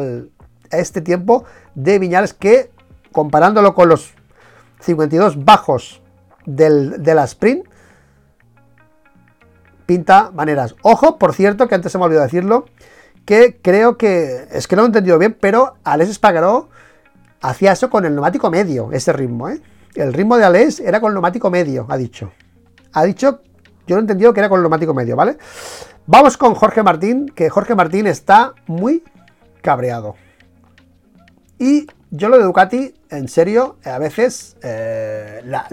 este 0.71 1.01
tiempo 1.01 1.45
de 1.75 1.99
Viñales 1.99 2.35
que 2.35 2.71
comparándolo 3.12 3.75
con 3.75 3.89
los 3.89 4.12
52 4.81 5.45
bajos 5.45 6.03
del, 6.57 7.03
de 7.03 7.15
la 7.15 7.25
sprint, 7.25 7.67
pinta 9.87 10.31
maneras. 10.33 10.75
Ojo, 10.83 11.19
por 11.19 11.35
cierto, 11.35 11.69
que 11.69 11.75
antes 11.75 11.91
se 11.93 11.99
me 11.99 12.05
olvidó 12.05 12.23
decirlo, 12.23 12.67
que 13.25 13.59
creo 13.61 13.97
que, 13.97 14.47
es 14.51 14.67
que 14.67 14.77
no 14.77 14.83
lo 14.83 14.87
he 14.87 14.91
entendido 14.91 15.19
bien, 15.19 15.37
pero 15.39 15.75
Alex 15.85 16.11
Espagaró 16.11 16.69
hacía 17.41 17.73
eso 17.73 17.91
con 17.91 18.05
el 18.05 18.15
neumático 18.15 18.51
medio, 18.51 18.91
ese 18.93 19.13
ritmo, 19.13 19.49
¿eh? 19.49 19.61
El 19.95 20.13
ritmo 20.13 20.37
de 20.37 20.45
Alex 20.45 20.81
era 20.81 21.01
con 21.01 21.11
el 21.11 21.15
neumático 21.15 21.51
medio, 21.51 21.87
ha 21.89 21.97
dicho. 21.97 22.33
Ha 22.93 23.05
dicho, 23.05 23.41
yo 23.87 23.97
no 23.97 23.99
he 23.99 24.01
entendido 24.03 24.33
que 24.33 24.41
era 24.41 24.49
con 24.49 24.59
el 24.59 24.63
neumático 24.63 24.95
medio, 24.95 25.17
¿vale? 25.17 25.37
Vamos 26.07 26.37
con 26.37 26.55
Jorge 26.55 26.83
Martín, 26.83 27.27
que 27.27 27.51
Jorge 27.51 27.75
Martín 27.75 28.07
está 28.07 28.55
muy 28.67 29.03
cabreado. 29.63 30.15
Y 31.61 31.87
yo 32.11 32.29
lo 32.31 32.39
de 32.39 32.45
Ducati, 32.45 32.95
en 33.11 33.29
serio, 33.29 33.77
a 33.85 33.99
veces 33.99 34.57
eh, 34.63 35.43
la, 35.45 35.67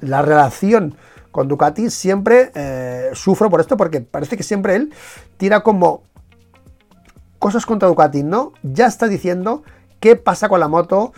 la 0.00 0.22
relación 0.22 0.96
con 1.36 1.48
Ducati 1.48 1.90
siempre 1.90 2.50
eh, 2.54 3.10
sufro 3.12 3.50
por 3.50 3.60
esto 3.60 3.76
porque 3.76 4.00
parece 4.00 4.38
que 4.38 4.42
siempre 4.42 4.74
él 4.74 4.94
tira 5.36 5.60
como 5.60 6.04
cosas 7.38 7.66
contra 7.66 7.88
Ducati, 7.88 8.22
¿no? 8.22 8.54
Ya 8.62 8.86
está 8.86 9.06
diciendo 9.06 9.62
qué 10.00 10.16
pasa 10.16 10.48
con 10.48 10.60
la 10.60 10.68
moto, 10.68 11.12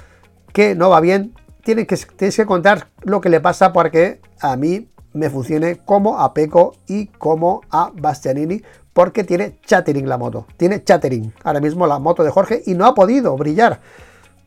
que 0.53 0.75
no 0.75 0.91
va 0.91 1.01
bien. 1.01 1.35
Tiene 1.63 1.87
que, 1.87 1.97
tienes 1.97 2.35
que 2.35 2.47
contar 2.47 2.89
lo 3.03 3.21
que 3.21 3.29
le 3.29 3.41
pasa 3.41 3.73
porque 3.73 4.21
a 4.41 4.57
mí 4.57 4.89
me 5.13 5.31
funcione 5.31 5.77
como 5.77 6.19
a 6.19 6.35
Peco 6.35 6.75
y 6.89 7.07
como 7.07 7.61
a 7.71 7.93
Bastianini 7.95 8.63
porque 8.93 9.23
tiene 9.23 9.61
chattering 9.65 10.09
la 10.09 10.19
moto. 10.19 10.49
Tiene 10.57 10.83
chattering 10.83 11.33
ahora 11.45 11.61
mismo 11.61 11.87
la 11.87 12.01
moto 12.01 12.25
de 12.25 12.31
Jorge 12.31 12.61
y 12.67 12.75
no 12.75 12.87
ha 12.87 12.95
podido 12.97 13.37
brillar 13.37 13.81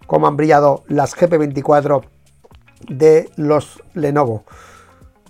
como 0.07 0.27
han 0.27 0.37
brillado 0.37 0.83
las 0.87 1.15
GP24 1.15 2.03
de 2.89 3.29
los 3.35 3.81
Lenovo. 3.93 4.43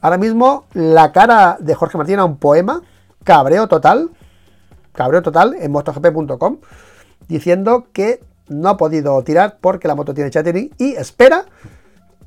Ahora 0.01 0.17
mismo 0.17 0.65
la 0.73 1.11
cara 1.11 1.57
de 1.59 1.75
Jorge 1.75 1.97
Martín 1.97 2.19
a 2.19 2.25
un 2.25 2.37
poema, 2.37 2.81
cabreo 3.23 3.67
total, 3.67 4.09
cabreo 4.93 5.21
total 5.21 5.55
en 5.59 5.71
motogp.com, 5.71 6.57
diciendo 7.27 7.87
que 7.93 8.23
no 8.47 8.69
ha 8.69 8.77
podido 8.77 9.21
tirar 9.23 9.59
porque 9.61 9.87
la 9.87 9.95
moto 9.95 10.13
tiene 10.13 10.29
chattering 10.29 10.73
y 10.77 10.93
espera 10.93 11.45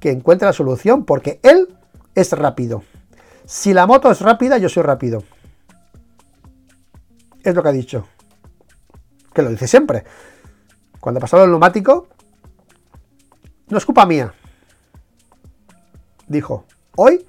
que 0.01 0.11
encuentre 0.11 0.47
la 0.47 0.53
solución 0.53 1.05
porque 1.05 1.41
él 1.43 1.77
es 2.15 2.33
rápido. 2.33 2.83
Si 3.45 3.75
la 3.75 3.87
moto 3.87 4.11
es 4.11 4.21
rápida, 4.21 4.59
yo 4.59 4.69
soy 4.69 4.83
rápido. 4.83 5.23
Es 7.43 7.55
lo 7.55 7.63
que 7.63 7.69
ha 7.69 7.73
dicho. 7.73 8.07
Que 9.35 9.43
lo 9.43 9.51
dice 9.51 9.67
siempre. 9.67 10.05
Cuando 11.01 11.21
pasó 11.21 11.43
el 11.45 11.51
neumático, 11.51 12.09
no 13.69 13.79
es 13.79 13.85
culpa 13.85 14.07
mía. 14.07 14.35
Dijo, 16.27 16.65
hoy 16.97 17.27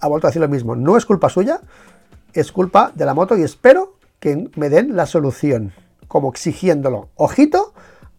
ha 0.00 0.08
vuelto 0.08 0.26
a 0.26 0.30
decir 0.30 0.42
lo 0.42 0.48
mismo. 0.48 0.76
No 0.76 0.96
es 0.96 1.06
culpa 1.06 1.28
suya, 1.28 1.60
es 2.32 2.52
culpa 2.52 2.92
de 2.94 3.04
la 3.06 3.14
moto 3.14 3.36
y 3.36 3.42
espero 3.42 3.96
que 4.20 4.50
me 4.56 4.68
den 4.68 4.96
la 4.96 5.06
solución, 5.06 5.72
como 6.08 6.30
exigiéndolo. 6.30 7.08
Ojito 7.16 7.72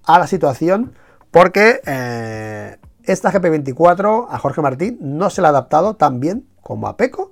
a 0.05 0.19
la 0.19 0.27
situación, 0.27 0.93
porque 1.31 1.81
eh, 1.85 2.77
esta 3.03 3.31
GP24 3.31 4.27
a 4.29 4.37
Jorge 4.39 4.61
Martín 4.61 4.97
no 5.01 5.29
se 5.29 5.41
le 5.41 5.47
ha 5.47 5.49
adaptado 5.51 5.95
tan 5.95 6.19
bien 6.19 6.47
como 6.61 6.87
a 6.87 6.97
Peco 6.97 7.31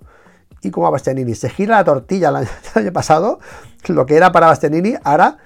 y 0.62 0.72
como 0.72 0.88
a 0.88 0.90
Bastianini. 0.90 1.36
Se 1.36 1.50
gira 1.50 1.78
la 1.78 1.84
tortilla 1.84 2.30
el 2.30 2.48
año 2.76 2.92
pasado, 2.94 3.40
lo 3.88 4.06
que 4.06 4.16
era 4.16 4.32
para 4.32 4.48
Bastianini, 4.48 4.96
ahora 5.04 5.38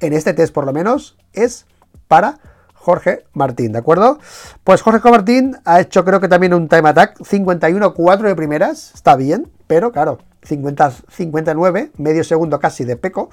en 0.00 0.12
este 0.12 0.34
test 0.34 0.52
por 0.52 0.66
lo 0.66 0.72
menos 0.72 1.16
es 1.32 1.66
para 2.08 2.40
Jorge 2.84 3.24
Martín, 3.32 3.72
¿de 3.72 3.78
acuerdo? 3.78 4.18
Pues 4.62 4.82
Jorge 4.82 5.10
Martín 5.10 5.56
ha 5.64 5.80
hecho 5.80 6.04
creo 6.04 6.20
que 6.20 6.28
también 6.28 6.52
un 6.52 6.68
time 6.68 6.90
attack, 6.90 7.18
51-4 7.18 8.20
de 8.20 8.36
primeras, 8.36 8.92
está 8.92 9.16
bien, 9.16 9.50
pero 9.66 9.90
claro, 9.90 10.18
50, 10.42 10.92
59, 11.08 11.92
medio 11.96 12.22
segundo 12.24 12.60
casi 12.60 12.84
de 12.84 12.96
Peco, 12.96 13.30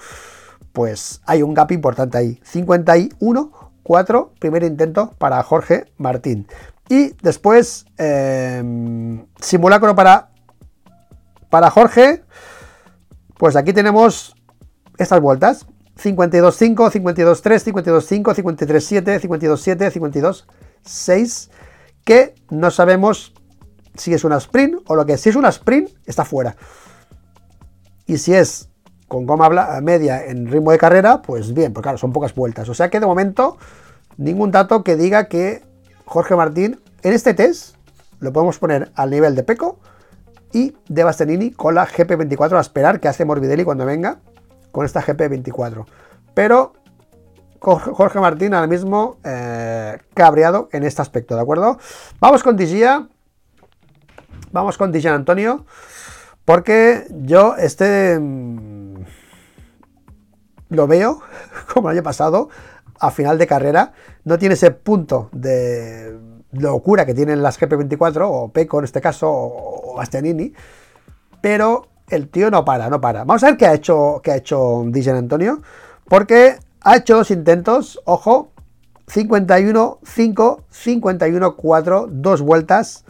pues 0.72 1.22
hay 1.26 1.44
un 1.44 1.54
gap 1.54 1.70
importante 1.74 2.18
ahí. 2.18 2.40
51-4, 2.50 4.30
primer 4.40 4.64
intento 4.64 5.14
para 5.18 5.44
Jorge 5.44 5.92
Martín. 5.98 6.48
Y 6.88 7.14
después, 7.22 7.86
eh, 7.98 8.64
simulacro 9.42 9.96
para, 9.96 10.30
para 11.50 11.70
Jorge, 11.72 12.24
pues 13.38 13.58
aquí 13.58 13.74
tenemos 13.74 14.34
estas 14.98 15.20
vueltas. 15.20 15.68
52.5, 15.98 16.92
52.3, 16.92 17.74
52.5, 17.74 18.36
53.7, 18.36 19.20
52.7, 19.20 19.92
52.6, 19.92 21.50
que 22.04 22.36
no 22.50 22.72
sabemos 22.72 23.34
si 23.96 24.14
es 24.14 24.24
una 24.24 24.38
sprint 24.38 24.82
o 24.88 24.96
lo 24.96 25.06
que 25.06 25.14
es. 25.14 25.22
Si 25.22 25.30
es 25.30 25.36
una 25.36 25.50
sprint, 25.50 25.90
está 26.06 26.26
fuera. 26.26 26.56
Y 28.06 28.18
si 28.18 28.34
es 28.34 28.70
con 29.08 29.26
goma 29.26 29.50
media 29.82 30.26
en 30.26 30.48
ritmo 30.50 30.72
de 30.72 30.78
carrera, 30.78 31.22
pues 31.22 31.54
bien, 31.54 31.74
porque 31.74 31.86
claro, 31.86 31.98
son 31.98 32.14
pocas 32.14 32.34
vueltas. 32.34 32.70
O 32.70 32.74
sea 32.74 32.90
que 32.90 33.00
de 33.00 33.06
momento, 33.06 33.58
ningún 34.18 34.52
dato 34.52 34.84
que 34.84 34.96
diga 34.96 35.28
que 35.28 35.62
Jorge 36.06 36.36
Martín, 36.36 36.80
en 37.04 37.14
este 37.14 37.34
test, 37.34 37.76
lo 38.20 38.32
podemos 38.32 38.58
poner 38.58 38.92
al 38.96 39.10
nivel 39.10 39.36
de 39.36 39.44
Peco 39.44 39.80
y 40.54 40.76
de 40.88 41.04
Bastianini 41.04 41.52
con 41.52 41.76
la 41.76 41.88
GP24 41.88 42.58
a 42.58 42.62
esperar 42.62 43.00
que 43.00 43.08
hace 43.08 43.26
Morbidelli 43.26 43.64
cuando 43.64 43.86
venga 43.86 44.20
con 44.72 44.86
esta 44.86 45.02
GP24. 45.02 45.86
Pero 46.34 46.74
Jorge 47.62 48.20
Martín 48.20 48.56
ahora 48.56 48.68
mismo 48.68 49.18
eh, 49.24 50.00
cabreado 50.16 50.68
en 50.72 50.84
este 50.84 51.02
aspecto, 51.02 51.36
¿de 51.36 51.42
acuerdo? 51.42 51.78
Vamos 52.20 52.42
con 52.42 52.58
Digia. 52.58 53.08
vamos 54.52 54.78
con 54.80 54.92
Dijan 54.92 55.14
Antonio, 55.14 55.66
porque 56.44 57.06
yo 57.12 57.56
este 57.58 58.18
mm, 58.20 58.96
lo 60.70 60.88
veo, 60.88 61.22
como 61.74 61.90
el 61.90 61.98
año 61.98 62.04
pasado, 62.04 62.50
a 63.00 63.12
final 63.12 63.38
de 63.38 63.46
carrera, 63.46 63.94
no 64.24 64.40
tiene 64.40 64.54
ese 64.54 64.72
punto 64.72 65.30
de 65.32 66.18
locura 66.54 67.06
que 67.06 67.14
tienen 67.14 67.44
las 67.44 67.60
GP24, 67.60 68.22
o 68.24 68.52
Peco 68.52 68.80
en 68.80 68.86
este 68.86 69.02
caso, 69.02 69.30
o 69.30 69.94
Bastianini, 69.98 70.54
pero 71.42 71.91
el 72.12 72.30
tío 72.30 72.52
no 72.52 72.64
para, 72.66 72.90
no 72.90 73.02
para. 73.02 73.24
Vamos 73.24 73.44
a 73.44 73.48
ver 73.48 73.58
qué 73.58 73.66
ha 73.66 73.74
hecho, 73.74 74.22
qué 74.24 74.32
ha 74.32 74.36
hecho 74.38 74.82
Antonio, 74.82 75.62
porque 76.08 76.60
ha 76.82 76.98
hecho 76.98 77.18
dos 77.18 77.32
intentos, 77.32 78.00
ojo, 78.06 78.52
51, 79.08 80.00
5, 80.04 80.64
51, 80.70 81.56
4, 81.56 82.08
dos 82.12 82.42
vueltas 82.42 83.06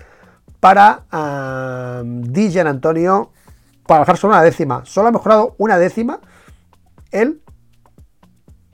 para 0.60 1.04
um, 1.12 2.22
Dijan 2.24 2.68
Antonio 2.68 3.32
para 3.86 4.00
bajar 4.00 4.18
solo 4.18 4.34
una 4.34 4.44
décima. 4.44 4.86
Solo 4.86 5.10
ha 5.10 5.12
mejorado 5.12 5.56
una 5.58 5.78
décima 5.78 6.20
él 7.12 7.42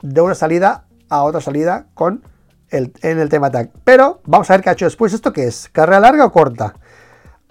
de 0.00 0.20
una 0.20 0.34
salida 0.34 0.84
a 1.08 1.22
otra 1.24 1.40
salida 1.40 1.86
con 1.94 2.22
el, 2.70 2.92
en 3.02 3.18
el 3.18 3.28
tema 3.28 3.50
tag. 3.50 3.70
Pero 3.84 4.20
vamos 4.24 4.48
a 4.50 4.54
ver 4.54 4.62
qué 4.62 4.70
ha 4.70 4.72
hecho 4.72 4.84
después. 4.84 5.12
¿Esto 5.12 5.32
qué 5.32 5.46
es? 5.46 5.68
¿Carrera 5.70 6.00
larga 6.00 6.26
o 6.26 6.32
corta? 6.32 6.74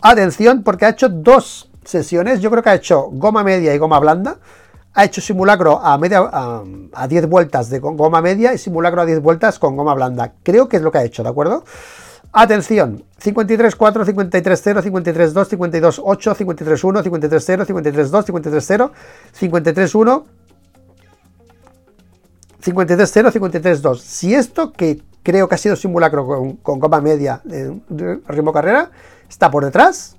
Atención, 0.01 0.63
porque 0.63 0.85
ha 0.85 0.89
hecho 0.89 1.09
dos 1.09 1.66
sesiones. 1.87 2.41
Yo 2.41 2.51
creo 2.51 2.61
que 2.61 2.69
ha 2.69 2.75
hecho 2.75 3.09
goma 3.11 3.43
media 3.43 3.73
y 3.73 3.77
goma 3.77 3.99
blanda. 3.99 4.37
Ha 4.93 5.05
hecho 5.05 5.21
simulacro 5.21 5.79
a, 5.79 5.97
media, 5.97 6.27
a, 6.31 7.07
10 7.07 7.27
vueltas 7.27 7.69
de 7.69 7.79
goma 7.79 8.21
media 8.21 8.53
y 8.53 8.57
simulacro 8.57 9.01
a 9.01 9.05
10 9.05 9.21
vueltas 9.21 9.59
con 9.59 9.75
goma 9.77 9.93
blanda. 9.93 10.33
Creo 10.43 10.67
que 10.67 10.77
es 10.77 10.83
lo 10.83 10.91
que 10.91 10.97
ha 10.97 11.03
hecho, 11.03 11.23
¿de 11.23 11.29
acuerdo? 11.29 11.63
Atención, 12.33 13.03
53, 13.19 13.75
4, 13.75 14.05
53, 14.05 14.61
0, 14.63 14.81
53, 14.81 15.33
2, 15.33 15.47
52, 15.47 16.01
8, 16.03 16.35
53, 16.35 16.83
1, 16.83 17.03
53, 17.03 17.43
0, 17.45 17.65
53, 17.65 18.11
2, 18.11 18.25
53, 18.25 18.65
0, 18.67 18.91
53, 19.33 19.95
1, 19.95 20.25
53, 22.59 23.11
0, 23.13 23.31
53, 23.31 23.81
2. 23.81 24.01
Si 24.01 24.35
esto, 24.35 24.73
que 24.73 25.01
creo 25.23 25.47
que 25.47 25.55
ha 25.55 25.57
sido 25.57 25.75
simulacro 25.75 26.27
con, 26.27 26.53
con 26.57 26.79
goma 26.79 27.01
media 27.01 27.41
de 27.43 27.79
ritmo 28.27 28.51
carrera, 28.51 28.91
está 29.29 29.49
por 29.49 29.63
detrás 29.63 30.16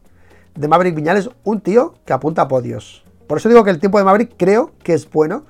de 0.59 0.69
Maverick 0.69 0.95
Viñales, 0.95 1.31
un 1.45 1.61
tío 1.61 1.95
que 2.05 2.13
apunta 2.13 2.43
a 2.43 2.49
podios. 2.49 3.05
Por 3.27 3.39
eso 3.39 3.49
digo 3.49 3.63
que 3.65 3.71
el 3.71 3.79
tiempo 3.79 3.99
de 3.99 4.05
Maverick 4.05 4.35
creo 4.37 4.73
que 4.83 4.95
es 4.95 5.09
bueno 5.11 5.45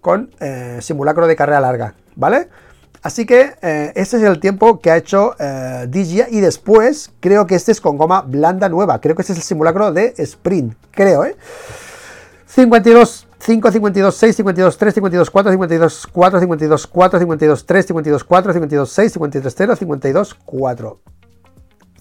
con 0.00 0.30
eh, 0.40 0.78
simulacro 0.80 1.26
de 1.26 1.36
carrera 1.36 1.60
larga, 1.60 1.94
¿vale? 2.16 2.48
Así 3.02 3.24
que 3.24 3.54
eh, 3.62 3.92
este 3.94 4.18
es 4.18 4.22
el 4.22 4.40
tiempo 4.40 4.78
que 4.80 4.90
ha 4.90 4.96
hecho 4.96 5.34
eh, 5.38 5.88
y 6.30 6.40
después 6.40 7.12
creo 7.20 7.46
que 7.46 7.54
este 7.54 7.72
es 7.72 7.80
con 7.80 7.96
goma 7.96 8.20
blanda 8.20 8.68
nueva. 8.68 9.00
Creo 9.00 9.16
que 9.16 9.22
este 9.22 9.32
es 9.32 9.38
el 9.38 9.44
simulacro 9.44 9.92
de 9.92 10.14
sprint, 10.18 10.74
creo, 10.90 11.24
¿eh? 11.24 11.36
52, 12.46 13.28
5, 13.38 13.70
52, 13.70 14.14
6, 14.14 14.36
52, 14.36 14.76
3, 14.76 14.94
52, 14.94 15.30
4, 15.30 15.52
52, 15.52 16.06
4, 16.12 16.40
52, 16.40 16.86
4, 16.86 17.18
52, 17.20 17.66
3, 17.66 17.86
52, 17.86 18.24
4, 18.24 18.52
52, 18.52 18.92
6, 18.92 19.12
53, 19.12 19.54
0, 19.56 19.76
52, 19.76 20.34
4. 20.44 21.00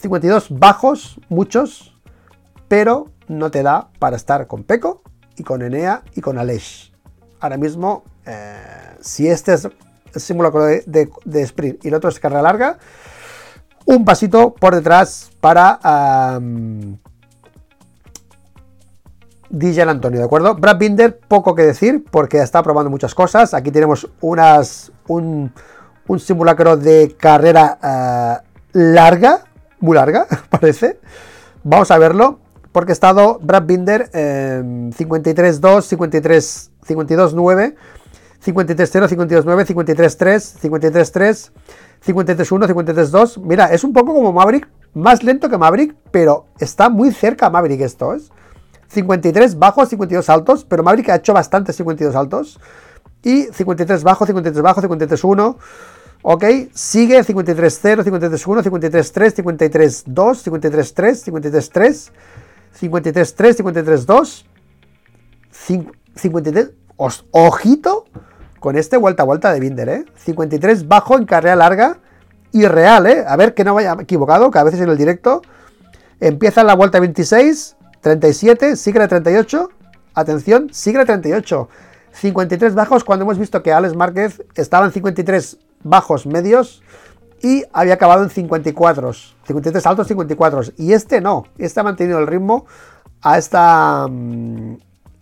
52 0.02 0.48
bajos, 0.50 1.20
muchos, 1.30 1.99
pero 2.70 3.08
no 3.28 3.52
te 3.52 3.64
da 3.64 3.90
para 4.00 4.16
estar 4.16 4.48
con 4.48 4.64
Peco 4.64 5.02
y 5.36 5.44
con 5.44 5.62
Enea 5.62 6.04
y 6.16 6.22
con 6.22 6.38
Aleix. 6.38 6.94
Ahora 7.42 7.58
mismo, 7.58 8.04
eh, 8.26 8.96
si 9.02 9.28
este 9.28 9.54
es 9.54 9.66
el 9.66 10.22
simulacro 10.22 10.64
de, 10.64 11.10
sprint 11.44 11.84
y 11.84 11.90
el 11.90 11.96
otro 11.96 12.10
es 12.10 12.20
carrera 12.20 12.42
larga, 12.42 12.78
un 13.86 14.06
pasito 14.06 14.54
por 14.54 14.76
detrás 14.76 15.32
para 15.40 16.38
um, 16.38 16.98
DJ 19.50 19.84
Antonio, 19.84 20.20
¿de 20.20 20.26
acuerdo? 20.26 20.56
Brad 20.56 20.78
Binder, 20.78 21.18
poco 21.18 21.56
que 21.56 21.64
decir 21.64 22.06
porque 22.12 22.40
está 22.40 22.62
probando 22.62 22.92
muchas 22.92 23.16
cosas. 23.16 23.54
Aquí 23.54 23.72
tenemos 23.72 24.08
unas, 24.22 24.92
un, 25.08 25.52
simulacro 26.20 26.78
de 26.78 27.16
carrera 27.18 27.80
uh, 27.82 28.78
larga, 28.78 29.46
muy 29.80 29.96
larga, 29.96 30.28
parece. 30.50 31.00
Vamos 31.64 31.90
a 31.92 31.98
verlo 31.98 32.40
porque 32.80 32.94
ha 32.94 32.94
estado 32.94 33.40
Brad 33.42 33.66
Binder 33.66 34.10
eh, 34.14 34.64
53-2, 34.64 35.82
53, 35.82 36.72
52-9, 36.88 37.76
53-0, 38.46 39.10
52-9, 39.10 39.66
53-3, 39.66 40.62
53-3, 40.62 41.52
53-1, 42.08 42.68
53-2. 42.70 43.42
Mira, 43.42 43.66
es 43.74 43.84
un 43.84 43.92
poco 43.92 44.14
como 44.14 44.32
Maverick, 44.32 44.70
más 44.94 45.24
lento 45.24 45.50
que 45.50 45.58
Maverick, 45.58 45.94
pero 46.10 46.46
está 46.58 46.88
muy 46.88 47.12
cerca 47.12 47.50
Maverick 47.50 47.82
esto, 47.82 48.14
es. 48.14 48.32
53 48.88 49.60
bajos, 49.60 49.90
52 49.90 50.30
altos, 50.30 50.64
pero 50.64 50.82
Maverick 50.82 51.10
ha 51.10 51.16
hecho 51.16 51.34
bastantes 51.34 51.76
52 51.76 52.16
altos. 52.16 52.62
Y 53.24 53.44
53 53.52 54.06
bajo, 54.06 54.26
53 54.26 54.62
bajo, 54.62 54.80
53 54.80 55.22
1. 55.22 55.58
Ok, 56.22 56.46
sigue 56.74 57.22
53 57.22 57.80
0, 57.82 58.04
53 58.06 58.48
1, 58.48 58.64
53 58.64 59.12
3, 59.12 59.34
53 59.36 60.04
2, 60.06 60.38
53 60.44 60.94
3, 60.94 61.22
53 61.24 61.70
3. 61.70 62.12
53, 62.74 63.36
3, 63.36 63.58
53, 63.58 64.06
2. 64.06 64.46
53. 66.16 66.72
ojito 67.32 68.06
con 68.60 68.78
este 68.78 68.98
vuelta 68.98 69.24
a 69.24 69.26
vuelta 69.26 69.54
de 69.54 69.60
Binder, 69.60 69.90
¿eh? 69.90 70.06
53 70.16 70.88
bajo 70.88 71.18
en 71.18 71.26
carrera 71.26 71.56
larga 71.56 72.00
y 72.52 72.66
real, 72.66 73.08
¿eh? 73.08 73.24
A 73.28 73.36
ver 73.36 73.54
que 73.54 73.64
no 73.64 73.74
vaya 73.74 73.96
equivocado, 74.00 74.52
que 74.52 74.60
a 74.60 74.64
veces 74.64 74.82
en 74.82 74.90
el 74.90 74.98
directo 74.98 75.42
empieza 76.20 76.64
la 76.64 76.76
vuelta 76.76 77.00
26, 77.00 77.78
37, 78.02 78.76
sigue 78.76 79.00
la 79.00 79.08
38. 79.08 79.70
Atención, 80.14 80.70
sigue 80.72 80.98
la 80.98 81.06
38. 81.06 81.70
53 82.12 82.76
bajos 82.76 83.04
cuando 83.04 83.24
hemos 83.24 83.38
visto 83.38 83.62
que 83.64 83.72
Alex 83.72 83.96
Márquez 83.96 84.44
estaba 84.56 84.86
en 84.86 84.92
53 84.92 85.58
bajos 85.84 86.26
medios 86.26 86.82
y 87.42 87.64
había 87.74 87.96
acabado 87.96 88.24
en 88.24 88.30
54, 88.30 89.14
53 89.46 89.86
altos, 89.86 90.08
54. 90.08 90.62
Y 90.78 90.94
este 90.94 91.22
no, 91.22 91.46
este 91.58 91.80
ha 91.80 91.84
mantenido 91.84 92.20
el 92.20 92.28
ritmo 92.28 92.66
a 93.22 93.38
esta, 93.38 94.08
mm, 94.10 94.78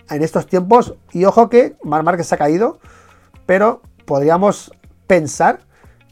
en 0.10 0.24
estos 0.24 0.48
tiempos. 0.48 0.96
Y 1.12 1.26
ojo 1.26 1.50
que 1.50 1.76
Mar 1.84 2.04
Márquez 2.04 2.28
se 2.28 2.36
ha 2.36 2.38
caído, 2.38 2.80
pero 3.46 3.82
podríamos 4.06 4.72
pensar 5.08 5.60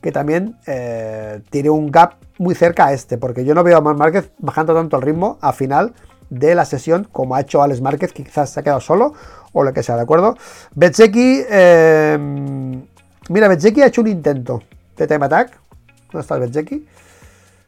que 0.02 0.12
también 0.12 0.58
eh, 0.68 1.42
tiene 1.50 1.70
un 1.70 1.92
gap 1.92 2.16
muy 2.38 2.54
cerca 2.54 2.88
a 2.88 2.94
este, 2.94 3.18
porque 3.18 3.46
yo 3.46 3.56
no 3.56 3.64
veo 3.64 3.78
a 3.78 3.82
Mar 3.82 3.96
Márquez 3.96 4.32
bajando 4.38 4.74
tanto 4.74 4.98
el 4.98 5.02
ritmo 5.02 5.38
a 5.42 5.54
final 5.54 5.94
de 6.30 6.56
la 6.56 6.66
sesión 6.66 7.08
como 7.12 7.36
ha 7.36 7.42
hecho 7.42 7.62
Alex 7.62 7.82
Márquez, 7.82 8.14
que 8.14 8.24
quizás 8.24 8.50
se 8.50 8.60
ha 8.60 8.64
quedado 8.64 8.82
solo 8.82 9.14
o 9.54 9.64
lo 9.64 9.74
que 9.74 9.84
sea, 9.84 9.96
¿de 9.96 10.02
acuerdo? 10.02 10.36
Betseki, 10.76 11.44
eh, 11.50 12.18
mira, 13.30 13.48
Betseki 13.48 13.82
ha 13.82 13.88
hecho 13.88 14.02
un 14.02 14.08
intento 14.08 14.62
de 14.98 15.08
time 15.08 15.26
attack, 15.26 15.60
¿Dónde 16.16 16.22
está 16.22 16.36
el 16.36 16.42
Betjeki? 16.44 16.88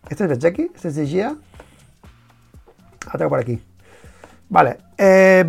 ¿Este 0.09 0.23
es 0.23 0.29
Betjeki? 0.29 0.71
¿Este 0.73 0.87
es 0.87 0.95
Digia? 0.95 1.35
Lo 3.11 3.11
tengo 3.17 3.29
por 3.29 3.39
aquí. 3.39 3.61
Vale. 4.47 4.77
Eh, 4.97 5.43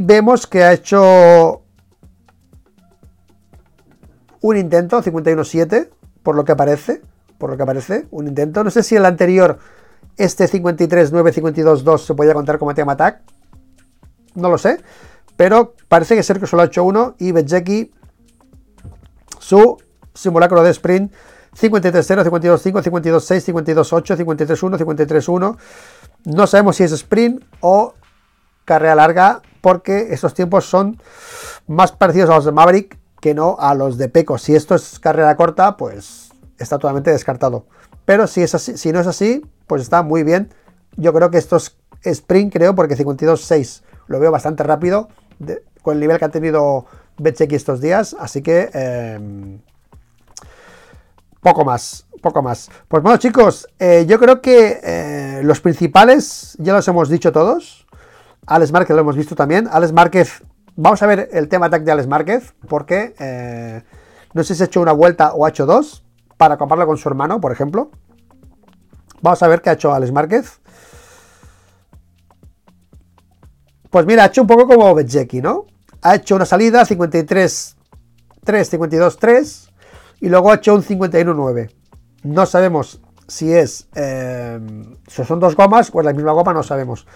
vemos 0.00 0.46
que 0.46 0.62
ha 0.62 0.72
hecho 0.72 1.62
un 4.42 4.56
intento, 4.56 5.02
51-7, 5.02 5.88
por 6.22 6.36
lo 6.36 6.44
que 6.44 6.52
aparece. 6.52 7.02
Por 7.36 7.50
lo 7.50 7.56
que 7.56 7.64
aparece, 7.64 8.06
un 8.12 8.28
intento. 8.28 8.62
No 8.62 8.70
sé 8.70 8.84
si 8.84 8.94
el 8.94 9.06
anterior, 9.06 9.58
este 10.16 10.48
53-9-52-2, 10.48 11.98
se 11.98 12.14
podía 12.14 12.32
contar 12.32 12.60
como 12.60 12.74
tema 12.74 12.92
attack. 12.92 13.22
No 14.36 14.50
lo 14.50 14.58
sé. 14.58 14.78
Pero 15.36 15.74
parece 15.88 16.14
que 16.14 16.22
ser 16.22 16.38
que 16.38 16.46
solo 16.46 16.62
ha 16.62 16.66
hecho 16.66 16.84
uno. 16.84 17.16
Y 17.18 17.32
Betjeki, 17.32 17.92
su 19.40 19.78
simulacro 20.14 20.62
de 20.62 20.70
sprint, 20.70 21.12
53-0, 21.58 22.24
52-5, 22.24 22.82
52-6, 22.82 23.52
52-8, 23.52 24.16
53-1, 24.16 24.78
53-1. 24.78 25.56
No 26.26 26.46
sabemos 26.46 26.76
si 26.76 26.84
es 26.84 26.92
sprint 26.92 27.42
o 27.60 27.94
carrera 28.64 28.94
larga, 28.94 29.42
porque 29.60 30.08
estos 30.10 30.34
tiempos 30.34 30.66
son 30.66 31.00
más 31.66 31.92
parecidos 31.92 32.30
a 32.30 32.36
los 32.36 32.44
de 32.44 32.52
Maverick 32.52 32.98
que 33.20 33.34
no 33.34 33.56
a 33.58 33.74
los 33.74 33.96
de 33.96 34.08
Peco. 34.08 34.38
Si 34.38 34.54
esto 34.54 34.74
es 34.74 34.98
carrera 34.98 35.36
corta, 35.36 35.76
pues 35.76 36.30
está 36.58 36.78
totalmente 36.78 37.10
descartado. 37.10 37.66
Pero 38.04 38.26
si, 38.26 38.42
es 38.42 38.52
si 38.52 38.92
no 38.92 39.00
es 39.00 39.06
así, 39.06 39.42
pues 39.66 39.82
está 39.82 40.02
muy 40.02 40.22
bien. 40.22 40.52
Yo 40.96 41.12
creo 41.12 41.30
que 41.30 41.38
esto 41.38 41.56
es 41.56 41.76
sprint, 42.04 42.52
creo, 42.52 42.74
porque 42.74 42.96
52-6 42.96 43.82
lo 44.06 44.20
veo 44.20 44.30
bastante 44.30 44.62
rápido 44.62 45.08
con 45.82 45.94
el 45.94 46.00
nivel 46.00 46.18
que 46.18 46.24
ha 46.24 46.30
tenido 46.30 46.86
Betcheki 47.18 47.54
estos 47.54 47.80
días. 47.80 48.14
Así 48.18 48.42
que 48.42 48.70
eh, 48.72 49.58
poco 51.46 51.64
más, 51.64 52.04
poco 52.22 52.42
más. 52.42 52.68
Pues 52.88 53.04
bueno, 53.04 53.18
chicos, 53.18 53.68
eh, 53.78 54.04
yo 54.08 54.18
creo 54.18 54.40
que 54.40 54.80
eh, 54.82 55.42
los 55.44 55.60
principales 55.60 56.56
ya 56.58 56.72
los 56.72 56.88
hemos 56.88 57.08
dicho 57.08 57.30
todos. 57.30 57.86
Alex 58.48 58.72
Márquez 58.72 58.96
lo 58.96 59.02
hemos 59.02 59.16
visto 59.16 59.36
también. 59.36 59.68
Alex 59.70 59.92
Márquez, 59.92 60.42
vamos 60.74 61.00
a 61.04 61.06
ver 61.06 61.28
el 61.30 61.48
tema 61.48 61.68
de 61.68 61.92
Alex 61.92 62.08
Márquez, 62.08 62.52
porque 62.68 63.14
eh, 63.20 63.80
no 64.34 64.42
sé 64.42 64.56
si 64.56 64.62
ha 64.64 64.66
hecho 64.66 64.80
una 64.80 64.90
vuelta 64.90 65.34
o 65.34 65.46
ha 65.46 65.50
hecho 65.50 65.66
dos, 65.66 66.04
para 66.36 66.56
compararlo 66.56 66.88
con 66.88 66.96
su 66.96 67.08
hermano, 67.08 67.40
por 67.40 67.52
ejemplo. 67.52 67.92
Vamos 69.22 69.40
a 69.44 69.46
ver 69.46 69.62
qué 69.62 69.70
ha 69.70 69.74
hecho 69.74 69.94
Alex 69.94 70.10
Márquez. 70.10 70.60
Pues 73.88 74.04
mira, 74.04 74.24
ha 74.24 74.26
hecho 74.26 74.40
un 74.40 74.48
poco 74.48 74.66
como 74.66 74.92
Bezzecchi, 74.96 75.40
¿no? 75.40 75.66
Ha 76.02 76.16
hecho 76.16 76.34
una 76.34 76.44
salida 76.44 76.84
53, 76.84 77.76
3, 78.42 78.68
52, 78.68 79.16
3 79.16 79.65
y 80.20 80.28
luego 80.28 80.50
ha 80.50 80.56
hecho 80.56 80.74
un 80.74 80.82
51, 80.82 81.34
9. 81.34 81.70
No 82.24 82.46
sabemos 82.46 83.00
si 83.28 83.52
es, 83.52 83.88
eh, 83.94 84.58
si 85.08 85.24
son 85.24 85.40
dos 85.40 85.56
gomas 85.56 85.90
o 85.92 86.00
es 86.00 86.06
la 86.06 86.12
misma 86.12 86.32
goma, 86.32 86.52
no 86.52 86.62
sabemos. 86.62 87.06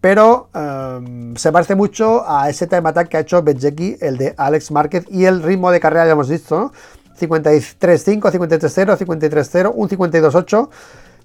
Pero 0.00 0.50
eh, 0.54 1.32
se 1.36 1.50
parece 1.50 1.74
mucho 1.74 2.28
a 2.28 2.50
ese 2.50 2.66
time 2.66 2.88
attack 2.88 3.08
que 3.08 3.16
ha 3.16 3.20
hecho 3.20 3.42
Bezzecchi, 3.42 3.96
el 4.00 4.18
de 4.18 4.34
Alex 4.36 4.70
Márquez, 4.70 5.04
y 5.08 5.24
el 5.24 5.42
ritmo 5.42 5.70
de 5.70 5.80
carrera 5.80 6.06
ya 6.06 6.12
hemos 6.12 6.28
visto, 6.28 6.58
¿no? 6.58 6.72
53-5, 7.18 8.20
53-0, 8.20 8.98
53-0, 8.98 9.72
un 9.74 9.88
52-8, 9.88 10.68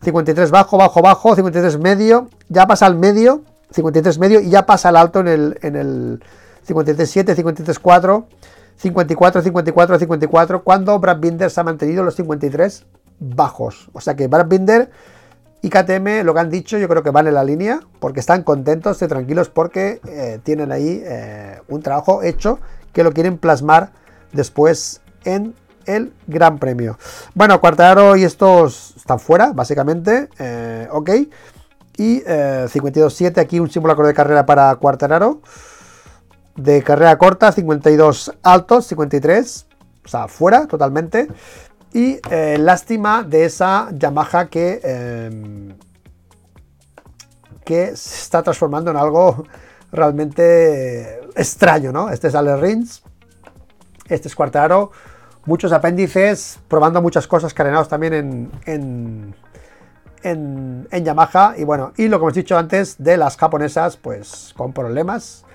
53 0.01 0.51
bajo, 0.51 0.77
bajo, 0.77 1.01
bajo, 1.01 1.35
53 1.35 1.79
medio, 1.79 2.29
ya 2.47 2.67
pasa 2.67 2.85
al 2.85 2.95
medio, 2.95 3.41
53 3.71 4.19
medio 4.19 4.39
y 4.39 4.49
ya 4.49 4.65
pasa 4.65 4.89
al 4.89 4.95
alto 4.95 5.19
en 5.19 5.27
el, 5.27 5.59
en 5.61 5.75
el 5.75 6.23
53-7, 6.67 7.35
53-4, 7.35 8.25
54, 8.79 9.41
54, 9.41 9.99
54, 9.99 10.63
cuando 10.63 10.97
Brad 10.99 11.19
Binder 11.19 11.51
se 11.51 11.59
ha 11.59 11.63
mantenido 11.63 12.03
los 12.03 12.15
53 12.15 12.85
bajos. 13.19 13.89
O 13.91 13.99
sea 13.99 14.15
que 14.15 14.27
Brad 14.27 14.47
Binder 14.47 14.89
y 15.61 15.69
KTM 15.69 16.23
lo 16.23 16.33
que 16.33 16.39
han 16.39 16.49
dicho 16.49 16.77
yo 16.77 16.87
creo 16.87 17.03
que 17.03 17.09
van 17.09 17.27
en 17.27 17.33
la 17.33 17.43
línea 17.43 17.81
porque 17.99 18.21
están 18.21 18.43
contentos 18.43 19.01
y 19.01 19.07
tranquilos 19.07 19.49
porque 19.49 19.99
eh, 20.07 20.39
tienen 20.43 20.71
ahí 20.71 21.01
eh, 21.03 21.59
un 21.67 21.81
trabajo 21.81 22.23
hecho 22.23 22.59
que 22.93 23.03
lo 23.03 23.11
quieren 23.11 23.37
plasmar 23.37 23.91
después 24.31 25.01
en 25.25 25.53
el 25.85 26.13
Gran 26.27 26.59
Premio. 26.59 26.97
Bueno, 27.33 27.59
Cuartaro 27.59 28.15
y 28.15 28.23
estos 28.23 28.93
están 28.95 29.19
fuera, 29.19 29.51
básicamente. 29.53 30.29
Eh, 30.39 30.87
ok. 30.91 31.09
Y 31.97 32.21
52.7, 32.21 33.39
aquí 33.39 33.59
un 33.59 33.69
simulacro 33.69 34.07
de 34.07 34.13
carrera 34.13 34.45
para 34.45 34.73
Cuartararo. 34.75 35.41
De 36.59 36.83
carrera 36.83 37.17
corta, 37.17 37.51
52 37.51 38.33
altos, 38.43 38.87
53. 38.87 39.67
O 40.05 40.07
sea, 40.07 40.27
fuera 40.27 40.67
totalmente. 40.67 41.27
Y 41.93 42.19
eh, 42.29 42.57
lástima 42.59 43.23
de 43.23 43.45
esa 43.45 43.89
Yamaha 43.91 44.47
que, 44.47 44.79
em, 44.83 45.75
que 47.63 47.95
se 47.95 48.21
está 48.21 48.43
transformando 48.43 48.91
en 48.91 48.97
algo 48.97 49.45
realmente 49.91 51.21
extraño, 51.35 51.91
¿no? 51.91 52.09
Este 52.09 52.27
es 52.27 52.35
Ale 52.35 52.55
Rins, 52.57 53.03
este 54.07 54.27
es 54.27 54.35
Cuartaro, 54.35 54.91
muchos 55.45 55.71
apéndices, 55.71 56.59
probando 56.67 57.01
muchas 57.01 57.27
cosas, 57.27 57.53
carenados 57.53 57.87
también 57.87 58.13
en, 58.13 58.51
en, 58.65 59.35
en, 60.91 61.05
Yamaha. 61.05 61.55
Y 61.57 61.63
bueno, 61.63 61.93
y 61.97 62.07
lo 62.07 62.19
que 62.19 62.23
hemos 62.23 62.33
dicho 62.33 62.57
antes 62.57 62.95
de 62.99 63.17
las 63.17 63.37
japonesas, 63.37 63.97
pues 63.97 64.53
con 64.55 64.73
problemas, 64.73 65.45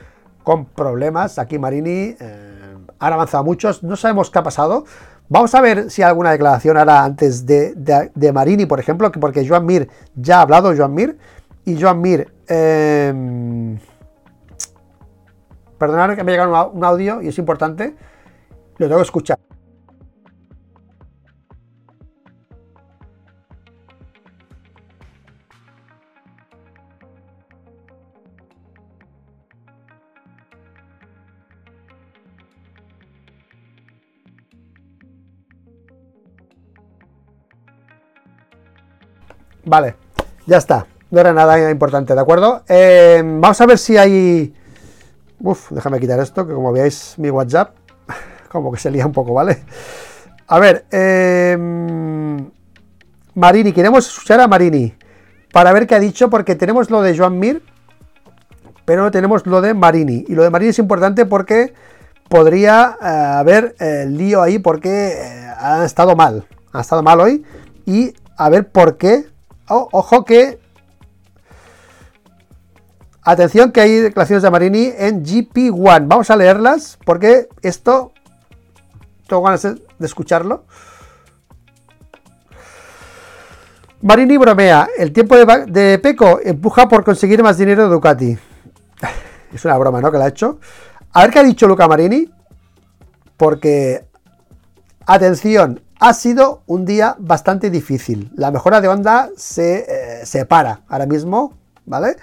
con 0.45 0.67
problemas. 0.67 1.41
Aquí 1.41 1.59
Marini 1.59 2.15
eh, 2.21 2.77
han 3.01 3.13
avanzado 3.13 3.43
muchos, 3.43 3.83
no 3.83 3.97
sabemos 3.97 4.31
qué 4.31 4.39
ha 4.39 4.45
pasado. 4.45 4.85
Vamos 5.29 5.53
a 5.57 5.61
ver 5.61 5.91
si 5.91 6.03
hay 6.03 6.09
alguna 6.11 6.31
declaración 6.31 6.77
ahora 6.77 7.03
antes 7.03 7.45
de, 7.45 8.31
Marini, 8.33 8.67
por 8.67 8.79
ejemplo, 8.79 9.11
porque 9.11 9.49
Joan 9.49 9.67
Mir 9.67 9.89
ya 10.15 10.39
ha 10.39 10.43
hablado, 10.43 10.73
Joan 10.77 10.95
Mir, 10.95 11.19
y 11.65 11.81
Joan 11.81 12.01
Mir... 12.01 12.33
Eh, 12.47 13.79
perdonad 15.79 16.15
que 16.15 16.25
me 16.25 16.33
ha 16.33 16.35
llegado 16.35 16.71
un 16.71 16.85
audio 16.85 17.21
y 17.21 17.29
es 17.29 17.39
importante, 17.39 17.95
lo 18.79 18.87
tengo 18.87 19.01
que 19.01 19.05
escuchar. 19.05 19.39
Vale, 39.67 39.97
ya 40.47 40.59
está. 40.59 40.87
No 41.11 41.21
era 41.21 41.33
nada 41.33 41.71
importante, 41.71 42.15
¿de 42.15 42.21
acuerdo? 42.21 42.63
Eh, 42.69 43.23
vamos 43.25 43.61
a 43.61 43.67
ver 43.67 43.79
si 43.79 43.97
hay... 43.97 44.53
Uf, 45.41 45.71
déjame 45.71 46.01
quitar 46.01 46.19
esto, 46.21 46.47
que 46.47 46.53
como 46.53 46.73
veáis 46.73 47.15
mi 47.19 47.31
WhatsApp, 47.31 47.77
como 48.51 48.73
que 48.73 48.79
se 48.79 48.91
lía 48.91 49.07
un 49.07 49.13
poco, 49.13 49.33
¿vale? 49.33 49.63
A 50.47 50.59
ver, 50.59 50.85
eh, 50.91 51.57
Marini, 53.35 53.73
queremos 53.73 54.09
escuchar 54.09 54.41
a 54.41 54.49
Marini 54.49 54.95
para 55.53 55.73
ver 55.73 55.87
qué 55.87 55.95
ha 55.95 56.01
dicho, 56.01 56.29
porque 56.29 56.57
tenemos 56.57 56.91
lo 56.91 57.01
de 57.01 57.17
Joan 57.17 57.39
Mir, 57.39 57.63
pero 58.85 59.03
no 59.03 59.11
tenemos 59.11 59.47
lo 59.47 59.61
de 59.61 59.73
Marini. 59.73 60.25
Y 60.29 60.35
lo 60.35 60.43
de 60.43 60.51
Marini 60.51 60.71
es 60.71 60.79
importante 60.79 61.27
porque 61.27 61.73
podría 62.29 62.99
eh, 63.01 63.07
haber 63.07 63.77
lío 64.09 64.43
ahí 64.43 64.59
porque 64.59 65.47
ha 65.57 65.85
estado 65.85 66.17
mal. 66.17 66.47
Ha 66.73 66.81
estado 66.81 67.03
mal 67.03 67.21
hoy. 67.21 67.45
Y 67.87 68.15
a 68.37 68.49
ver 68.49 68.69
por 68.69 68.97
qué 68.97 69.27
ojo 69.69 70.25
que... 70.25 70.61
Atención 73.23 73.73
que 73.73 73.81
hay 73.81 73.97
declaraciones 74.01 74.43
de 74.43 74.51
Marini 74.51 74.93
en 74.97 75.25
GP1. 75.25 76.07
Vamos 76.07 76.31
a 76.31 76.37
leerlas 76.37 76.99
porque 77.05 77.49
esto... 77.63 78.13
Tengo 79.27 79.43
ganas 79.43 79.63
de 79.63 79.81
escucharlo. 80.01 80.65
Marini 84.03 84.37
bromea. 84.37 84.87
El 84.99 85.13
tiempo 85.13 85.35
de, 85.35 85.65
de, 85.67 85.99
Peco 85.99 86.39
empuja 86.45 86.87
por 86.89 87.05
conseguir 87.05 87.43
más 87.43 87.57
dinero 87.57 87.85
de 87.85 87.89
Ducati. 87.89 88.37
Es 89.55 89.65
una 89.65 89.79
broma, 89.79 90.01
¿no? 90.01 90.11
Que 90.13 90.19
la 90.19 90.27
ha 90.27 90.29
hecho. 90.29 90.59
A 91.13 91.23
ver 91.23 91.31
qué 91.31 91.39
ha 91.39 91.43
dicho 91.45 91.67
Luca 91.67 91.89
Marini. 91.89 92.31
Porque... 93.39 94.05
Atención, 95.07 95.81
ha 96.05 96.13
sido 96.13 96.61
un 96.67 96.85
día 96.85 97.17
bastante 97.19 97.71
difícil. 97.71 98.31
La 98.37 98.51
mejora 98.51 98.83
de 98.83 98.89
onda 98.89 99.31
se 99.39 99.87
eh, 99.89 100.27
separa 100.27 100.83
ahora 100.87 101.07
mismo, 101.07 101.55
¿vale? 101.87 102.19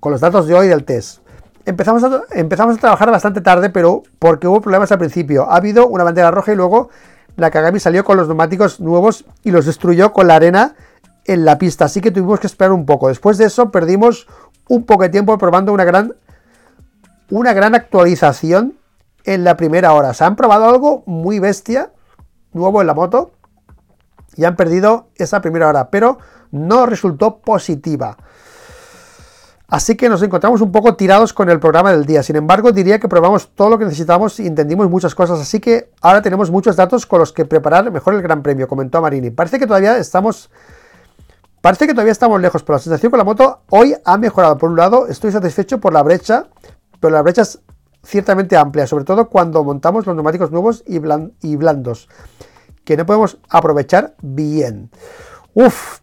Con 0.00 0.10
los 0.10 0.20
datos 0.20 0.48
de 0.48 0.54
hoy 0.54 0.66
del 0.66 0.82
test. 0.82 1.20
Empezamos 1.64 2.02
a, 2.02 2.76
trabajar 2.80 3.12
bastante 3.12 3.40
tarde, 3.40 3.70
pero 3.70 4.02
porque 4.18 4.48
hubo 4.48 4.60
problemas 4.60 4.90
al 4.90 4.98
principio. 4.98 5.48
Ha 5.48 5.58
habido 5.58 5.86
una 5.86 6.02
bandera 6.02 6.32
roja 6.32 6.54
y 6.54 6.56
luego 6.56 6.90
la 7.36 7.52
Kagami 7.52 7.78
salió 7.78 8.02
con 8.02 8.16
los 8.16 8.26
neumáticos 8.26 8.80
nuevos 8.80 9.26
y 9.44 9.52
los 9.52 9.64
destruyó 9.64 10.12
con 10.12 10.26
la 10.26 10.34
arena 10.34 10.74
en 11.24 11.44
la 11.44 11.58
pista. 11.58 11.84
Así 11.84 12.00
que 12.00 12.10
tuvimos 12.10 12.40
que 12.40 12.48
esperar 12.48 12.72
un 12.72 12.84
poco. 12.84 13.06
Después 13.06 13.38
de 13.38 13.44
eso 13.44 13.70
perdimos 13.70 14.26
un 14.66 14.82
poco 14.82 15.04
de 15.04 15.10
tiempo 15.10 15.38
probando 15.38 15.72
una 15.72 15.84
gran 17.52 17.74
actualización 17.76 18.74
en 19.22 19.44
la 19.44 19.56
primera 19.56 19.92
hora. 19.92 20.14
Se 20.14 20.24
han 20.24 20.34
probado 20.34 20.68
algo 20.68 21.04
muy 21.06 21.38
bestia 21.38 21.91
nuevo 22.52 22.80
en 22.80 22.86
la 22.86 22.94
moto 22.94 23.32
y 24.36 24.44
han 24.44 24.56
perdido 24.56 25.08
esa 25.16 25.40
primera 25.40 25.68
hora, 25.68 25.90
pero 25.90 26.18
no 26.50 26.86
resultó 26.86 27.38
positiva. 27.38 28.16
Así 29.72 29.96
que 29.96 30.10
nos 30.10 30.22
encontramos 30.22 30.60
un 30.60 30.70
poco 30.70 30.96
tirados 30.96 31.32
con 31.32 31.48
el 31.48 31.58
programa 31.58 31.92
del 31.92 32.04
día. 32.04 32.22
Sin 32.22 32.36
embargo, 32.36 32.72
diría 32.72 33.00
que 33.00 33.08
probamos 33.08 33.48
todo 33.54 33.70
lo 33.70 33.78
que 33.78 33.86
necesitamos 33.86 34.38
y 34.38 34.46
entendimos 34.46 34.90
muchas 34.90 35.14
cosas. 35.14 35.40
Así 35.40 35.60
que 35.60 35.90
ahora 36.02 36.20
tenemos 36.20 36.50
muchos 36.50 36.76
datos 36.76 37.06
con 37.06 37.20
los 37.20 37.32
que 37.32 37.46
preparar 37.46 37.90
mejor 37.90 38.12
el 38.12 38.20
Gran 38.20 38.42
Premio, 38.42 38.68
comentó 38.68 39.00
Marini. 39.00 39.30
Parece 39.30 39.58
que 39.58 39.66
todavía 39.66 39.96
estamos. 39.96 40.50
Parece 41.62 41.86
que 41.86 41.94
todavía 41.94 42.12
estamos 42.12 42.38
lejos, 42.38 42.62
pero 42.62 42.76
la 42.76 42.82
sensación 42.82 43.08
con 43.08 43.16
la 43.16 43.24
moto 43.24 43.60
hoy 43.70 43.94
ha 44.04 44.18
mejorado. 44.18 44.58
Por 44.58 44.68
un 44.68 44.76
lado, 44.76 45.06
estoy 45.06 45.32
satisfecho 45.32 45.80
por 45.80 45.94
la 45.94 46.02
brecha, 46.02 46.48
pero 47.00 47.14
la 47.14 47.22
brecha 47.22 47.40
es 47.40 47.60
ciertamente 48.02 48.56
amplia, 48.56 48.86
sobre 48.86 49.04
todo 49.04 49.28
cuando 49.28 49.62
montamos 49.64 50.06
los 50.06 50.14
neumáticos 50.14 50.50
nuevos 50.50 50.84
y, 50.86 50.98
blandos 51.56 52.08
que 52.84 52.96
no 52.96 53.06
podemos 53.06 53.38
aprovechar 53.48 54.14
bien. 54.22 54.90
Uf, 55.54 56.00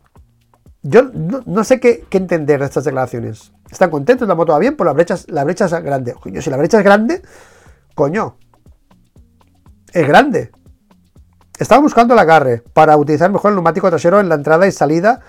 yo 0.82 1.04
no, 1.04 1.64
sé 1.64 1.80
qué, 1.80 2.06
entender 2.12 2.60
de 2.60 2.66
estas 2.66 2.86
declaraciones. 2.86 3.52
¿Están 3.70 3.90
contentos? 3.90 4.28
¿La 4.28 4.36
moto 4.36 4.54
va 4.54 4.60
bien? 4.60 4.78
Pues 4.78 4.86
la 4.86 4.94
brecha, 4.94 5.16
la 5.28 5.44
brecha 5.44 5.66
es 5.66 5.72
grande. 5.84 6.14
Coño, 6.14 6.42
si 6.42 6.50
la 6.50 6.58
brecha 6.58 6.78
es 6.78 6.84
grande, 6.84 7.22
coño, 7.96 8.38
es 9.92 10.08
grande. 10.08 10.52
Estaba 11.60 11.82
buscando 11.82 12.14
el 12.14 12.20
agarre 12.20 12.64
para 12.74 12.96
utilizar 12.96 13.30
mejor 13.30 13.50
el 13.50 13.56
neumático 13.56 13.90
trasero 13.90 14.22
en 14.22 14.30
la 14.30 14.36
entrada 14.36 14.66
y 14.66 14.72
salida 14.72 15.20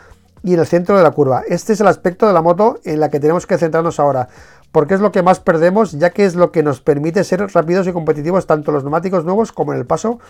y 0.42 0.54
en 0.54 0.60
el 0.60 0.66
centro 0.66 0.96
de 0.96 1.02
la 1.02 1.10
curva. 1.10 1.42
Este 1.48 1.72
es 1.72 1.80
el 1.80 1.88
aspecto 1.88 2.26
de 2.26 2.32
la 2.32 2.42
moto 2.42 2.78
en 2.84 3.00
la 3.00 3.08
que 3.08 3.20
tenemos 3.20 3.46
que 3.46 3.58
centrarnos 3.58 3.98
ahora, 3.98 4.28
porque 4.72 4.94
es 4.94 5.00
lo 5.00 5.10
que 5.12 5.22
más 5.22 5.40
perdemos, 5.40 5.92
ya 5.92 6.10
que 6.10 6.24
es 6.24 6.34
lo 6.34 6.52
que 6.52 6.62
nos 6.62 6.80
permite 6.80 7.24
ser 7.24 7.40
rápidos 7.52 7.86
y 7.86 7.92
competitivos 7.92 8.46
tanto 8.46 8.72
los 8.72 8.84
neumáticos 8.84 9.24
nuevos 9.24 9.52
como 9.52 9.72
en 9.72 9.78
el 9.78 9.86
paso 9.86 10.20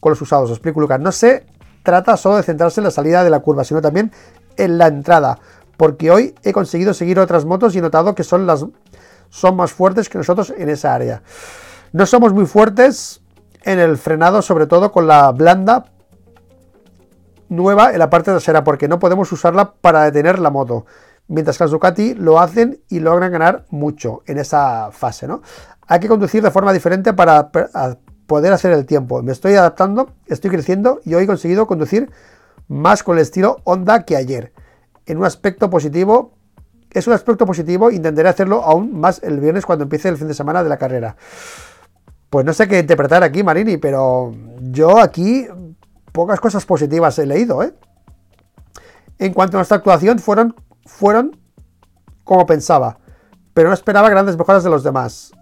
con 0.00 0.10
los 0.10 0.20
usados. 0.20 0.50
Os 0.50 0.56
explico, 0.56 0.80
Lucas. 0.80 1.00
No 1.00 1.12
se 1.12 1.46
trata 1.82 2.16
solo 2.16 2.36
de 2.36 2.42
centrarse 2.42 2.80
en 2.80 2.84
la 2.84 2.90
salida 2.90 3.22
de 3.22 3.30
la 3.30 3.40
curva, 3.40 3.64
sino 3.64 3.80
también 3.80 4.10
en 4.56 4.78
la 4.78 4.88
entrada. 4.88 5.38
Porque 5.76 6.10
hoy 6.10 6.34
he 6.42 6.52
conseguido 6.52 6.94
seguir 6.94 7.18
otras 7.18 7.44
motos 7.44 7.74
y 7.74 7.78
he 7.78 7.82
notado 7.82 8.14
que 8.14 8.24
son, 8.24 8.46
las, 8.46 8.64
son 9.28 9.56
más 9.56 9.72
fuertes 9.72 10.08
que 10.08 10.18
nosotros 10.18 10.52
en 10.56 10.68
esa 10.68 10.94
área. 10.94 11.22
No 11.92 12.06
somos 12.06 12.32
muy 12.32 12.46
fuertes 12.46 13.20
en 13.62 13.78
el 13.78 13.96
frenado, 13.96 14.42
sobre 14.42 14.66
todo 14.66 14.90
con 14.92 15.06
la 15.06 15.30
blanda 15.32 15.86
nueva 17.48 17.92
en 17.92 17.98
la 17.98 18.10
parte 18.10 18.30
trasera, 18.30 18.64
porque 18.64 18.88
no 18.88 18.98
podemos 18.98 19.30
usarla 19.30 19.72
para 19.72 20.02
detener 20.02 20.38
la 20.38 20.50
moto. 20.50 20.86
Mientras 21.28 21.58
que 21.58 21.64
los 21.64 21.70
Ducati 21.70 22.14
lo 22.14 22.40
hacen 22.40 22.80
y 22.88 23.00
logran 23.00 23.32
ganar 23.32 23.64
mucho 23.70 24.22
en 24.26 24.38
esa 24.38 24.90
fase, 24.92 25.26
¿no? 25.26 25.42
Hay 25.86 26.00
que 26.00 26.08
conducir 26.08 26.42
de 26.42 26.50
forma 26.50 26.72
diferente 26.72 27.12
para 27.12 27.50
poder 28.26 28.52
hacer 28.52 28.72
el 28.72 28.86
tiempo. 28.86 29.22
Me 29.22 29.32
estoy 29.32 29.54
adaptando, 29.54 30.10
estoy 30.26 30.50
creciendo 30.50 31.00
y 31.04 31.14
hoy 31.14 31.24
he 31.24 31.26
conseguido 31.26 31.66
conducir 31.66 32.10
más 32.68 33.02
con 33.02 33.16
el 33.16 33.22
estilo 33.22 33.58
Honda 33.64 34.04
que 34.04 34.16
ayer. 34.16 34.52
En 35.06 35.18
un 35.18 35.24
aspecto 35.24 35.68
positivo, 35.68 36.32
es 36.90 37.06
un 37.06 37.12
aspecto 37.12 37.44
positivo, 37.44 37.90
intentaré 37.90 38.28
hacerlo 38.28 38.62
aún 38.62 38.98
más 38.98 39.22
el 39.22 39.40
viernes 39.40 39.66
cuando 39.66 39.82
empiece 39.82 40.08
el 40.08 40.16
fin 40.16 40.28
de 40.28 40.34
semana 40.34 40.62
de 40.62 40.68
la 40.68 40.78
carrera. 40.78 41.16
Pues 42.30 42.46
no 42.46 42.52
sé 42.52 42.66
qué 42.66 42.78
interpretar 42.78 43.22
aquí, 43.22 43.42
Marini, 43.42 43.76
pero 43.76 44.32
yo 44.60 44.98
aquí 44.98 45.46
pocas 46.12 46.40
cosas 46.40 46.64
positivas 46.64 47.18
he 47.18 47.26
leído, 47.26 47.62
¿eh? 47.62 47.74
En 49.18 49.32
cuanto 49.32 49.56
a 49.56 49.60
nuestra 49.60 49.76
actuación, 49.76 50.18
fueron, 50.18 50.54
fueron 50.86 51.38
como 52.24 52.46
pensaba, 52.46 52.98
pero 53.52 53.68
no 53.68 53.74
esperaba 53.74 54.08
grandes 54.08 54.36
mejoras 54.36 54.64
de 54.64 54.70
los 54.70 54.82
demás, 54.82 55.32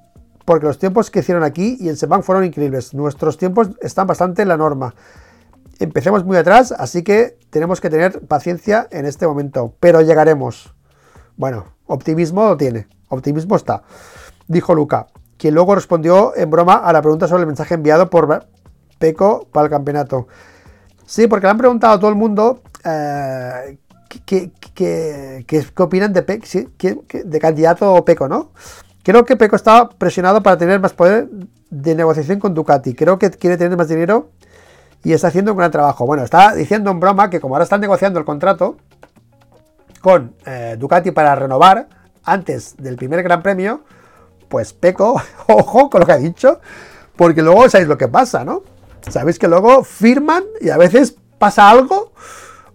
porque 0.45 0.67
los 0.67 0.79
tiempos 0.79 1.11
que 1.11 1.21
hicieron 1.21 1.45
aquí 1.45 1.77
y 1.81 1.89
en 1.89 1.97
Seban 1.97 2.23
fueron 2.23 2.45
increíbles. 2.45 2.95
Nuestros 2.95 3.39
tiempos 3.39 3.71
están 3.81 4.07
bastante 4.07 4.43
en 4.43 4.49
la 4.49 4.57
norma. 4.57 4.95
Empecemos 5.79 6.25
muy 6.25 6.37
atrás, 6.37 6.73
así 6.77 7.03
que 7.03 7.39
tenemos 7.51 7.81
que 7.81 7.91
tener 7.91 8.21
paciencia 8.27 8.89
en 8.91 9.07
este 9.07 9.27
momento, 9.27 9.75
pero 9.81 10.01
llegaremos. 10.01 10.75
Bueno, 11.37 11.75
optimismo 11.87 12.45
lo 12.45 12.57
tiene, 12.57 12.89
optimismo 13.09 13.57
está, 13.57 13.83
dijo 14.49 14.75
Luca, 14.75 15.07
quien 15.39 15.55
luego 15.55 15.75
respondió 15.75 16.37
en 16.37 16.51
broma 16.51 16.75
a 16.75 16.93
la 16.93 17.03
pregunta 17.03 17.27
sobre 17.27 17.41
el 17.41 17.47
mensaje 17.47 17.75
enviado 17.75 18.11
por 18.11 18.47
Peco 18.99 19.49
para 19.51 19.65
el 19.65 19.71
campeonato. 19.71 20.29
Sí, 21.05 21.27
porque 21.27 21.47
le 21.47 21.51
han 21.51 21.59
preguntado 21.59 21.95
a 21.95 21.99
todo 21.99 22.11
el 22.11 22.17
mundo 22.17 22.63
eh, 22.85 23.79
qué, 24.21 24.51
opinan 25.77 26.13
de, 26.13 26.23
de 27.25 27.41
candidato 27.41 28.05
Peco, 28.05 28.29
¿no? 28.29 28.51
Creo 29.03 29.25
que 29.25 29.37
Peco 29.37 29.57
estaba 29.57 29.89
presionado 29.89 30.43
para 30.43 30.57
tener 30.57 30.81
más 30.81 30.93
poder 30.93 31.29
de 31.71 31.95
negociación 31.95 32.39
con 32.39 32.55
Ducati. 32.55 32.95
Creo 32.95 33.19
que 33.19 33.31
quiere 33.31 33.57
tener 33.57 33.77
más 33.77 33.89
dinero 33.89 34.31
y 35.03 35.13
está 35.13 35.29
haciendo 35.29 35.53
un 35.53 35.59
gran 35.59 35.71
trabajo. 35.71 36.07
Bueno, 36.07 36.23
está 36.23 36.55
diciendo 36.55 36.91
en 36.91 37.01
broma 37.01 37.29
que 37.31 37.41
como 37.41 37.55
ahora 37.55 37.65
están 37.65 37.81
negociando 37.81 38.19
el 38.19 38.25
contrato 38.25 38.77
con 40.01 40.35
eh, 40.47 40.77
Ducati 40.79 41.11
para 41.11 41.35
renovar 41.35 41.89
antes 42.25 42.77
del 42.77 42.97
primer 42.97 43.23
Gran 43.23 43.43
Premio, 43.43 43.83
pues 44.49 44.73
Peco, 44.73 45.21
ojo 45.49 45.91
con 45.91 46.01
lo 46.01 46.07
que 46.07 46.13
ha 46.13 46.19
dicho, 46.19 46.61
porque 47.17 47.43
luego 47.43 47.69
sabéis 47.69 47.89
lo 47.89 47.99
que 47.99 48.09
pasa, 48.09 48.45
¿no? 48.45 48.63
Sabéis 49.09 49.39
que 49.39 49.49
luego 49.49 49.83
firman 49.83 50.45
y 50.61 50.71
a 50.71 50.77
veces 50.77 51.17
pasa 51.39 51.71
algo, 51.71 52.13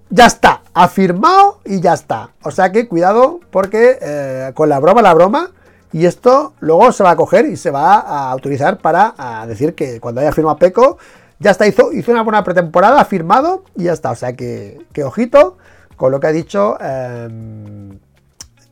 ya 0.10 0.26
está, 0.26 0.62
ha 0.74 0.88
firmado 0.88 1.60
y 1.66 1.82
ya 1.82 1.93
está. 1.93 2.32
O 2.43 2.51
sea 2.51 2.72
que 2.72 2.88
cuidado 2.88 3.39
porque 3.51 3.97
eh, 4.01 4.51
con 4.53 4.70
la 4.70 4.80
broma, 4.80 5.01
la 5.01 5.14
broma, 5.14 5.51
y 5.91 6.05
esto 6.05 6.53
luego 6.60 6.91
se 6.91 7.03
va 7.03 7.12
a 7.12 7.16
coger 7.16 7.45
y 7.45 7.55
se 7.55 7.72
va 7.72 7.99
a 7.99 8.36
utilizar 8.36 8.78
para 8.78 9.45
decir 9.47 9.74
que 9.74 9.99
cuando 9.99 10.22
haya 10.22 10.32
firmado 10.32 10.58
Peco, 10.58 10.97
ya 11.39 11.51
está, 11.51 11.68
hizo, 11.68 11.91
hizo 11.93 12.12
una 12.12 12.24
buena 12.24 12.43
pretemporada, 12.43 12.99
ha 12.99 13.05
firmado 13.05 13.64
y 13.76 13.84
ya 13.84 13.93
está. 13.93 14.12
O 14.12 14.16
sea 14.16 14.34
que, 14.34 14.86
ojito 15.05 15.58
con 15.95 16.12
lo 16.12 16.20
que 16.20 16.28
ha 16.28 16.32
dicho 16.32 16.78
em, 16.80 17.99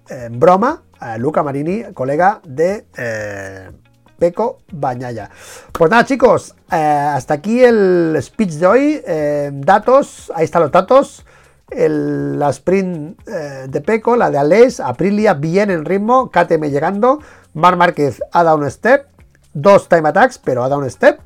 en 0.10 0.40
broma 0.40 0.84
Luca 1.18 1.44
Marini, 1.44 1.84
colega 1.94 2.42
de 2.44 2.86
eh, 2.98 3.72
Peco 4.18 4.60
Bañaya. 4.72 5.30
Pues 5.72 5.92
nada, 5.92 6.06
chicos, 6.06 6.56
eh, 6.72 6.76
hasta 6.76 7.36
aquí 7.36 7.64
el 7.64 8.18
speech 8.22 8.54
de 8.54 8.68
hoy. 8.68 9.02
Em, 9.06 9.62
datos, 9.62 10.32
ahí 10.36 10.46
están 10.46 10.62
los 10.62 10.72
datos. 10.72 11.26
la 11.70 12.50
sprint 12.50 13.20
eh, 13.28 13.66
de 13.68 13.82
Peco, 13.82 14.16
la 14.16 14.30
de 14.30 14.38
Aleix, 14.38 14.80
Aprilia 14.80 15.34
bien 15.34 15.72
en 15.72 15.84
ritmo, 15.84 16.30
KTM 16.30 16.70
llegando, 16.70 17.20
Mar 17.56 17.76
Márquez 17.76 18.22
ha 18.32 18.44
dado 18.44 18.58
un 18.58 18.70
step, 18.70 19.08
dos 19.54 19.90
time 19.90 20.10
attacks, 20.10 20.38
pero 20.38 20.64
ha 20.64 20.70
dado 20.70 20.82
un 20.82 20.90
step. 20.90 21.20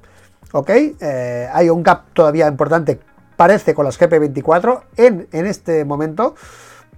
¿ok? 0.51 0.69
Eh, 0.69 1.49
hay 1.51 1.69
un 1.69 1.83
gap 1.83 2.05
todavía 2.13 2.47
importante, 2.47 2.99
parece, 3.35 3.73
con 3.73 3.85
las 3.85 3.99
GP24 3.99 4.81
en, 4.97 5.27
en 5.31 5.45
este 5.45 5.85
momento, 5.85 6.35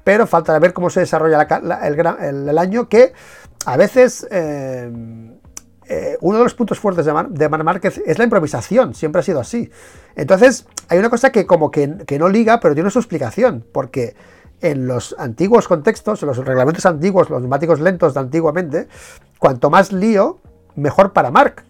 pero 0.04 0.28
falta 0.28 0.58
ver 0.60 0.74
cómo 0.74 0.90
se 0.90 1.02
desarrolla 1.02 1.48
el, 2.22 2.58
año, 2.58 2.88
que 2.90 3.14
a 3.66 3.78
veces... 3.78 4.28
Eh, 4.32 4.92
eh, 5.94 6.18
uno 6.22 6.38
de 6.38 6.46
los 6.46 6.54
puntos 6.54 6.80
fuertes 6.80 7.06
de, 7.06 7.50
Mar, 7.50 7.64
Márquez 7.66 8.02
es 8.06 8.18
la 8.18 8.24
improvisación, 8.24 8.94
siempre 8.94 9.20
ha 9.20 9.24
sido 9.24 9.42
así. 9.42 9.70
Entonces, 10.16 10.66
hay 10.88 10.98
una 10.98 11.10
cosa 11.10 11.34
que 11.34 11.46
como 11.46 11.70
que, 11.70 12.06
que, 12.08 12.18
no 12.18 12.30
liga, 12.30 12.62
pero 12.62 12.74
tiene 12.74 12.90
su 12.92 13.00
explicación, 13.00 13.66
porque 13.74 14.16
en 14.62 14.88
los 14.88 15.14
antiguos 15.20 15.68
contextos, 15.68 16.24
en 16.24 16.30
los 16.30 16.38
reglamentos 16.38 16.86
antiguos, 16.86 17.30
los 17.30 17.42
neumáticos 17.42 17.82
lentos 17.82 18.14
de 18.14 18.22
antiguamente, 18.22 18.88
cuanto 19.38 19.70
más 19.70 19.92
lío, 19.92 20.40
mejor 20.78 21.12
para 21.12 21.30
Mark. 21.30 21.66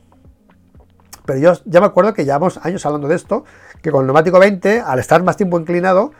Pero 1.25 1.39
yo 1.39 1.53
ya 1.65 1.79
me 1.79 1.87
acuerdo 1.87 2.13
que 2.13 2.23
llevamos 2.23 2.59
años 2.61 2.85
hablando 2.85 3.07
de 3.07 3.15
esto, 3.15 3.43
que 3.81 3.89
con 3.89 4.01
el 4.01 4.05
neumático 4.05 4.37
20, 4.37 4.81
al 4.81 4.99
estar 4.99 5.23
más 5.23 5.35
tiempo 5.35 5.59
inclinado, 5.59 6.11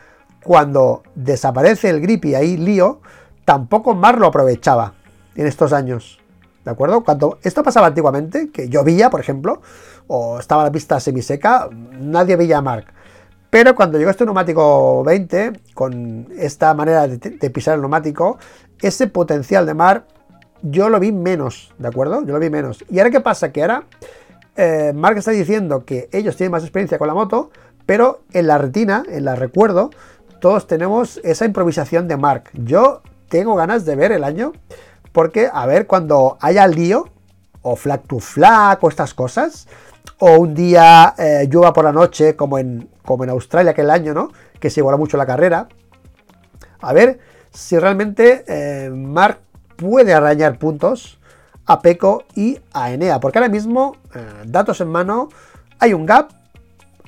cuando 0.43 1.03
desaparece 1.13 1.91
el 1.91 2.01
grip 2.01 2.25
y 2.25 2.33
ahí 2.33 2.57
lío, 2.57 2.99
tampoco 3.45 3.93
Mark 3.93 4.17
lo 4.17 4.25
aprovechaba 4.25 4.93
en 5.35 5.45
estos 5.45 5.71
años. 5.71 6.20
¿De 6.63 6.71
acuerdo? 6.71 7.03
Cuando 7.03 7.39
esto 7.43 7.63
pasaba 7.63 7.87
antiguamente, 7.87 8.51
que 8.51 8.69
llovía, 8.69 9.09
por 9.09 9.19
ejemplo, 9.19 9.61
o 10.07 10.39
estaba 10.39 10.63
la 10.63 10.71
pista 10.71 10.99
semiseca, 10.99 11.69
nadie 11.71 12.35
veía 12.35 12.59
a 12.59 12.61
Mark. 12.61 12.85
Pero 13.49 13.75
cuando 13.75 13.97
llegó 13.97 14.09
este 14.09 14.23
neumático 14.23 15.03
20, 15.03 15.53
con 15.73 16.29
esta 16.37 16.73
manera 16.73 17.07
de, 17.07 17.49
pisar 17.49 17.75
el 17.75 17.81
neumático, 17.81 18.37
ese 18.81 19.07
potencial 19.07 19.65
de 19.65 19.73
Mark, 19.73 20.05
yo 20.61 20.89
lo 20.89 20.99
vi 20.99 21.11
menos, 21.11 21.73
¿de 21.77 21.87
acuerdo? 21.87 22.23
Yo 22.25 22.33
lo 22.33 22.39
vi 22.39 22.49
menos. 22.49 22.85
¿Y 22.89 22.99
ahora 22.99 23.11
qué 23.11 23.19
pasa? 23.19 23.51
Que 23.51 23.61
ahora 23.61 23.83
eh, 24.55 24.93
Mark 24.95 25.17
está 25.17 25.31
diciendo 25.31 25.83
que 25.83 26.07
ellos 26.13 26.37
tienen 26.37 26.51
más 26.51 26.63
experiencia 26.63 26.97
con 26.97 27.07
la 27.07 27.13
moto, 27.13 27.49
pero 27.85 28.21
en 28.31 28.47
la 28.47 28.57
retina, 28.57 29.03
en 29.09 29.25
la 29.25 29.35
recuerdo, 29.35 29.89
todos 30.39 30.67
tenemos 30.67 31.19
esa 31.23 31.45
improvisación 31.45 32.07
de 32.07 32.17
Mark. 32.17 32.49
Yo 32.53 33.01
tengo 33.27 33.55
ganas 33.55 33.85
de 33.85 33.95
ver 33.95 34.11
el 34.11 34.23
año, 34.23 34.53
porque 35.11 35.49
a 35.51 35.65
ver 35.65 35.87
cuando 35.87 36.37
haya 36.39 36.67
lío, 36.67 37.09
o 37.61 37.75
flag 37.75 38.03
to 38.07 38.19
flag, 38.19 38.79
o 38.81 38.89
estas 38.89 39.13
cosas, 39.13 39.67
o 40.19 40.37
un 40.39 40.53
día 40.53 41.13
eh, 41.17 41.47
llueva 41.49 41.73
por 41.73 41.83
la 41.83 41.91
noche, 41.91 42.35
como 42.35 42.57
en, 42.57 42.89
como 43.03 43.23
en 43.23 43.29
Australia 43.31 43.71
aquel 43.71 43.89
año, 43.89 44.13
¿no? 44.13 44.31
Que 44.59 44.69
se 44.69 44.79
iguala 44.79 44.97
mucho 44.97 45.17
la 45.17 45.25
carrera. 45.25 45.67
A 46.79 46.93
ver 46.93 47.19
si 47.51 47.77
realmente 47.77 48.43
eh, 48.47 48.89
Mark 48.89 49.39
puede 49.75 50.13
arañar 50.13 50.57
puntos 50.57 51.19
a 51.65 51.81
Peco 51.81 52.23
y 52.35 52.59
a 52.73 52.91
Enea. 52.91 53.19
Porque 53.19 53.39
ahora 53.39 53.49
mismo, 53.49 53.97
eh, 54.15 54.43
datos 54.45 54.81
en 54.81 54.89
mano, 54.89 55.29
hay 55.79 55.93
un 55.93 56.05
gap, 56.05 56.29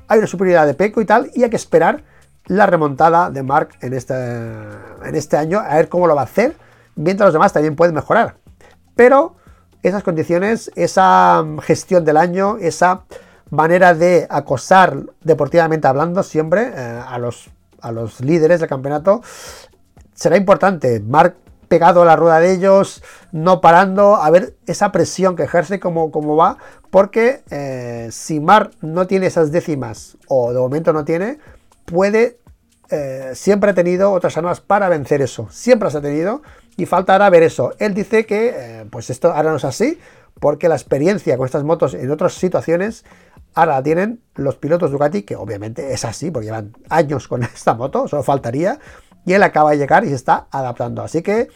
hay 0.07 0.19
una 0.19 0.27
superioridad 0.27 0.65
de 0.65 0.73
Peco 0.73 1.01
y 1.01 1.05
tal, 1.05 1.31
y 1.33 1.43
hay 1.43 1.49
que 1.49 1.55
esperar 1.55 2.03
la 2.45 2.65
remontada 2.65 3.29
de 3.29 3.43
Mark 3.43 3.69
en 3.81 3.93
este, 3.93 4.13
en 4.13 5.15
este 5.15 5.37
año, 5.37 5.59
a 5.59 5.75
ver 5.75 5.87
cómo 5.87 6.07
lo 6.07 6.15
va 6.15 6.21
a 6.21 6.25
hacer, 6.25 6.55
mientras 6.95 7.27
los 7.27 7.33
demás 7.33 7.53
también 7.53 7.75
pueden 7.75 7.95
mejorar. 7.95 8.37
Pero 8.95 9.35
esas 9.81 10.03
condiciones, 10.03 10.71
esa 10.75 11.43
gestión 11.61 12.05
del 12.05 12.17
año, 12.17 12.57
esa 12.59 13.03
manera 13.49 13.93
de 13.93 14.27
acosar 14.29 14.97
deportivamente 15.21 15.87
hablando 15.87 16.23
siempre 16.23 16.71
eh, 16.75 17.01
a, 17.05 17.17
los, 17.19 17.49
a 17.81 17.91
los 17.91 18.21
líderes 18.21 18.59
del 18.59 18.69
campeonato, 18.69 19.21
será 20.13 20.37
importante. 20.37 20.99
Mark 20.99 21.35
pegado 21.67 22.03
a 22.03 22.05
la 22.05 22.15
rueda 22.15 22.39
de 22.39 22.51
ellos, 22.51 23.03
no 23.31 23.59
parando, 23.59 24.17
a 24.17 24.29
ver 24.29 24.55
esa 24.67 24.91
presión 24.91 25.35
que 25.35 25.43
ejerce, 25.43 25.79
cómo, 25.79 26.11
cómo 26.11 26.35
va, 26.35 26.57
porque 26.91 27.41
eh, 27.49 28.09
si 28.11 28.39
Mar 28.39 28.69
no 28.81 29.07
tiene 29.07 29.25
esas 29.25 29.51
décimas, 29.51 30.17
o 30.27 30.53
de 30.53 30.59
momento 30.59 30.93
no 30.93 31.03
tiene, 31.03 31.39
puede, 31.85 32.37
eh, 32.91 33.31
siempre 33.33 33.71
ha 33.71 33.73
tenido 33.73 34.11
otras 34.11 34.37
armas 34.37 34.61
para 34.61 34.87
vencer 34.87 35.23
eso, 35.23 35.47
siempre 35.49 35.87
las 35.87 35.95
ha 35.95 36.01
tenido, 36.01 36.43
y 36.77 36.85
falta 36.85 37.13
ahora 37.13 37.29
ver 37.29 37.43
eso. 37.43 37.73
Él 37.79 37.93
dice 37.93 38.25
que, 38.25 38.53
eh, 38.55 38.85
pues 38.89 39.09
esto 39.09 39.31
ahora 39.31 39.51
no 39.51 39.57
es 39.57 39.65
así, 39.65 39.99
porque 40.39 40.67
la 40.67 40.75
experiencia 40.75 41.37
con 41.37 41.45
estas 41.45 41.63
motos 41.63 41.93
en 41.93 42.09
otras 42.11 42.33
situaciones 42.33 43.05
ahora 43.53 43.75
la 43.75 43.83
tienen 43.83 44.21
los 44.35 44.55
pilotos 44.55 44.91
Ducati, 44.91 45.23
que 45.23 45.35
obviamente 45.35 45.93
es 45.93 46.05
así, 46.05 46.31
porque 46.31 46.45
llevan 46.45 46.75
años 46.89 47.27
con 47.27 47.43
esta 47.43 47.73
moto, 47.73 48.07
solo 48.07 48.23
faltaría, 48.23 48.79
y 49.25 49.33
él 49.33 49.43
acaba 49.43 49.71
de 49.71 49.77
llegar 49.77 50.03
y 50.03 50.09
se 50.09 50.15
está 50.15 50.47
adaptando. 50.51 51.01
Así 51.01 51.21
que 51.21 51.49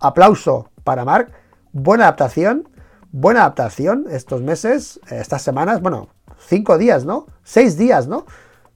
aplauso 0.00 0.70
para 0.82 1.04
Mark, 1.04 1.32
buena 1.72 2.04
adaptación, 2.04 2.68
buena 3.12 3.40
adaptación 3.40 4.06
estos 4.10 4.42
meses, 4.42 5.00
estas 5.10 5.42
semanas, 5.42 5.80
bueno, 5.80 6.08
cinco 6.38 6.78
días, 6.78 7.04
¿no? 7.04 7.26
Seis 7.42 7.76
días, 7.76 8.08
¿no? 8.08 8.26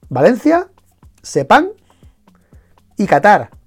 Valencia, 0.09 0.69
Sepang 1.21 1.69
y 2.97 3.05
Qatar. 3.05 3.58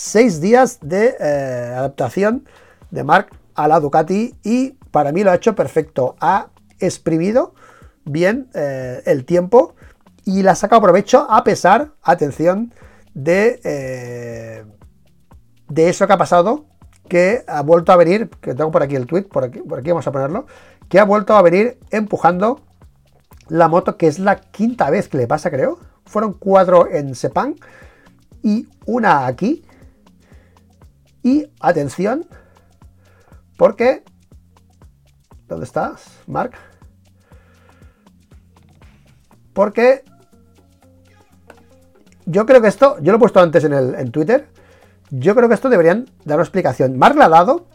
Seis 0.00 0.40
días 0.40 0.78
de 0.80 1.16
eh, 1.18 1.74
adaptación 1.76 2.46
de 2.92 3.02
Mark 3.02 3.30
a 3.56 3.66
la 3.66 3.80
Ducati 3.80 4.32
y 4.44 4.74
para 4.92 5.10
mí 5.10 5.24
lo 5.24 5.32
ha 5.32 5.34
hecho 5.34 5.56
perfecto. 5.56 6.14
Ha 6.20 6.50
exprimido 6.78 7.52
bien 8.04 8.48
eh, 8.54 9.02
el 9.06 9.24
tiempo 9.24 9.74
y 10.24 10.44
la 10.44 10.52
ha 10.52 10.54
sacado 10.54 10.82
provecho 10.82 11.26
a 11.28 11.42
pesar, 11.42 11.94
atención, 12.00 12.72
de, 13.12 13.60
eh, 13.64 14.64
de 15.68 15.88
eso 15.88 16.06
que 16.06 16.12
ha 16.12 16.16
pasado, 16.16 16.66
que 17.08 17.42
ha 17.48 17.62
vuelto 17.62 17.90
a 17.90 17.96
venir, 17.96 18.30
que 18.40 18.54
tengo 18.54 18.70
por 18.70 18.84
aquí 18.84 18.94
el 18.94 19.08
tweet, 19.08 19.24
por 19.24 19.42
aquí, 19.42 19.58
por 19.58 19.80
aquí 19.80 19.88
vamos 19.88 20.06
a 20.06 20.12
ponerlo, 20.12 20.46
que 20.88 21.00
ha 21.00 21.04
vuelto 21.04 21.34
a 21.34 21.42
venir 21.42 21.76
empujando 21.90 22.60
la 23.48 23.66
moto, 23.66 23.96
que 23.96 24.06
es 24.06 24.20
la 24.20 24.36
quinta 24.36 24.90
vez 24.90 25.08
que 25.08 25.18
le 25.18 25.26
pasa, 25.26 25.50
creo. 25.50 25.80
Fueron 26.04 26.34
cuatro 26.34 26.88
en 26.88 27.16
Sepang 27.16 27.56
y 28.44 28.68
una 28.86 29.26
aquí. 29.26 29.64
Atención, 31.60 32.26
porque... 33.56 34.04
¿Dónde 35.46 35.64
estás, 35.64 36.04
Mark? 36.26 36.52
Porque 39.52 40.04
yo 42.26 42.44
creo 42.44 42.60
que 42.60 42.68
esto, 42.68 42.96
yo 43.00 43.12
lo 43.12 43.16
he 43.16 43.20
puesto 43.20 43.40
antes 43.40 43.64
en, 43.64 43.72
el, 43.72 43.94
en 43.94 44.12
Twitter, 44.12 44.46
yo 45.10 45.34
creo 45.34 45.48
que 45.48 45.54
esto 45.54 45.70
deberían 45.70 46.06
dar 46.24 46.36
una 46.36 46.44
explicación. 46.44 46.98
Mark 46.98 47.16
la 47.16 47.24
ha 47.24 47.30
dado 47.30 47.66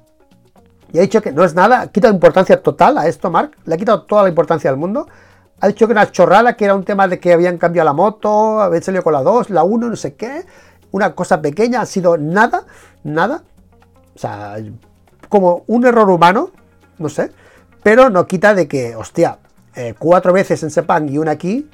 y 0.93 0.99
ha 0.99 1.01
dicho 1.01 1.21
que 1.21 1.31
no 1.31 1.43
es 1.43 1.55
nada, 1.55 1.81
ha 1.81 1.87
quitado 1.87 2.13
importancia 2.13 2.61
total 2.61 2.99
a 2.99 3.07
esto, 3.07 3.31
Mark, 3.31 3.57
le 3.65 3.73
ha 3.73 3.77
quitado 3.77 4.03
toda 4.03 4.23
la 4.23 4.29
importancia 4.29 4.69
al 4.69 4.77
mundo. 4.77 5.07
Ha 5.59 5.67
dicho 5.67 5.87
que 5.87 5.93
una 5.93 6.11
chorrada, 6.11 6.55
que 6.55 6.65
era 6.65 6.75
un 6.75 6.83
tema 6.83 7.07
de 7.07 7.19
que 7.19 7.33
habían 7.33 7.57
cambiado 7.57 7.85
la 7.85 7.93
moto, 7.93 8.61
habían 8.61 8.83
salido 8.83 9.03
con 9.03 9.13
la 9.13 9.23
2, 9.23 9.49
la 9.49 9.63
1, 9.63 9.89
no 9.89 9.95
sé 9.95 10.15
qué. 10.15 10.45
Una 10.93 11.15
cosa 11.15 11.41
pequeña, 11.41 11.81
ha 11.81 11.87
sido 11.87 12.17
nada, 12.19 12.65
nada. 13.03 13.41
O 14.15 14.19
sea, 14.19 14.57
como 15.27 15.63
un 15.65 15.87
error 15.87 16.07
humano, 16.11 16.51
no 16.99 17.09
sé. 17.09 17.31
Pero 17.81 18.11
no 18.11 18.27
quita 18.27 18.53
de 18.53 18.67
que, 18.67 18.95
hostia, 18.95 19.39
eh, 19.75 19.95
cuatro 19.97 20.33
veces 20.33 20.61
en 20.61 20.69
Sepang 20.69 21.09
y 21.09 21.17
una 21.17 21.31
aquí, 21.31 21.67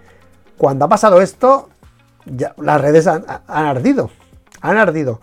cuando 0.57 0.85
ha 0.85 0.87
pasado 0.87 1.19
esto, 1.19 1.67
ya, 2.25 2.55
las 2.61 2.79
redes 2.79 3.07
han, 3.07 3.25
ardido. 3.45 4.09
Han 4.61 4.77
ardido. 4.77 5.19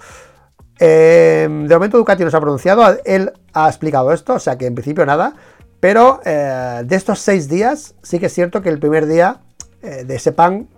Eh, 0.78 1.48
de 1.48 1.74
momento 1.74 1.96
Ducati 1.96 2.22
nos 2.22 2.34
ha 2.34 2.40
pronunciado, 2.40 2.98
él 3.06 3.32
ha 3.54 3.66
explicado 3.66 4.12
esto, 4.12 4.34
o 4.34 4.38
sea 4.38 4.58
que 4.58 4.66
en 4.66 4.74
principio 4.74 5.06
nada. 5.06 5.36
Pero 5.80 6.20
eh, 6.26 6.82
de 6.84 6.96
estos 6.96 7.20
seis 7.20 7.48
días, 7.48 7.94
sí 8.02 8.18
que 8.18 8.26
es 8.26 8.34
cierto 8.34 8.60
que 8.60 8.68
el 8.68 8.78
primer 8.78 9.06
día 9.06 9.40
de 9.80 10.16
ese 10.16 10.32
pan 10.32 10.68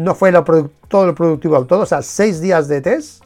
no 0.00 0.14
fue 0.14 0.32
todo 0.88 1.06
lo 1.06 1.14
productivo 1.14 1.56
al 1.56 1.66
todo. 1.66 1.80
O 1.82 1.86
sea, 1.86 2.02
seis 2.02 2.40
días 2.40 2.68
de 2.68 2.80
test. 2.80 3.22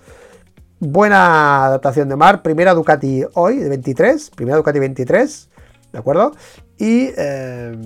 Buena 0.80 1.66
adaptación 1.66 2.08
de 2.08 2.16
mar. 2.16 2.42
Primera 2.42 2.74
Ducati 2.74 3.24
hoy, 3.34 3.58
de 3.58 3.68
23. 3.68 4.30
Primera 4.30 4.56
Ducati 4.56 4.78
23. 4.78 5.48
¿De 5.92 5.98
acuerdo? 5.98 6.32
Y 6.76 7.10
eh, 7.16 7.76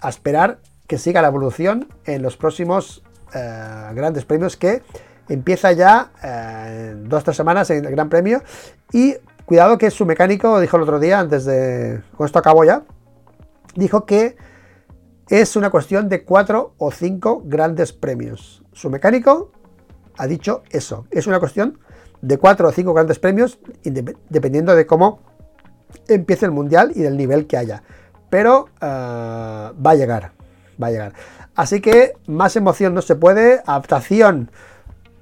a 0.00 0.08
esperar 0.08 0.58
que 0.86 0.98
siga 0.98 1.20
la 1.20 1.28
evolución 1.28 1.88
en 2.04 2.22
los 2.22 2.36
próximos 2.36 3.02
eh, 3.34 3.90
grandes 3.94 4.24
premios 4.24 4.56
que 4.56 4.82
empieza 5.28 5.72
ya 5.72 6.12
en 6.22 7.08
dos 7.08 7.22
o 7.22 7.24
tres 7.24 7.36
semanas 7.36 7.70
en 7.70 7.84
el 7.84 7.90
Gran 7.90 8.08
Premio. 8.08 8.42
Y 8.92 9.16
Cuidado 9.46 9.78
que 9.78 9.92
su 9.92 10.04
mecánico 10.06 10.60
dijo 10.60 10.76
el 10.76 10.82
otro 10.82 10.98
día, 10.98 11.20
antes 11.20 11.44
de... 11.44 12.02
Con 12.16 12.26
esto 12.26 12.40
acabo 12.40 12.64
ya. 12.64 12.82
Dijo 13.76 14.04
que 14.04 14.36
es 15.28 15.56
una 15.56 15.70
cuestión 15.70 16.08
de 16.08 16.24
cuatro 16.24 16.74
o 16.78 16.90
cinco 16.90 17.42
grandes 17.44 17.92
premios. 17.92 18.62
Su 18.72 18.90
mecánico 18.90 19.50
ha 20.16 20.26
dicho 20.26 20.62
eso. 20.70 21.06
Es 21.10 21.26
una 21.26 21.40
cuestión 21.40 21.78
de 22.22 22.38
cuatro 22.38 22.68
o 22.68 22.72
cinco 22.72 22.94
grandes 22.94 23.18
premios, 23.18 23.58
dependiendo 24.28 24.74
de 24.74 24.86
cómo 24.86 25.20
empiece 26.08 26.46
el 26.46 26.52
mundial 26.52 26.92
y 26.94 27.02
del 27.02 27.16
nivel 27.16 27.46
que 27.46 27.56
haya. 27.56 27.82
Pero 28.30 28.68
eh, 28.80 28.86
va 28.86 29.90
a 29.90 29.94
llegar, 29.94 30.32
va 30.82 30.88
a 30.88 30.90
llegar. 30.90 31.12
Así 31.54 31.80
que 31.80 32.14
más 32.26 32.56
emoción 32.56 32.94
no 32.94 33.02
se 33.02 33.16
puede. 33.16 33.62
Adaptación 33.66 34.50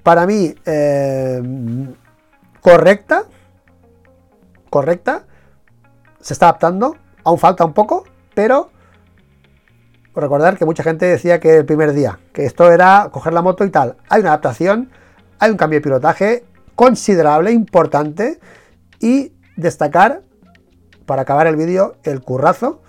para 0.03 0.27
mí 0.27 0.55
eh, 0.65 1.43
correcta 2.61 3.25
correcta, 4.75 5.23
se 6.21 6.33
está 6.33 6.47
adaptando, 6.47 6.97
aún 7.23 7.39
falta 7.39 7.65
un 7.65 7.75
poco, 7.75 8.07
pero 8.35 8.71
recordar 10.23 10.57
que 10.57 10.65
mucha 10.65 10.83
gente 10.83 11.07
decía 11.07 11.41
que 11.41 11.57
el 11.57 11.65
primer 11.65 11.93
día, 11.93 12.19
que 12.33 12.45
esto 12.45 12.71
era 12.71 13.09
coger 13.13 13.33
la 13.33 13.43
moto 13.43 13.65
y 13.65 13.71
tal. 13.71 13.97
Hay 14.09 14.21
una 14.21 14.31
adaptación, 14.31 14.91
hay 15.39 15.51
un 15.51 15.57
cambio 15.57 15.79
de 15.79 15.83
pilotaje 15.83 16.45
considerable, 16.75 17.53
importante, 17.53 18.41
y 19.01 19.33
destacar, 19.57 20.23
para 21.07 21.23
acabar 21.23 21.47
el 21.47 21.57
vídeo, 21.57 21.97
el 22.05 22.23
currazo 22.23 22.81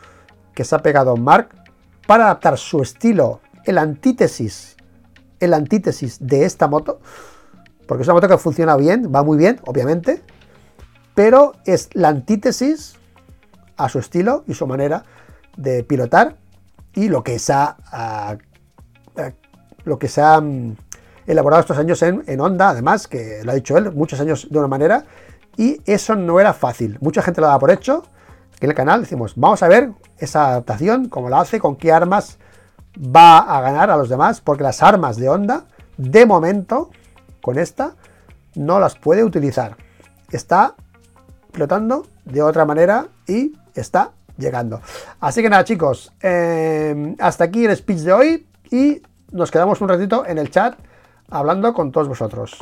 que 0.53 0.63
se 0.63 0.76
ha 0.76 0.80
pegado 0.80 1.17
Mark 1.17 1.49
para 2.07 2.26
adaptar 2.26 2.57
su 2.57 2.82
estilo, 2.82 3.41
el 3.65 3.78
antítesis, 3.78 4.78
el 5.39 5.53
antítesis 5.53 6.17
de 6.26 6.45
esta 6.45 6.67
moto, 6.67 6.99
porque 7.88 8.03
es 8.03 8.07
una 8.07 8.15
moto 8.15 8.28
que 8.28 8.38
funciona 8.38 8.78
bien, 8.78 9.11
va 9.13 9.23
muy 9.23 9.38
bien, 9.38 9.59
obviamente, 9.65 10.21
pero 11.13 11.53
es 11.65 11.89
la 11.93 12.09
antítesis 12.09 12.95
a 13.78 13.89
su 13.89 13.99
estilo 13.99 14.43
y 14.47 14.53
su 14.53 14.65
manera 14.67 15.03
de 15.57 15.84
pilotar 15.84 16.38
y 16.96 17.10
lo 17.10 17.24
que 17.24 17.38
se 17.38 17.54
ha, 17.54 18.38
lo 19.84 20.00
que 20.00 20.08
se 20.08 20.22
ha 20.22 20.41
mm, 20.41 20.76
elaborado 21.28 21.62
estos 21.62 21.78
años 21.78 22.02
en, 22.02 22.24
en 22.26 22.39
Honda, 22.39 22.70
además, 22.70 23.08
que 23.08 23.41
lo 23.43 23.52
ha 23.52 23.56
dicho 23.56 23.78
él, 23.78 23.91
muchos 23.91 24.20
años 24.20 24.48
de 24.50 24.58
una 24.58 24.68
manera, 24.68 25.06
y 25.58 25.82
eso 25.86 26.16
no 26.16 26.39
era 26.39 26.54
fácil. 26.54 26.98
Mucha 27.02 27.22
gente 27.22 27.41
lo 27.41 27.48
da 27.48 27.60
por 27.60 27.72
hecho. 27.72 28.04
en 28.60 28.70
el 28.70 28.76
canal 28.76 29.02
decimos, 29.02 29.34
vamos 29.36 29.62
a 29.64 29.68
ver 29.68 29.91
esa 30.18 30.48
adaptación, 30.48 31.10
cómo 31.10 31.30
la 31.30 31.41
hace, 31.41 31.60
con 31.60 31.76
qué 31.76 31.91
armas 31.91 32.38
va 32.98 33.39
a 33.39 33.62
ganar 33.62 33.89
a 33.89 33.98
los 33.98 34.10
demás, 34.10 34.41
porque 34.41 34.64
las 34.64 34.82
armas 34.82 35.18
de 35.18 35.30
Honda, 35.30 35.66
de 35.98 36.26
momento, 36.26 36.89
con 37.41 37.58
esta, 37.58 37.96
no 38.56 38.80
las 38.80 38.96
puede 38.96 39.24
utilizar. 39.24 39.76
Está 40.32 40.76
explotando 41.50 42.08
de 42.24 42.41
otra 42.41 42.66
manera 42.66 43.08
y 43.28 43.54
está 43.76 44.12
llegando. 44.38 44.82
Así 45.20 45.42
que 45.42 45.50
nada, 45.50 45.64
chicos, 45.64 46.12
em, 46.22 47.16
hasta 47.20 47.44
aquí 47.46 47.66
el 47.66 47.76
speech 47.76 48.00
de 48.00 48.14
hoy 48.14 48.48
y 48.72 49.02
nos 49.32 49.52
quedamos 49.52 49.82
un 49.82 49.90
ratito 49.90 50.26
en 50.26 50.38
el 50.38 50.50
chat 50.50 50.76
hablando 51.30 51.74
con 51.74 51.92
todos 51.92 52.08
vosotros. 52.08 52.58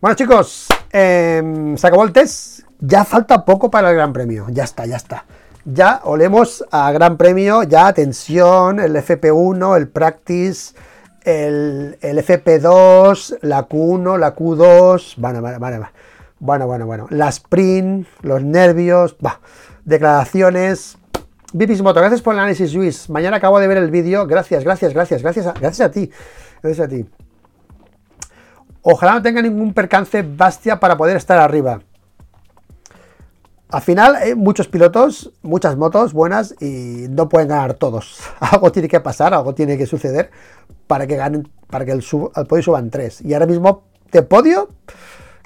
Bueno, 0.00 0.14
chicos, 0.14 0.68
em, 0.90 1.76
se 1.76 1.86
acabó 1.86 2.04
el 2.04 2.12
test. 2.12 2.60
Ya 2.78 3.04
falta 3.04 3.44
poco 3.44 3.70
para 3.70 3.90
el 3.90 3.96
Gran 3.96 4.12
Premio. 4.12 4.46
Ya 4.50 4.64
está, 4.64 4.84
ya 4.84 4.96
está 4.96 5.24
ya 5.66 6.00
olemos 6.04 6.64
a 6.70 6.92
Gran 6.92 7.16
Premio, 7.16 7.64
ya 7.64 7.88
atención, 7.88 8.78
el 8.78 8.94
FP1, 8.94 9.76
el 9.76 9.88
Practice, 9.88 10.74
el, 11.26 11.98
FP2, 12.00 13.38
la 13.42 13.68
Q1, 13.68 14.18
la 14.18 14.34
Q2, 14.34 15.14
bueno, 15.16 15.40
bueno, 15.40 15.58
bueno, 15.58 15.88
bueno, 16.38 16.66
bueno, 16.66 16.86
bueno, 16.86 17.06
la 17.10 17.28
sprint, 17.28 18.06
los 18.22 18.42
nervios, 18.42 19.16
declaraciones. 19.84 20.98
Vipismoto, 21.52 22.00
gracias 22.00 22.22
por 22.22 22.34
el 22.34 22.40
análisis, 22.40 22.72
Luis. 22.74 23.10
Mañana 23.10 23.38
acabo 23.38 23.58
de 23.58 23.66
ver 23.66 23.78
el 23.78 23.90
vídeo. 23.90 24.26
Gracias, 24.26 24.62
gracias, 24.62 24.94
gracias, 24.94 25.22
gracias, 25.22 25.46
gracias 25.60 25.80
a 25.80 25.90
ti. 25.90 26.10
Gracias 26.62 26.86
a 26.86 26.88
ti. 26.88 27.06
Ojalá 28.82 29.14
no 29.14 29.22
tenga 29.22 29.42
ningún 29.42 29.74
percance 29.74 30.22
Bastia 30.22 30.78
para 30.78 30.96
poder 30.96 31.16
estar 31.16 31.38
arriba. 31.38 31.80
Al 33.68 33.82
final 33.82 34.14
hay 34.14 34.34
muchos 34.34 34.68
pilotos, 34.68 35.32
muchas 35.42 35.76
motos 35.76 36.12
buenas 36.12 36.54
y 36.60 37.06
no 37.10 37.28
pueden 37.28 37.48
ganar 37.48 37.74
todos. 37.74 38.20
algo 38.40 38.70
tiene 38.70 38.88
que 38.88 39.00
pasar, 39.00 39.34
algo 39.34 39.54
tiene 39.54 39.76
que 39.76 39.86
suceder 39.86 40.30
para 40.86 41.06
que 41.06 41.16
ganen, 41.16 41.48
para 41.68 41.84
que 41.84 41.92
el 41.92 42.02
podio 42.48 42.62
suban 42.62 42.90
tres. 42.90 43.20
Y 43.22 43.34
ahora 43.34 43.46
mismo 43.46 43.84
de 44.12 44.22
podio, 44.22 44.68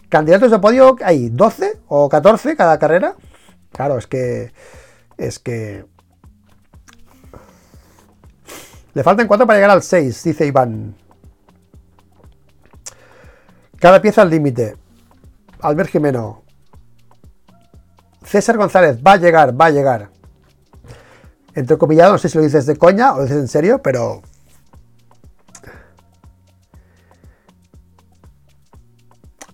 candidatos 0.09 0.51
de 0.51 0.59
podio 0.59 0.97
hay 1.03 1.31
12 1.31 1.81
o 1.89 2.09
14 2.09 2.57
cada 2.57 2.79
carrera. 2.79 3.17
Claro, 3.73 3.97
es 3.97 4.07
que 4.07 4.53
es 5.17 5.39
que 5.39 5.85
le 8.93 9.05
faltan 9.05 9.29
4 9.29 9.47
para 9.47 9.59
llegar 9.59 9.71
al 9.71 9.83
6, 9.83 10.25
dice 10.25 10.47
Iván. 10.47 10.97
Cada 13.79 14.03
pieza 14.03 14.23
al 14.23 14.31
límite. 14.31 14.77
Albert 15.61 15.91
Jimeno, 15.91 16.43
César 18.25 18.57
González, 18.57 18.99
va 19.05 19.13
a 19.13 19.17
llegar, 19.17 19.59
va 19.59 19.67
a 19.67 19.71
llegar. 19.71 20.11
Entre 21.55 21.79
comillas, 21.79 22.11
no 22.11 22.19
sé 22.19 22.29
si 22.29 22.37
lo 22.39 22.45
dices 22.45 22.67
de 22.67 22.77
coña 22.77 23.15
o 23.15 23.19
lo 23.19 23.23
dices 23.25 23.39
en 23.39 23.49
serio, 23.49 23.81
pero. 23.83 24.23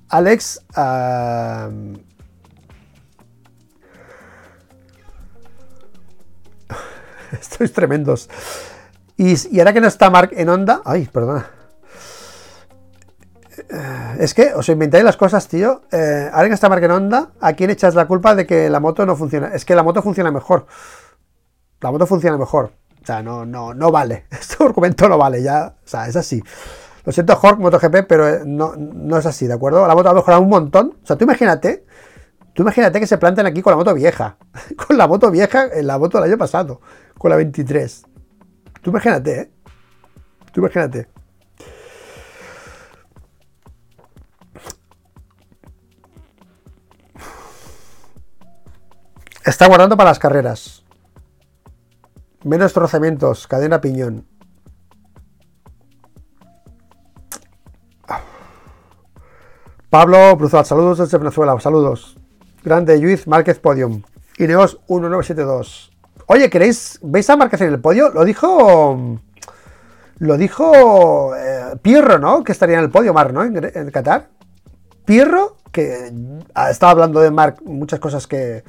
Alex. 0.08 0.62
Estos 7.40 7.72
tremendos. 7.72 8.28
Y, 9.16 9.58
ahora 9.58 9.72
que 9.72 9.80
no 9.80 9.88
está 9.88 10.10
Mark 10.10 10.30
en 10.32 10.50
onda. 10.50 10.82
Ay, 10.84 11.06
perdona. 11.06 11.55
Eh, 13.68 14.16
es 14.20 14.34
que 14.34 14.54
os 14.54 14.68
inventáis 14.68 15.04
las 15.04 15.16
cosas, 15.16 15.48
tío. 15.48 15.82
Eh, 15.92 16.30
está 16.32 16.66
está 16.68 16.76
en 16.76 16.90
onda, 16.90 17.32
¿a 17.40 17.52
quién 17.54 17.70
echas 17.70 17.94
la 17.94 18.06
culpa 18.06 18.34
de 18.34 18.46
que 18.46 18.70
la 18.70 18.80
moto 18.80 19.04
no 19.06 19.16
funciona? 19.16 19.48
Es 19.48 19.64
que 19.64 19.74
la 19.74 19.82
moto 19.82 20.02
funciona 20.02 20.30
mejor. 20.30 20.66
La 21.80 21.90
moto 21.90 22.06
funciona 22.06 22.36
mejor. 22.38 22.72
O 23.02 23.06
sea, 23.06 23.22
no, 23.22 23.44
no, 23.44 23.74
no 23.74 23.90
vale. 23.90 24.26
Este 24.30 24.62
argumento 24.64 25.08
no 25.08 25.18
vale, 25.18 25.42
ya. 25.42 25.74
O 25.84 25.88
sea, 25.88 26.08
es 26.08 26.16
así. 26.16 26.42
Lo 27.04 27.12
siento, 27.12 27.36
Jorge, 27.36 27.62
MotoGP, 27.62 28.06
pero 28.08 28.28
eh, 28.28 28.42
no, 28.44 28.74
no 28.76 29.16
es 29.16 29.26
así, 29.26 29.46
¿de 29.46 29.54
acuerdo? 29.54 29.86
La 29.86 29.94
moto 29.94 30.10
ha 30.10 30.14
mejorado 30.14 30.42
un 30.42 30.48
montón. 30.48 30.96
O 31.02 31.06
sea, 31.06 31.16
tú 31.16 31.24
imagínate, 31.24 31.86
tú 32.52 32.62
imagínate 32.62 32.98
que 32.98 33.06
se 33.06 33.18
planten 33.18 33.46
aquí 33.46 33.62
con 33.62 33.70
la 33.70 33.76
moto 33.76 33.94
vieja. 33.94 34.36
con 34.86 34.98
la 34.98 35.06
moto 35.06 35.30
vieja, 35.30 35.66
en 35.72 35.86
la 35.86 35.98
moto 35.98 36.18
del 36.18 36.30
año 36.30 36.38
pasado. 36.38 36.80
Con 37.16 37.30
la 37.30 37.36
23. 37.36 38.02
Tú 38.82 38.90
imagínate, 38.90 39.40
¿eh? 39.40 39.50
Tú 40.52 40.60
imagínate. 40.60 41.08
Está 49.47 49.68
guardando 49.68 49.97
para 49.97 50.11
las 50.11 50.18
carreras. 50.18 50.82
Menos 52.42 52.72
trozamientos, 52.72 53.47
cadena 53.47 53.80
piñón. 53.80 54.26
Pablo 59.88 60.34
Bruzal, 60.34 60.66
saludos 60.66 60.99
desde 60.99 61.18
Venezuela, 61.18 61.59
saludos. 61.61 62.18
Grande 62.64 62.99
Luis 62.99 63.28
Márquez 63.28 63.61
Podium. 63.61 64.03
Ineos 64.36 64.80
1972. 64.88 65.92
Oye, 66.26 66.51
¿queréis? 66.51 66.99
¿Veis 67.03 67.30
a 67.30 67.36
Márquez 67.36 67.61
en 67.61 67.68
el 67.68 67.80
podio? 67.80 68.09
Lo 68.09 68.24
dijo. 68.24 69.20
Lo 70.18 70.36
dijo 70.36 71.36
eh, 71.36 71.76
Pirro, 71.82 72.18
¿no? 72.18 72.42
Que 72.42 72.51
estaría 72.51 72.78
en 72.78 72.84
el 72.84 72.90
podio, 72.90 73.14
Mar, 73.14 73.32
¿no? 73.32 73.44
En, 73.44 73.57
en 73.57 73.90
Qatar. 73.92 74.28
Pirro, 75.05 75.57
que 75.70 76.12
estaba 76.68 76.90
hablando 76.90 77.20
de 77.20 77.30
Marc 77.30 77.62
muchas 77.62 78.01
cosas 78.01 78.26
que, 78.26 78.64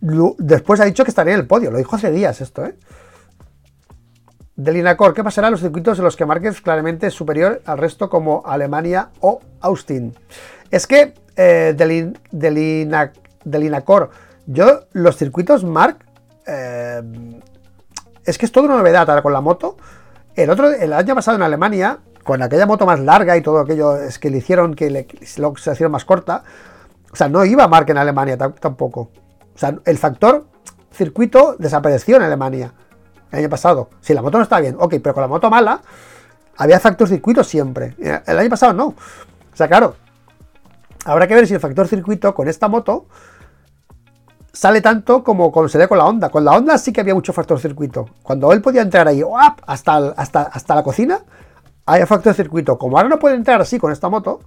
Después 0.00 0.80
ha 0.80 0.84
dicho 0.84 1.04
que 1.04 1.10
estaría 1.10 1.34
en 1.34 1.40
el 1.40 1.46
podio, 1.46 1.70
lo 1.70 1.78
dijo 1.78 1.96
hace 1.96 2.10
días 2.10 2.40
esto, 2.40 2.64
¿eh? 2.64 2.74
Del 4.56 4.76
Inacor, 4.76 5.14
¿qué 5.14 5.24
pasará 5.24 5.48
en 5.48 5.52
los 5.52 5.60
circuitos 5.60 5.98
en 5.98 6.04
los 6.04 6.16
que 6.16 6.26
Márquez 6.26 6.60
claramente 6.60 7.06
es 7.06 7.14
superior 7.14 7.62
al 7.64 7.78
resto 7.78 8.10
como 8.10 8.42
Alemania 8.44 9.08
o 9.20 9.40
Austin? 9.60 10.14
Es 10.70 10.86
que 10.86 11.14
eh, 11.36 11.74
del, 11.74 12.18
yo 14.46 14.80
los 14.92 15.16
circuitos 15.16 15.64
Mark, 15.64 16.04
eh, 16.46 17.02
es 18.24 18.36
que 18.36 18.44
es 18.44 18.52
toda 18.52 18.66
una 18.66 18.76
novedad 18.76 19.08
ahora 19.08 19.22
con 19.22 19.32
la 19.32 19.40
moto. 19.40 19.76
El 20.34 20.50
otro, 20.50 20.70
el 20.70 20.92
año 20.92 21.14
pasado 21.14 21.38
en 21.38 21.42
Alemania, 21.42 21.98
con 22.22 22.42
aquella 22.42 22.66
moto 22.66 22.84
más 22.84 23.00
larga 23.00 23.38
y 23.38 23.42
todo 23.42 23.60
aquello 23.60 23.96
es 23.96 24.18
que 24.18 24.28
le 24.28 24.38
hicieron 24.38 24.74
que 24.74 24.90
le, 24.90 25.06
se 25.22 25.72
hicieron 25.72 25.92
más 25.92 26.04
corta, 26.04 26.44
o 27.10 27.16
sea, 27.16 27.28
no 27.28 27.44
iba 27.44 27.66
Mark 27.66 27.88
en 27.88 27.96
Alemania 27.96 28.36
tampoco. 28.36 29.10
O 29.54 29.58
sea, 29.58 29.76
el 29.84 29.98
factor 29.98 30.46
circuito 30.90 31.56
desapareció 31.58 32.16
en 32.16 32.22
Alemania 32.22 32.72
el 33.32 33.40
año 33.40 33.48
pasado. 33.48 33.90
Si 34.00 34.14
la 34.14 34.22
moto 34.22 34.38
no 34.38 34.44
está 34.44 34.60
bien, 34.60 34.76
ok, 34.78 34.96
pero 35.02 35.14
con 35.14 35.22
la 35.22 35.28
moto 35.28 35.50
mala 35.50 35.80
había 36.56 36.78
factor 36.80 37.08
circuito 37.08 37.44
siempre. 37.44 37.94
El 38.26 38.38
año 38.38 38.50
pasado 38.50 38.72
no. 38.72 38.86
O 38.88 39.56
sea, 39.56 39.68
claro, 39.68 39.96
habrá 41.04 41.26
que 41.26 41.34
ver 41.34 41.46
si 41.46 41.54
el 41.54 41.60
factor 41.60 41.88
circuito 41.88 42.34
con 42.34 42.48
esta 42.48 42.68
moto 42.68 43.06
sale 44.52 44.80
tanto 44.80 45.22
como 45.22 45.52
cuando 45.52 45.68
se 45.68 45.78
ve 45.78 45.88
con 45.88 45.98
la 45.98 46.04
Honda. 46.04 46.28
Con 46.28 46.44
la 46.44 46.52
Honda 46.52 46.76
sí 46.78 46.92
que 46.92 47.00
había 47.00 47.14
mucho 47.14 47.32
factor 47.32 47.60
circuito. 47.60 48.10
Cuando 48.22 48.52
él 48.52 48.60
podía 48.60 48.82
entrar 48.82 49.08
ahí 49.08 49.22
hasta, 49.66 49.96
hasta, 50.16 50.42
hasta 50.42 50.74
la 50.74 50.82
cocina, 50.82 51.20
había 51.86 52.06
factor 52.06 52.34
circuito. 52.34 52.78
Como 52.78 52.96
ahora 52.96 53.08
no 53.08 53.18
puede 53.18 53.36
entrar 53.36 53.60
así 53.60 53.78
con 53.78 53.92
esta 53.92 54.08
moto, 54.08 54.40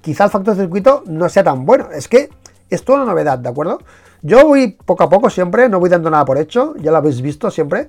quizá 0.00 0.24
el 0.24 0.30
factor 0.30 0.56
circuito 0.56 1.02
no 1.06 1.28
sea 1.28 1.42
tan 1.42 1.64
bueno. 1.64 1.88
Es 1.92 2.06
que 2.06 2.30
es 2.68 2.84
toda 2.84 3.02
una 3.02 3.10
novedad, 3.10 3.38
¿de 3.38 3.48
acuerdo? 3.48 3.78
Yo 4.22 4.46
voy 4.46 4.78
poco 4.84 5.04
a 5.04 5.08
poco 5.08 5.30
siempre, 5.30 5.68
no 5.68 5.80
voy 5.80 5.88
dando 5.88 6.10
nada 6.10 6.24
por 6.24 6.38
hecho, 6.38 6.74
ya 6.76 6.90
lo 6.90 6.98
habéis 6.98 7.22
visto 7.22 7.50
siempre, 7.50 7.88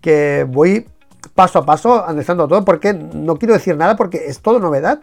que 0.00 0.46
voy 0.48 0.88
paso 1.34 1.58
a 1.58 1.66
paso 1.66 2.04
analizando 2.06 2.48
todo 2.48 2.64
porque 2.64 2.94
no 2.94 3.36
quiero 3.36 3.54
decir 3.54 3.76
nada 3.76 3.96
porque 3.96 4.26
es 4.26 4.40
todo 4.40 4.58
novedad. 4.58 5.00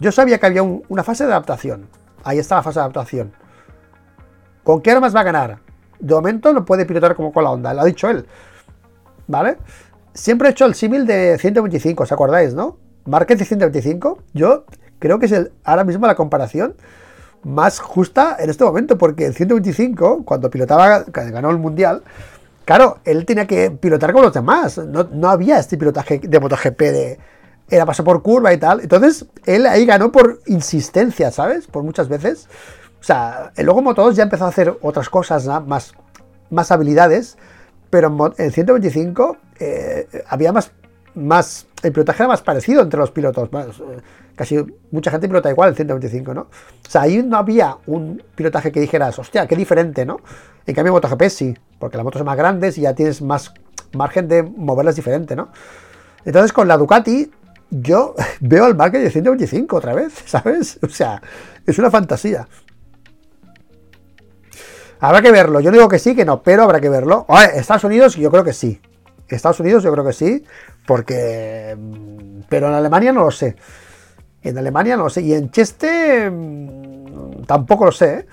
Yo 0.00 0.12
sabía 0.12 0.38
que 0.38 0.46
había 0.46 0.62
una 0.62 1.02
fase 1.02 1.26
de 1.26 1.32
adaptación. 1.32 1.88
Ahí 2.24 2.38
está 2.38 2.56
la 2.56 2.62
fase 2.62 2.78
de 2.78 2.84
adaptación. 2.84 3.32
¿Con 4.64 4.80
qué 4.80 4.92
armas 4.92 5.14
va 5.14 5.20
a 5.20 5.24
ganar? 5.24 5.58
De 5.98 6.14
momento 6.14 6.52
lo 6.52 6.64
puede 6.64 6.86
pilotar 6.86 7.14
como 7.14 7.32
con 7.32 7.44
la 7.44 7.50
onda, 7.50 7.74
lo 7.74 7.82
ha 7.82 7.84
dicho 7.84 8.08
él. 8.08 8.26
¿Vale? 9.26 9.58
Siempre 10.14 10.48
he 10.48 10.50
hecho 10.52 10.64
el 10.64 10.74
símil 10.74 11.06
de 11.06 11.36
125, 11.38 12.02
¿os 12.02 12.12
acordáis, 12.12 12.54
no? 12.54 12.78
Márquez 13.04 13.38
de 13.38 13.44
125. 13.44 14.18
Yo 14.32 14.64
creo 14.98 15.18
que 15.18 15.26
es 15.26 15.32
el, 15.32 15.52
ahora 15.64 15.84
mismo 15.84 16.06
la 16.06 16.14
comparación 16.14 16.76
más 17.44 17.80
justa 17.80 18.36
en 18.38 18.50
este 18.50 18.64
momento, 18.64 18.98
porque 18.98 19.26
el 19.26 19.34
125, 19.34 20.24
cuando 20.24 20.50
pilotaba, 20.50 21.04
ganó 21.06 21.50
el 21.50 21.58
mundial, 21.58 22.02
claro, 22.64 22.98
él 23.04 23.24
tenía 23.24 23.46
que 23.46 23.70
pilotar 23.70 24.12
con 24.12 24.22
los 24.22 24.32
demás. 24.32 24.78
No, 24.78 25.28
había 25.28 25.58
este 25.58 25.76
pilotaje 25.76 26.18
de 26.18 26.40
MotoGP 26.40 26.80
de. 26.80 27.18
Era 27.70 27.84
paso 27.84 28.02
por 28.02 28.22
curva 28.22 28.52
y 28.52 28.56
tal. 28.56 28.80
Entonces, 28.80 29.26
él 29.44 29.66
ahí 29.66 29.84
ganó 29.84 30.10
por 30.10 30.40
insistencia, 30.46 31.30
¿sabes? 31.30 31.66
Por 31.66 31.82
muchas 31.82 32.08
veces. 32.08 32.48
O 32.98 33.04
sea, 33.04 33.52
luego 33.58 33.82
Motos 33.82 34.16
ya 34.16 34.22
empezó 34.22 34.46
a 34.46 34.48
hacer 34.48 34.76
otras 34.80 35.10
cosas, 35.10 35.46
más, 35.66 35.92
más 36.50 36.72
habilidades. 36.72 37.36
Pero 37.90 38.32
en 38.36 38.44
el 38.44 38.52
125 38.52 39.36
eh, 39.60 40.08
había 40.28 40.52
más, 40.52 40.72
más. 41.14 41.66
El 41.82 41.92
pilotaje 41.92 42.22
era 42.22 42.28
más 42.28 42.42
parecido 42.42 42.82
entre 42.82 42.98
los 42.98 43.10
pilotos. 43.10 43.52
Más, 43.52 43.66
casi 44.38 44.56
mucha 44.92 45.10
gente 45.10 45.26
pilota 45.26 45.50
igual 45.50 45.70
el 45.70 45.74
125, 45.74 46.32
¿no? 46.32 46.42
O 46.42 46.90
sea, 46.90 47.02
ahí 47.02 47.22
no 47.24 47.36
había 47.36 47.76
un 47.86 48.22
pilotaje 48.36 48.70
que 48.70 48.78
dijeras, 48.78 49.18
hostia, 49.18 49.48
qué 49.48 49.56
diferente, 49.56 50.06
¿no? 50.06 50.20
En 50.64 50.74
cambio, 50.76 50.92
MotoGP 50.92 51.24
sí, 51.28 51.56
porque 51.80 51.96
las 51.96 52.04
motos 52.04 52.20
son 52.20 52.26
más 52.26 52.36
grandes 52.36 52.78
y 52.78 52.82
ya 52.82 52.94
tienes 52.94 53.20
más 53.20 53.52
margen 53.92 54.28
de 54.28 54.44
moverlas 54.44 54.94
diferente, 54.94 55.34
¿no? 55.34 55.48
Entonces, 56.24 56.52
con 56.52 56.68
la 56.68 56.76
Ducati, 56.76 57.32
yo 57.70 58.14
veo 58.40 58.64
al 58.64 58.76
market 58.76 59.02
de 59.02 59.10
125 59.10 59.76
otra 59.76 59.92
vez, 59.92 60.12
¿sabes? 60.24 60.78
O 60.82 60.88
sea, 60.88 61.20
es 61.66 61.76
una 61.78 61.90
fantasía. 61.90 62.46
Habrá 65.00 65.20
que 65.20 65.32
verlo. 65.32 65.60
Yo 65.60 65.70
no 65.70 65.76
digo 65.76 65.88
que 65.88 65.98
sí, 65.98 66.14
que 66.14 66.24
no, 66.24 66.42
pero 66.42 66.62
habrá 66.62 66.80
que 66.80 66.88
verlo. 66.88 67.26
Estados 67.54 67.84
Unidos, 67.84 68.14
yo 68.14 68.30
creo 68.30 68.44
que 68.44 68.52
sí. 68.52 68.80
Estados 69.28 69.60
Unidos, 69.60 69.82
yo 69.82 69.92
creo 69.92 70.04
que 70.04 70.12
sí, 70.12 70.44
porque. 70.86 71.76
Mm, 71.78 72.42
pero 72.48 72.68
en 72.68 72.74
Alemania 72.74 73.12
no 73.12 73.24
lo 73.24 73.30
sé. 73.30 73.56
En 74.42 74.56
Alemania 74.56 74.96
no 74.96 75.04
lo 75.04 75.10
sé. 75.10 75.22
Y 75.22 75.34
en 75.34 75.50
Cheste 75.50 76.30
mm, 76.30 77.44
tampoco 77.44 77.86
lo 77.86 77.92
sé. 77.92 78.20
¿eh? 78.20 78.26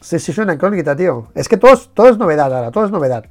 Suena 0.00 0.52
en 0.52 0.58
crónica, 0.58 0.94
tío. 0.94 1.28
Es 1.34 1.48
que 1.48 1.56
todo, 1.56 1.76
todo 1.76 2.08
es 2.08 2.18
novedad 2.18 2.54
ahora, 2.54 2.70
todo 2.70 2.84
es 2.84 2.90
novedad. 2.90 3.24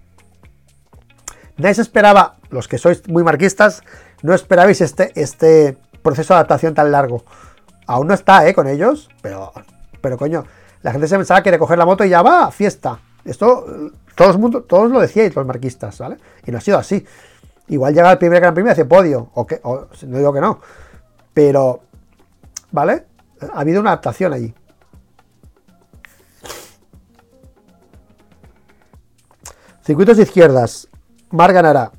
Nadie 1.57 1.75
se 1.75 1.81
esperaba, 1.83 2.37
los 2.49 2.67
que 2.67 2.79
sois 2.79 3.07
muy 3.07 3.23
marquistas, 3.23 3.83
no 4.23 4.33
esperabais 4.33 4.81
este, 4.81 5.11
este 5.15 5.77
proceso 6.01 6.33
de 6.33 6.39
adaptación 6.39 6.73
tan 6.73 6.91
largo. 6.91 7.23
Aún 7.85 8.07
no 8.07 8.13
está, 8.13 8.47
¿eh? 8.47 8.55
Con 8.55 8.67
ellos, 8.67 9.09
pero, 9.21 9.51
pero 10.01 10.17
coño, 10.17 10.45
la 10.81 10.91
gente 10.91 11.07
se 11.07 11.15
pensaba 11.15 11.43
que 11.43 11.51
de 11.51 11.59
coger 11.59 11.77
la 11.77 11.85
moto 11.85 12.03
y 12.05 12.09
ya 12.09 12.21
va, 12.21 12.51
fiesta. 12.51 12.99
Esto, 13.23 13.65
todo 14.15 14.37
mundo, 14.37 14.63
todos 14.63 14.91
lo 14.91 14.99
decíais, 14.99 15.35
los 15.35 15.45
marquistas, 15.45 15.97
¿vale? 15.99 16.17
Y 16.45 16.51
no 16.51 16.57
ha 16.57 16.61
sido 16.61 16.77
así. 16.77 17.05
Igual 17.67 17.93
llega 17.93 18.11
el 18.11 18.17
primer 18.17 18.41
Gran 18.41 18.53
Premio 18.53 18.71
y 18.71 18.73
hace 18.73 18.85
podio, 18.85 19.29
o, 19.33 19.47
que, 19.47 19.61
no 19.63 20.17
digo 20.17 20.33
que 20.33 20.41
no, 20.41 20.59
pero, 21.33 21.81
¿vale? 22.71 23.05
Ha 23.53 23.61
habido 23.61 23.79
una 23.81 23.91
adaptación 23.91 24.33
allí. 24.33 24.53
Circuitos 29.83 30.17
de 30.17 30.23
izquierdas. 30.23 30.87
Mar 31.31 31.51
ganará. 31.51 31.91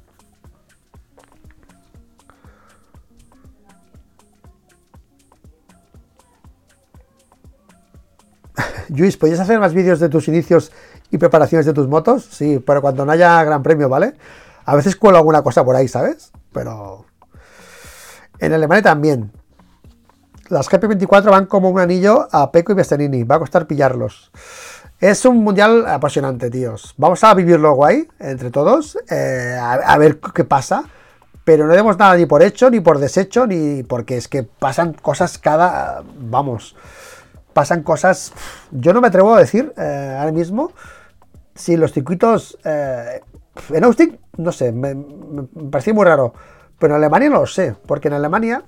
Luis, 8.89 9.17
¿podrías 9.17 9.41
hacer 9.41 9.59
más 9.59 9.75
vídeos 9.75 10.01
de 10.01 10.09
tus 10.09 10.29
inicios 10.29 10.73
y 11.11 11.19
preparaciones 11.19 11.67
de 11.67 11.75
tus 11.75 11.89
motos? 11.89 12.25
Sí, 12.25 12.63
pero 12.65 12.81
cuando 12.81 13.05
no 13.05 13.13
haya 13.13 13.43
gran 13.45 13.63
premio, 13.63 13.89
¿vale? 13.89 14.15
A 14.65 14.77
veces 14.77 14.97
cuelo 14.97 15.19
alguna 15.19 15.43
cosa 15.43 15.65
por 15.65 15.77
ahí, 15.77 15.89
¿sabes? 15.89 16.33
Pero. 16.53 17.05
En 18.39 18.53
Alemania 18.53 18.83
también. 18.83 19.33
Las 20.49 20.69
GP24 20.69 21.31
van 21.31 21.47
como 21.47 21.71
un 21.71 21.81
anillo 21.81 22.29
a 22.31 22.51
Peco 22.53 22.73
y 22.73 22.75
Bestenini. 22.75 23.25
Va 23.25 23.37
a 23.37 23.39
costar 23.39 23.67
pillarlos. 23.67 24.31
Es 25.01 25.25
un 25.25 25.43
mundial 25.43 25.87
apasionante, 25.87 26.51
tíos. 26.51 26.95
Vamos 26.97 27.25
a 27.25 27.35
vivirlo 27.35 27.75
guay 27.75 28.09
entre 28.19 28.51
todos. 28.51 28.97
Eh, 29.11 29.59
a, 29.61 29.99
ver 29.99 30.19
qué 30.19 30.45
pasa. 30.45 30.85
Pero 31.45 31.67
no 31.67 31.75
demos 31.75 31.99
nada 31.99 32.17
ni 32.17 32.25
por 32.25 32.43
hecho, 32.43 32.71
ni 32.71 32.81
por 32.81 32.99
deshecho, 32.99 33.47
ni 33.47 33.83
porque 33.83 34.17
es 34.17 34.29
que 34.29 34.45
pasan 34.45 34.95
cosas 34.95 35.39
cada. 35.39 36.03
Vamos. 36.19 36.75
Pasan 37.53 37.83
cosas. 37.83 38.33
Yo 38.71 38.93
no 38.93 39.01
me 39.01 39.09
atrevo 39.09 39.35
a 39.35 39.41
decir 39.41 39.73
eh, 39.77 40.17
ahora 40.19 40.33
mismo 40.33 40.73
si 41.55 41.77
los 41.77 41.93
circuitos. 41.93 42.59
Eh, 42.65 43.21
en 43.71 43.85
Austin, 43.85 44.19
no 44.37 44.53
sé, 44.53 44.73
me, 44.73 44.95
parecía 45.71 45.95
muy 45.95 46.05
raro. 46.05 46.35
Pero 46.79 46.95
en 46.95 47.03
Alemania 47.03 47.31
no 47.31 47.41
lo 47.41 47.47
sé, 47.47 47.75
porque 47.87 48.09
en 48.09 48.15
Alemania, 48.15 48.65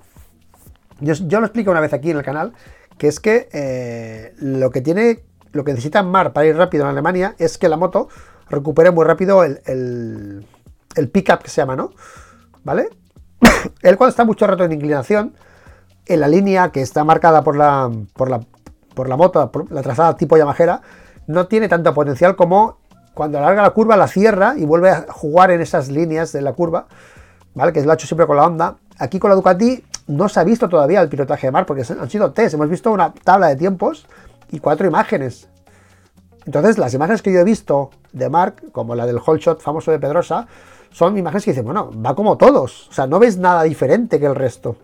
yo, 1.00 1.40
lo 1.40 1.46
explico 1.46 1.70
una 1.70 1.80
vez 1.80 1.92
aquí 1.92 2.10
en 2.10 2.18
el 2.18 2.22
canal, 2.22 2.52
que 2.98 3.08
es 3.08 3.20
que 3.20 3.48
eh, 3.52 4.34
lo 4.38 4.70
que 4.70 4.80
tiene 4.80 5.24
lo 5.52 5.64
que 5.64 5.72
necesita 5.72 6.02
Mar 6.02 6.32
para 6.32 6.46
ir 6.46 6.56
rápido 6.56 6.84
en 6.84 6.90
Alemania 6.90 7.34
es 7.38 7.58
que 7.58 7.68
la 7.68 7.76
moto 7.76 8.08
recupere 8.48 8.90
muy 8.90 9.04
rápido 9.04 9.42
el, 9.42 9.60
el, 9.64 10.46
el 10.94 11.10
pick-up 11.10 11.42
que 11.42 11.50
se 11.50 11.62
llama, 11.62 11.74
¿no? 11.76 11.90
¿Vale? 12.62 12.90
Él 13.82 13.96
cuando 13.96 14.10
está 14.10 14.24
mucho 14.24 14.46
rato 14.46 14.64
en 14.64 14.72
inclinación, 14.72 15.34
en 16.06 16.20
la 16.20 16.28
línea 16.28 16.70
que 16.70 16.82
está 16.82 17.04
marcada 17.04 17.42
por 17.42 17.56
la, 17.56 17.90
por 18.14 18.30
la, 18.30 18.40
por 18.94 19.08
la 19.08 19.16
moto, 19.16 19.50
por 19.50 19.70
la 19.72 19.82
trazada 19.82 20.16
tipo 20.16 20.36
Yamajera, 20.36 20.82
no 21.26 21.48
tiene 21.48 21.68
tanto 21.68 21.92
potencial 21.92 22.36
como 22.36 22.78
cuando 23.16 23.38
alarga 23.38 23.62
la 23.62 23.70
curva, 23.70 23.96
la 23.96 24.08
cierra 24.08 24.56
y 24.58 24.66
vuelve 24.66 24.90
a 24.90 25.06
jugar 25.08 25.50
en 25.50 25.62
esas 25.62 25.88
líneas 25.88 26.32
de 26.32 26.42
la 26.42 26.52
curva, 26.52 26.86
¿vale? 27.54 27.72
Que 27.72 27.80
lo 27.80 27.90
ha 27.90 27.94
hecho 27.94 28.06
siempre 28.06 28.26
con 28.26 28.36
la 28.36 28.44
Honda. 28.44 28.76
Aquí 28.98 29.18
con 29.18 29.30
la 29.30 29.36
Ducati 29.36 29.82
no 30.08 30.28
se 30.28 30.38
ha 30.38 30.44
visto 30.44 30.68
todavía 30.68 31.00
el 31.00 31.08
pilotaje 31.08 31.46
de 31.46 31.50
Mar, 31.50 31.64
porque 31.64 31.82
han 31.98 32.10
sido 32.10 32.32
test, 32.32 32.52
hemos 32.52 32.68
visto 32.68 32.92
una 32.92 33.14
tabla 33.14 33.46
de 33.48 33.56
tiempos 33.56 34.06
y 34.52 34.60
cuatro 34.60 34.86
imágenes. 34.86 35.48
Entonces, 36.44 36.76
las 36.76 36.92
imágenes 36.92 37.22
que 37.22 37.32
yo 37.32 37.40
he 37.40 37.44
visto 37.44 37.88
de 38.12 38.28
Mark, 38.28 38.70
como 38.70 38.94
la 38.94 39.06
del 39.06 39.18
whole 39.26 39.40
shot 39.40 39.62
famoso 39.62 39.92
de 39.92 39.98
Pedrosa, 39.98 40.46
son 40.90 41.16
imágenes 41.16 41.46
que 41.46 41.52
dicen, 41.52 41.64
bueno, 41.64 41.90
va 42.04 42.14
como 42.14 42.36
todos. 42.36 42.86
O 42.90 42.92
sea, 42.92 43.06
no 43.06 43.18
ves 43.18 43.38
nada 43.38 43.62
diferente 43.62 44.20
que 44.20 44.26
el 44.26 44.34
resto. 44.34 44.76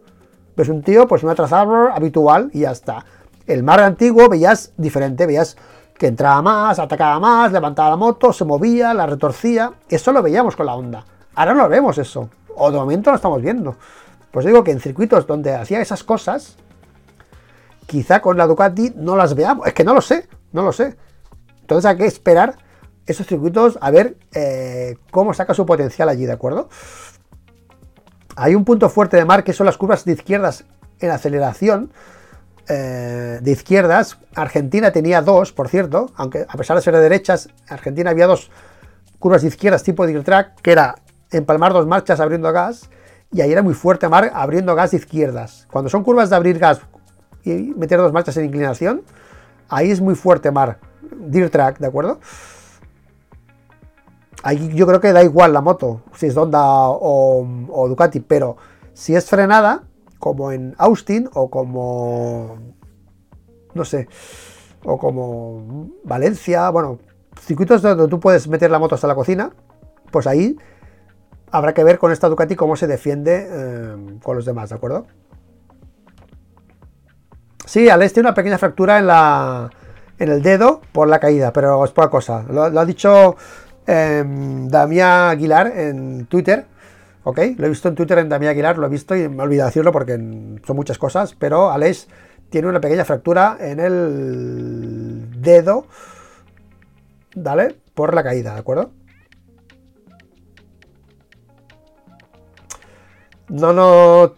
Ves 0.57 0.70
un 0.70 0.83
tío, 0.83 1.07
pues 1.07 1.22
una 1.22 1.35
trazada 1.35 1.93
habitual 1.95 2.49
y 2.55 2.61
ya 2.61 2.70
está. 2.70 3.05
El 3.47 3.62
Mark 3.62 3.83
antiguo 3.83 4.30
veías 4.30 4.72
diferente, 4.78 5.26
veías 5.26 5.59
que 5.99 6.07
entraba 6.07 6.43
más, 6.43 6.78
atacaba 6.78 7.20
más, 7.20 7.53
levantaba 7.53 7.90
la 7.90 7.97
moto, 7.97 8.32
se 8.32 8.45
movía, 8.45 8.93
la 8.95 9.07
retorcía. 9.07 9.72
Eso 9.88 10.12
lo 10.12 10.22
veíamos 10.22 10.57
con 10.57 10.66
la 10.66 10.74
Honda. 10.74 11.05
Ahora 11.34 11.55
no 11.55 11.62
lo 11.62 11.68
vemos 11.68 11.99
eso. 11.99 12.28
O 12.57 12.70
de 12.70 12.78
momento 12.78 13.11
lo 13.11 13.16
estamos 13.16 13.40
viendo. 13.40 13.76
Pues 14.30 14.47
digo 14.47 14.64
que 14.64 14.70
en 14.70 14.80
circuitos 14.80 15.26
donde 15.26 15.55
hacía 15.55 15.80
esas 15.80 16.03
cosas, 16.05 16.57
quizá 17.86 18.20
con 18.20 18.36
la 18.36 18.47
Ducati 18.47 18.93
no 18.97 19.16
las 19.16 19.34
veamos. 19.34 19.66
Es 19.66 19.74
que 19.74 19.84
no 19.84 19.95
lo 19.95 20.01
sé, 20.01 20.28
no 20.53 20.62
lo 20.62 20.72
sé. 20.72 20.97
Entonces 21.61 21.88
hay 21.88 21.97
que 21.97 22.07
esperar 22.07 22.57
esos 23.07 23.26
circuitos 23.26 23.78
a 23.80 23.90
ver 23.90 24.16
eh, 24.34 24.97
cómo 25.11 25.34
saca 25.34 25.55
su 25.55 25.66
potencial 25.66 26.09
allí, 26.09 26.26
¿de 26.26 26.32
acuerdo? 26.32 26.68
Hay 28.36 28.55
un 28.55 28.64
punto 28.64 28.88
fuerte 28.88 29.16
de 29.16 29.24
Mar 29.24 29.45
que 29.45 29.53
son 29.53 29.66
las 29.66 29.76
curvas 29.76 30.05
de 30.05 30.12
izquierdas 30.12 30.64
en 31.01 31.11
aceleración. 31.11 31.93
Eh, 32.69 33.41
de 33.43 33.51
izquierdas, 33.51 34.19
Argentina 34.37 34.93
tenía 34.93 35.21
dos, 35.21 35.53
por 35.53 35.69
cierto, 35.69 36.13
aunque 36.15 36.47
a 36.49 36.57
pesar 36.57 36.77
de 36.77 36.83
ser 36.83 36.95
de 36.95 37.01
derechas, 37.01 37.49
Argentina 37.69 38.11
había 38.11 38.29
dos 38.29 38.51
curvas 39.19 39.43
de 39.43 39.49
izquierdas 39.49 39.83
tipo 39.83 40.07
de 40.07 40.21
track, 40.21 40.61
que 40.63 40.71
era 40.71 40.95
empalmar 41.33 41.73
dos 41.73 41.87
marchas 41.87 42.21
abriendo 42.21 42.53
gas, 42.53 42.89
y 43.33 43.41
ahí 43.41 43.51
era 43.51 43.63
muy 43.63 43.75
fuerte 43.75 44.09
Mar 44.09 44.31
abriendo 44.33 44.75
gas 44.77 44.93
de 44.93 44.99
izquierdas. 44.99 45.67
Cuando 45.73 45.91
son 45.91 46.05
curvas 46.05 46.31
de 46.31 46.37
abrir 46.37 46.59
gas 46.59 46.81
y 47.45 47.73
meter 47.77 47.99
dos 47.99 48.13
marchas 48.13 48.37
en 48.37 48.45
inclinación, 48.45 49.03
ahí 49.69 49.91
es 49.91 50.01
muy 50.01 50.15
fuerte 50.15 50.53
Mar, 50.53 50.79
dirt 51.19 51.51
track, 51.51 51.79
¿de 51.79 51.87
acuerdo? 51.89 52.21
Ahí 54.45 54.73
yo 54.75 54.87
creo 54.87 55.01
que 55.01 55.13
da 55.13 55.25
igual 55.25 55.53
la 55.53 55.61
moto, 55.61 56.03
si 56.15 56.27
es 56.27 56.37
Honda 56.37 56.63
o, 56.65 57.45
o 57.71 57.89
Ducati, 57.89 58.21
pero 58.21 58.57
si 58.93 59.17
es 59.17 59.29
frenada, 59.29 59.83
como 60.23 60.53
en 60.53 60.77
Austin 60.79 61.29
o 61.35 61.51
como, 61.51 62.57
no 63.75 63.85
sé, 63.85 64.07
o 64.85 64.97
como 64.97 65.91
Valencia, 66.05 66.70
bueno, 66.70 67.01
circuitos 67.41 67.83
donde 67.83 68.07
tú 68.07 68.20
puedes 68.20 68.47
meter 68.47 68.70
la 68.70 68.79
moto 68.79 68.95
hasta 68.95 69.09
la 69.09 69.16
cocina, 69.16 69.51
pues 70.12 70.29
ahí 70.29 70.57
habrá 71.51 71.75
que 71.75 71.83
ver 71.83 71.99
con 71.99 72.12
esta 72.12 72.29
Ducati 72.29 72.55
cómo 72.55 72.77
se 72.77 72.87
defiende 72.87 73.49
eh, 73.51 74.18
con 74.23 74.37
los 74.37 74.45
demás, 74.45 74.68
¿de 74.68 74.77
acuerdo? 74.77 75.07
Sí, 77.66 77.89
Alex 77.89 78.12
tiene 78.12 78.29
una 78.29 78.37
pequeña 78.37 78.59
fractura 78.59 79.01
en 79.01 79.09
la 79.09 79.70
en 80.20 80.29
el 80.29 80.41
dedo 80.41 80.83
por 80.93 81.09
la 81.09 81.18
caída, 81.18 81.53
pero 81.53 81.85
es 81.85 81.91
poca 81.91 82.11
cosa. 82.11 82.45
Lo, 82.49 82.62
ha 82.62 82.85
dicho 82.85 83.35
eh, 83.89 84.23
Damián 84.25 85.31
Aguilar 85.31 85.66
en 85.66 86.27
Twitter, 86.27 86.66
¿ok? 87.25 87.39
Lo 87.57 87.66
he 87.66 87.68
visto 87.68 87.89
en 87.89 87.95
Twitter 87.95 88.18
en 88.18 88.29
Damián 88.29 88.53
Aguilar, 88.53 88.79
lo 88.79 88.87
he 88.87 88.91
visto 88.91 89.16
y 89.16 89.29
me 89.29 89.39
he 89.39 89.43
olvidado 89.43 89.68
decirlo 89.68 89.93
porque 89.93 90.14
son 90.14 90.77
muchas 90.77 90.99
cosas, 90.99 91.35
pero 91.39 91.70
Alex 91.70 92.09
tiene 92.51 92.68
una 92.68 92.81
pequeña 92.81 93.05
fractura 93.05 93.57
en 93.61 93.81
el 93.81 95.41
dedo, 95.41 95.87
¿vale? 97.35 97.77
Por 97.95 98.14
la 98.14 98.23
caída, 98.23 98.55
¿de 98.55 98.61
acuerdo? 98.61 98.93
No, 103.49 103.73
no, 103.73 104.35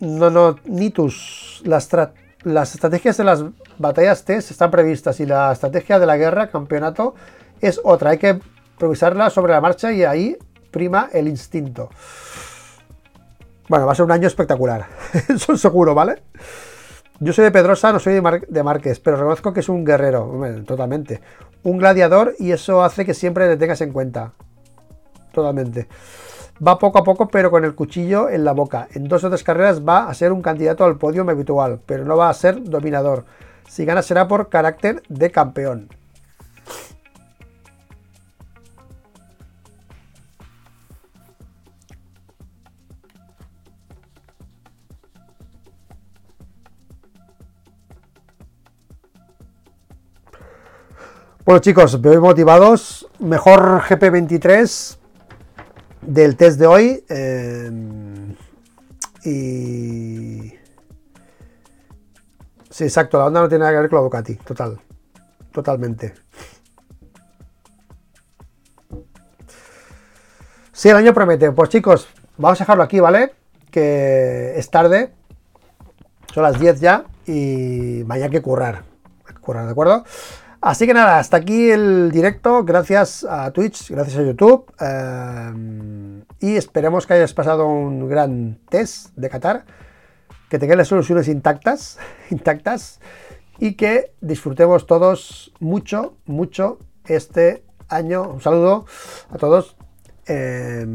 no, 0.00 0.30
no, 0.30 0.56
Nitus, 0.64 1.62
las, 1.64 1.88
las 2.42 2.74
estrategias 2.74 3.16
de 3.16 3.24
las 3.24 3.44
batallas 3.78 4.24
test 4.24 4.50
están 4.50 4.70
previstas 4.70 5.18
y 5.20 5.26
la 5.26 5.52
estrategia 5.52 5.98
de 5.98 6.06
la 6.06 6.16
guerra, 6.16 6.50
campeonato, 6.50 7.14
es 7.60 7.80
otra. 7.82 8.10
Hay 8.10 8.18
que 8.18 8.40
improvisarla 8.72 9.30
sobre 9.30 9.52
la 9.52 9.60
marcha 9.60 9.92
y 9.92 10.04
ahí 10.04 10.36
prima 10.70 11.08
el 11.12 11.28
instinto. 11.28 11.90
Bueno, 13.68 13.86
va 13.86 13.92
a 13.92 13.94
ser 13.94 14.04
un 14.04 14.12
año 14.12 14.26
espectacular, 14.26 14.86
eso 15.28 15.56
seguro, 15.56 15.94
¿vale? 15.94 16.22
Yo 17.20 17.32
soy 17.32 17.44
de 17.44 17.50
Pedrosa, 17.50 17.92
no 17.92 17.98
soy 17.98 18.14
de, 18.14 18.42
de 18.48 18.62
Márquez, 18.62 18.98
pero 18.98 19.16
reconozco 19.16 19.52
que 19.52 19.60
es 19.60 19.68
un 19.68 19.84
guerrero, 19.84 20.40
totalmente. 20.66 21.20
Un 21.62 21.76
gladiador 21.76 22.34
y 22.38 22.52
eso 22.52 22.82
hace 22.82 23.04
que 23.04 23.12
siempre 23.12 23.46
le 23.46 23.58
tengas 23.58 23.80
en 23.82 23.92
cuenta. 23.92 24.32
Totalmente. 25.32 25.86
Va 26.66 26.78
poco 26.78 26.98
a 26.98 27.04
poco, 27.04 27.28
pero 27.28 27.50
con 27.50 27.64
el 27.64 27.74
cuchillo 27.74 28.28
en 28.28 28.44
la 28.44 28.52
boca. 28.52 28.88
En 28.92 29.06
dos 29.08 29.22
o 29.24 29.28
tres 29.28 29.44
carreras 29.44 29.86
va 29.86 30.08
a 30.08 30.14
ser 30.14 30.32
un 30.32 30.42
candidato 30.42 30.84
al 30.84 30.96
podio 30.96 31.22
habitual, 31.22 31.80
pero 31.84 32.04
no 32.04 32.16
va 32.16 32.28
a 32.28 32.34
ser 32.34 32.62
dominador. 32.62 33.24
Si 33.68 33.84
gana 33.84 34.02
será 34.02 34.26
por 34.26 34.48
carácter 34.48 35.02
de 35.08 35.30
campeón. 35.30 35.88
Bueno 51.42 51.60
chicos, 51.60 51.98
veo 52.02 52.20
motivados. 52.20 53.08
Mejor 53.18 53.80
GP23 53.80 54.98
del 56.02 56.36
test 56.36 56.58
de 56.58 56.66
hoy. 56.66 57.04
Eh, 57.08 57.70
y. 59.24 60.52
Sí, 62.68 62.84
exacto, 62.84 63.18
la 63.18 63.24
onda 63.24 63.40
no 63.40 63.48
tiene 63.48 63.60
nada 63.60 63.72
que 63.72 63.80
ver 63.80 63.88
con 63.88 63.96
la 63.96 64.02
Ducati, 64.02 64.34
total. 64.34 64.78
Totalmente. 65.50 66.12
Sí, 70.72 70.90
el 70.90 70.96
año 70.96 71.14
promete. 71.14 71.50
Pues 71.52 71.70
chicos, 71.70 72.06
vamos 72.36 72.60
a 72.60 72.64
dejarlo 72.64 72.82
aquí, 72.82 73.00
¿vale? 73.00 73.32
Que 73.70 74.58
es 74.58 74.70
tarde. 74.70 75.14
Son 76.34 76.42
las 76.42 76.60
10 76.60 76.80
ya 76.80 77.04
y 77.24 78.02
vaya 78.02 78.28
que 78.28 78.42
currar. 78.42 78.84
currar, 79.40 79.64
¿de 79.64 79.72
acuerdo? 79.72 80.04
Así 80.62 80.86
que 80.86 80.92
nada, 80.92 81.18
hasta 81.18 81.38
aquí 81.38 81.70
el 81.70 82.10
directo. 82.10 82.64
Gracias 82.64 83.24
a 83.24 83.50
Twitch, 83.50 83.90
gracias 83.90 84.18
a 84.18 84.22
YouTube. 84.22 84.70
Eh, 84.78 86.22
y 86.40 86.56
esperemos 86.56 87.06
que 87.06 87.14
hayas 87.14 87.32
pasado 87.32 87.66
un 87.66 88.06
gran 88.10 88.58
test 88.68 89.16
de 89.16 89.30
Qatar. 89.30 89.64
Que 90.50 90.58
tengáis 90.58 90.76
las 90.76 90.88
soluciones 90.88 91.28
intactas, 91.28 91.98
intactas. 92.30 93.00
Y 93.58 93.74
que 93.74 94.12
disfrutemos 94.20 94.86
todos 94.86 95.50
mucho, 95.60 96.16
mucho 96.26 96.78
este 97.06 97.64
año. 97.88 98.28
Un 98.28 98.42
saludo 98.42 98.84
a 99.30 99.38
todos. 99.38 99.76
Eh, 100.26 100.86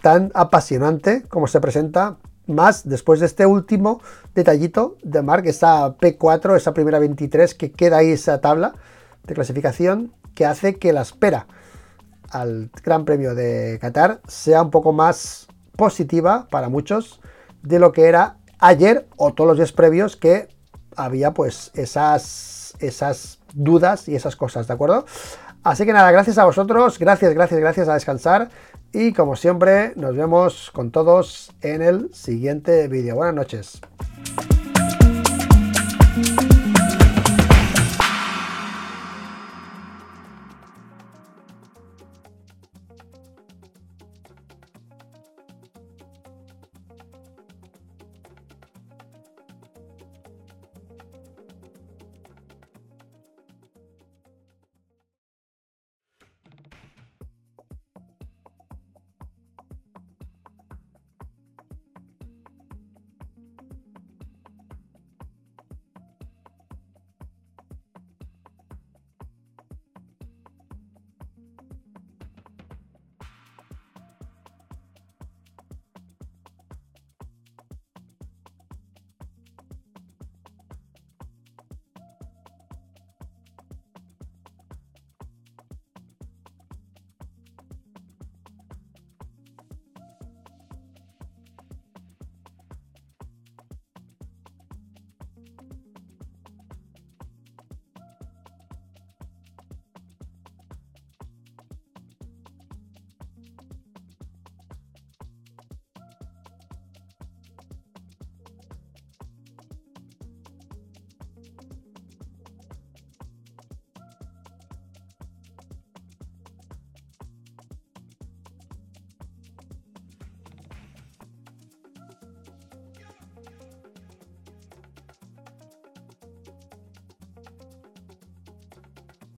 tan 0.00 0.32
apasionante 0.34 1.24
como 1.28 1.46
se 1.46 1.60
presenta 1.60 2.16
más 2.46 2.88
después 2.88 3.20
de 3.20 3.26
este 3.26 3.44
último 3.44 4.00
detallito 4.34 4.96
de 5.02 5.20
Mark, 5.20 5.46
esa 5.46 5.96
P4, 5.98 6.56
esa 6.56 6.72
primera 6.72 6.98
23 6.98 7.54
que 7.54 7.70
queda 7.70 7.98
ahí 7.98 8.12
esa 8.12 8.40
tabla 8.40 8.74
de 9.26 9.34
clasificación 9.34 10.12
que 10.34 10.46
hace 10.46 10.76
que 10.76 10.92
la 10.92 11.02
espera 11.02 11.46
al 12.30 12.70
Gran 12.82 13.04
Premio 13.04 13.34
de 13.34 13.78
Qatar 13.80 14.20
sea 14.26 14.62
un 14.62 14.70
poco 14.70 14.92
más 14.92 15.46
positiva 15.76 16.46
para 16.50 16.68
muchos 16.68 17.20
de 17.62 17.78
lo 17.78 17.92
que 17.92 18.06
era 18.06 18.36
ayer 18.58 19.06
o 19.16 19.34
todos 19.34 19.48
los 19.48 19.56
días 19.56 19.72
previos 19.72 20.16
que 20.16 20.48
había 20.96 21.32
pues 21.32 21.70
esas, 21.74 22.74
esas 22.78 23.38
dudas 23.52 24.08
y 24.08 24.14
esas 24.14 24.36
cosas, 24.36 24.66
¿de 24.66 24.74
acuerdo? 24.74 25.06
Así 25.62 25.86
que 25.86 25.92
nada, 25.92 26.10
gracias 26.10 26.38
a 26.38 26.44
vosotros, 26.44 26.98
gracias, 26.98 27.34
gracias, 27.34 27.60
gracias 27.60 27.88
a 27.88 27.94
descansar 27.94 28.50
y 28.92 29.12
como 29.12 29.34
siempre 29.34 29.92
nos 29.96 30.16
vemos 30.16 30.70
con 30.72 30.90
todos 30.90 31.52
en 31.62 31.82
el 31.82 32.14
siguiente 32.14 32.86
vídeo. 32.88 33.16
Buenas 33.16 33.34
noches. 33.34 33.80